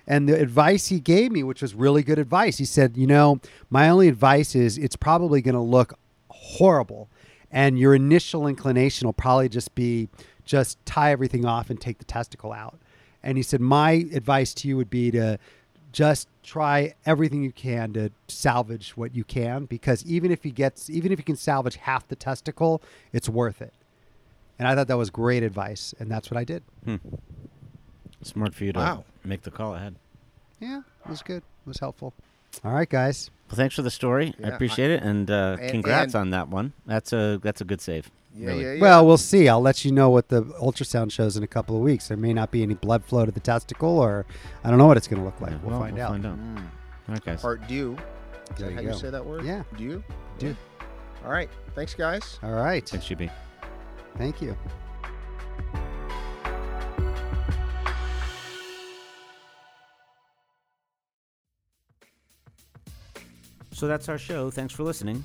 And 0.07 0.29
the 0.29 0.39
advice 0.39 0.89
he 0.89 1.01
gave 1.01 1.33
me, 1.33 1.43
which 1.43 1.63
was 1.63 1.75
really 1.75 2.03
good 2.03 2.19
advice, 2.19 2.59
he 2.59 2.65
said, 2.65 2.97
you 2.97 3.07
know, 3.07 3.41
my 3.71 3.89
only 3.89 4.09
advice 4.09 4.55
is 4.55 4.77
it's 4.77 4.97
probably 4.97 5.41
going 5.41 5.55
to 5.55 5.61
look 5.61 5.99
horrible. 6.29 7.09
And 7.51 7.79
your 7.79 7.95
initial 7.95 8.47
inclination 8.47 9.07
will 9.07 9.13
probably 9.13 9.49
just 9.49 9.75
be 9.75 10.09
just 10.45 10.85
tie 10.85 11.13
everything 11.13 11.45
off 11.45 11.71
and 11.71 11.81
take 11.81 11.99
the 11.99 12.05
testicle 12.05 12.53
out. 12.53 12.79
And 13.23 13.37
he 13.37 13.43
said, 13.43 13.61
My 13.61 14.07
advice 14.13 14.53
to 14.55 14.69
you 14.69 14.77
would 14.77 14.91
be 14.91 15.11
to 15.13 15.39
just 15.93 16.29
try 16.43 16.95
everything 17.07 17.43
you 17.43 17.53
can 17.53 17.93
to 17.93 18.11
salvage 18.29 18.97
what 18.97 19.15
you 19.15 19.25
can 19.25 19.67
because 19.67 20.05
even 20.07 20.31
if 20.31 20.43
he 20.43 20.51
gets 20.51 20.89
even 20.91 21.13
if 21.13 21.19
you 21.19 21.25
can 21.25 21.37
salvage 21.37 21.77
half 21.77 22.09
the 22.09 22.17
testicle, 22.17 22.83
it's 23.13 23.29
worth 23.29 23.61
it. 23.63 23.73
And 24.59 24.67
I 24.69 24.75
thought 24.75 24.89
that 24.89 24.97
was 24.99 25.11
great 25.11 25.43
advice, 25.43 25.95
and 25.99 26.11
that's 26.11 26.31
what 26.31 26.39
I 26.39 26.45
did. 26.45 26.63
Hmm. 26.85 26.97
Smart 28.23 28.55
for 28.55 28.65
you 28.65 28.73
to 28.73 28.79
Wow. 28.79 29.05
make 29.25 29.43
the 29.43 29.51
call 29.51 29.75
ahead. 29.75 29.97
Yeah, 30.61 30.83
it 31.05 31.11
was 31.11 31.23
good. 31.23 31.39
It 31.43 31.69
was 31.69 31.79
helpful. 31.81 32.15
All 32.65 32.73
right, 32.73 32.89
guys. 32.89 33.31
Well, 33.53 33.57
thanks 33.59 33.75
for 33.75 33.83
the 33.83 33.91
story. 33.91 34.35
I 34.43 34.49
Yeah, 34.49 34.55
appreciate 34.55 34.91
it, 34.91 35.03
and 35.03 35.31
uh, 35.31 35.59
and- 35.61 35.71
congrats 35.71 36.15
and- 36.15 36.23
on 36.23 36.31
that 36.31 36.49
one. 36.49 36.73
That's 36.87 37.13
a 37.13 37.39
that's 37.43 37.61
a 37.61 37.65
good 37.67 37.83
save. 37.83 38.11
Yeah, 38.35 38.47
really. 38.49 38.63
yeah, 38.65 38.73
yeah. 38.73 38.81
Well, 38.81 39.07
we'll 39.07 39.19
see. 39.19 39.47
I'll 39.47 39.61
let 39.61 39.85
you 39.85 39.93
know 39.93 40.09
what 40.09 40.29
the 40.31 40.43
ultrasound 40.43 41.13
shows 41.13 41.37
in 41.37 41.43
a 41.43 41.47
couple 41.47 41.77
of 41.77 41.83
weeks. 41.83 42.09
There 42.09 42.17
may 42.17 42.33
not 42.33 42.51
be 42.51 42.63
any 42.63 42.73
blood 42.73 43.05
flow 43.05 43.27
to 43.27 43.31
the 43.31 43.41
testicle, 43.41 43.99
or 43.99 44.25
I 44.65 44.71
don't 44.71 44.79
know 44.79 44.87
what 44.87 44.97
it's 44.97 45.07
going 45.07 45.21
to 45.21 45.27
look 45.27 45.39
like. 45.43 45.51
Yeah, 45.51 45.59
we'll, 45.63 45.71
well, 45.73 45.81
find 45.81 45.95
we'll 45.97 46.05
out. 46.05 46.11
find 46.13 46.27
out. 46.27 46.39
Mm. 46.39 46.57
All 46.59 46.65
right, 47.09 47.25
guys. 47.27 47.43
Part 47.43 47.69
due. 47.69 47.93
Is 48.53 48.57
There 48.59 48.69
that 48.71 48.75
how 48.77 48.81
you 48.81 48.89
you 48.89 48.95
say 48.95 49.11
that 49.11 49.25
word? 49.27 49.45
Yeah. 49.45 49.65
Due? 49.77 50.03
Due. 50.39 50.57
All 51.27 51.31
right. 51.31 51.51
Thanks, 51.75 51.93
guys. 51.93 52.39
All 52.43 52.53
right. 52.53 52.89
Thanks, 52.89 53.07
GB. 53.07 53.31
Thank 54.17 54.41
you. 54.41 54.57
So 63.83 63.89
that's 63.89 64.09
our 64.09 64.17
show. 64.17 64.49
Thanks 64.49 64.73
for 64.73 64.85
listening. 64.85 65.25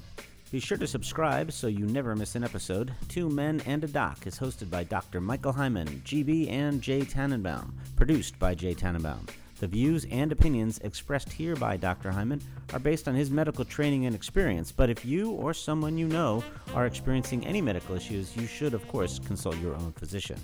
Be 0.52 0.60
sure 0.60 0.80
to 0.80 0.88
subscribe 0.88 1.52
so 1.52 1.68
you 1.68 1.86
never 1.86 2.16
miss 2.16 2.34
an 2.34 2.44
episode. 2.44 2.92
Two 3.08 3.30
Men 3.30 3.62
and 3.68 3.84
a 3.84 3.88
Doc 3.88 4.26
is 4.26 4.40
hosted 4.40 4.72
by 4.72 4.84
Dr. 4.84 5.22
Michael 5.22 5.52
Hyman, 5.52 6.02
GB, 6.04 6.50
and 6.50 6.82
Jay 6.82 7.02
Tannenbaum. 7.02 7.72
Produced 7.96 8.40
by 8.40 8.56
Jay 8.56 8.74
Tannenbaum. 8.74 9.28
The 9.60 9.68
views 9.68 10.08
and 10.10 10.32
opinions 10.32 10.80
expressed 10.80 11.32
here 11.32 11.56
by 11.56 11.78
Dr. 11.78 12.10
Hyman 12.10 12.42
are 12.74 12.80
based 12.80 13.08
on 13.08 13.14
his 13.14 13.30
medical 13.30 13.64
training 13.64 14.08
and 14.08 14.16
experience, 14.16 14.72
but 14.72 14.90
if 14.90 15.06
you 15.06 15.34
or 15.34 15.54
someone 15.54 15.96
you 15.96 16.08
know 16.08 16.44
are 16.74 16.88
experiencing 16.88 17.46
any 17.46 17.62
medical 17.62 17.96
issues, 17.96 18.36
you 18.36 18.48
should, 18.48 18.74
of 18.74 18.88
course, 18.88 19.20
consult 19.20 19.60
your 19.60 19.76
own 19.76 19.92
physician. 19.92 20.40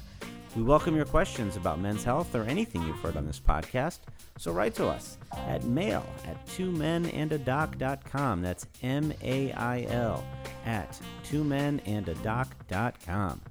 We 0.55 0.61
welcome 0.61 0.95
your 0.95 1.05
questions 1.05 1.55
about 1.55 1.79
men's 1.79 2.03
health 2.03 2.35
or 2.35 2.43
anything 2.43 2.83
you've 2.83 2.99
heard 2.99 3.17
on 3.17 3.25
this 3.25 3.39
podcast. 3.39 3.99
So 4.37 4.51
write 4.51 4.75
to 4.75 4.87
us 4.87 5.17
at 5.47 5.63
mail 5.63 6.05
at 6.27 6.45
two 6.47 6.71
men 6.71 7.07
and 7.07 7.31
a 7.31 7.39
twomenandadoc.com. 7.39 8.41
That's 8.43 8.67
M 8.83 9.13
A 9.23 9.51
I 9.53 9.87
L 9.89 10.23
at 10.65 10.99
two 11.23 11.43
men 11.43 11.81
and 11.87 12.07
a 12.07 12.13
twomenandadoc.com. 12.15 13.41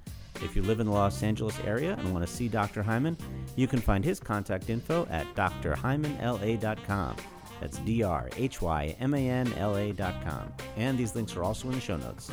If 0.43 0.55
you 0.55 0.63
live 0.63 0.79
in 0.79 0.87
the 0.87 0.93
Los 0.93 1.23
Angeles 1.25 1.59
area 1.65 1.95
and 1.95 2.13
want 2.13 2.27
to 2.27 2.33
see 2.33 2.49
Dr. 2.49 2.83
Hyman, 2.83 3.17
you 3.57 3.67
can 3.67 3.81
find 3.81 4.05
his 4.05 4.21
contact 4.21 4.71
info 4.71 5.07
at 5.11 5.27
drhymanla.com. 5.35 7.17
That's 7.61 7.79
D 7.79 8.03
R 8.05 8.29
H 8.37 8.63
Y 8.63 8.97
M 9.01 9.15
A 9.15 9.29
N 9.29 9.53
L 9.55 9.77
A.com. 9.77 10.53
And 10.77 10.97
these 10.97 11.17
links 11.17 11.37
are 11.37 11.43
also 11.43 11.69
in 11.69 11.75
the 11.75 11.81
show 11.81 11.97
notes. 11.97 12.31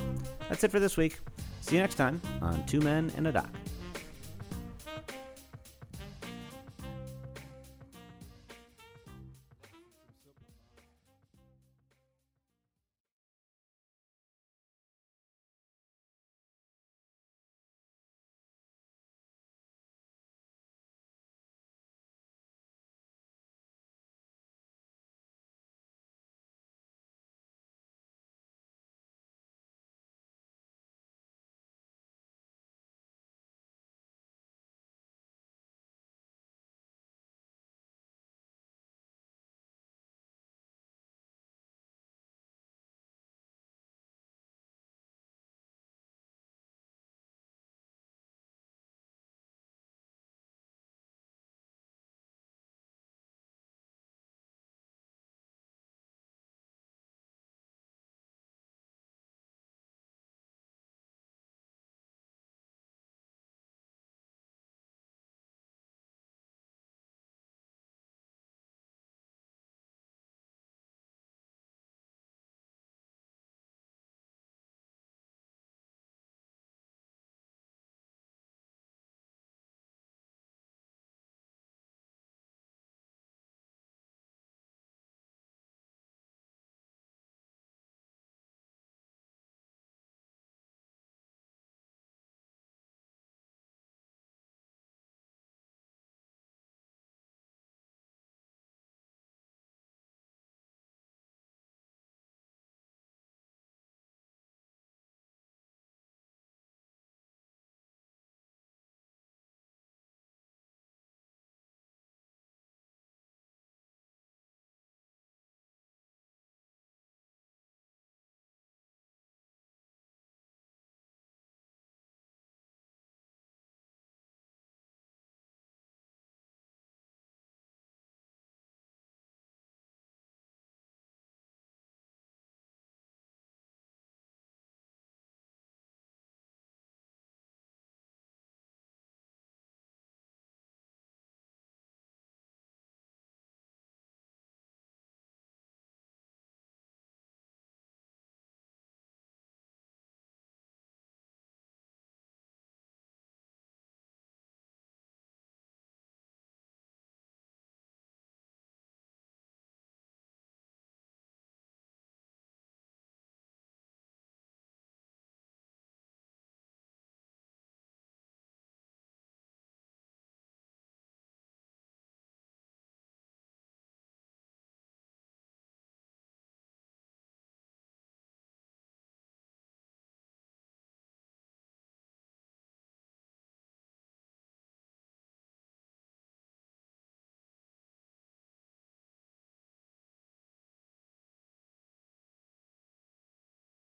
That's 0.47 0.63
it 0.63 0.69
for 0.69 0.79
this 0.79 0.95
week. 0.95 1.19
See 1.61 1.75
you 1.75 1.81
next 1.81 1.95
time 1.95 2.21
on 2.41 2.63
Two 2.67 2.81
Men 2.81 3.11
and 3.17 3.27
a 3.27 3.31
Doc. 3.31 3.49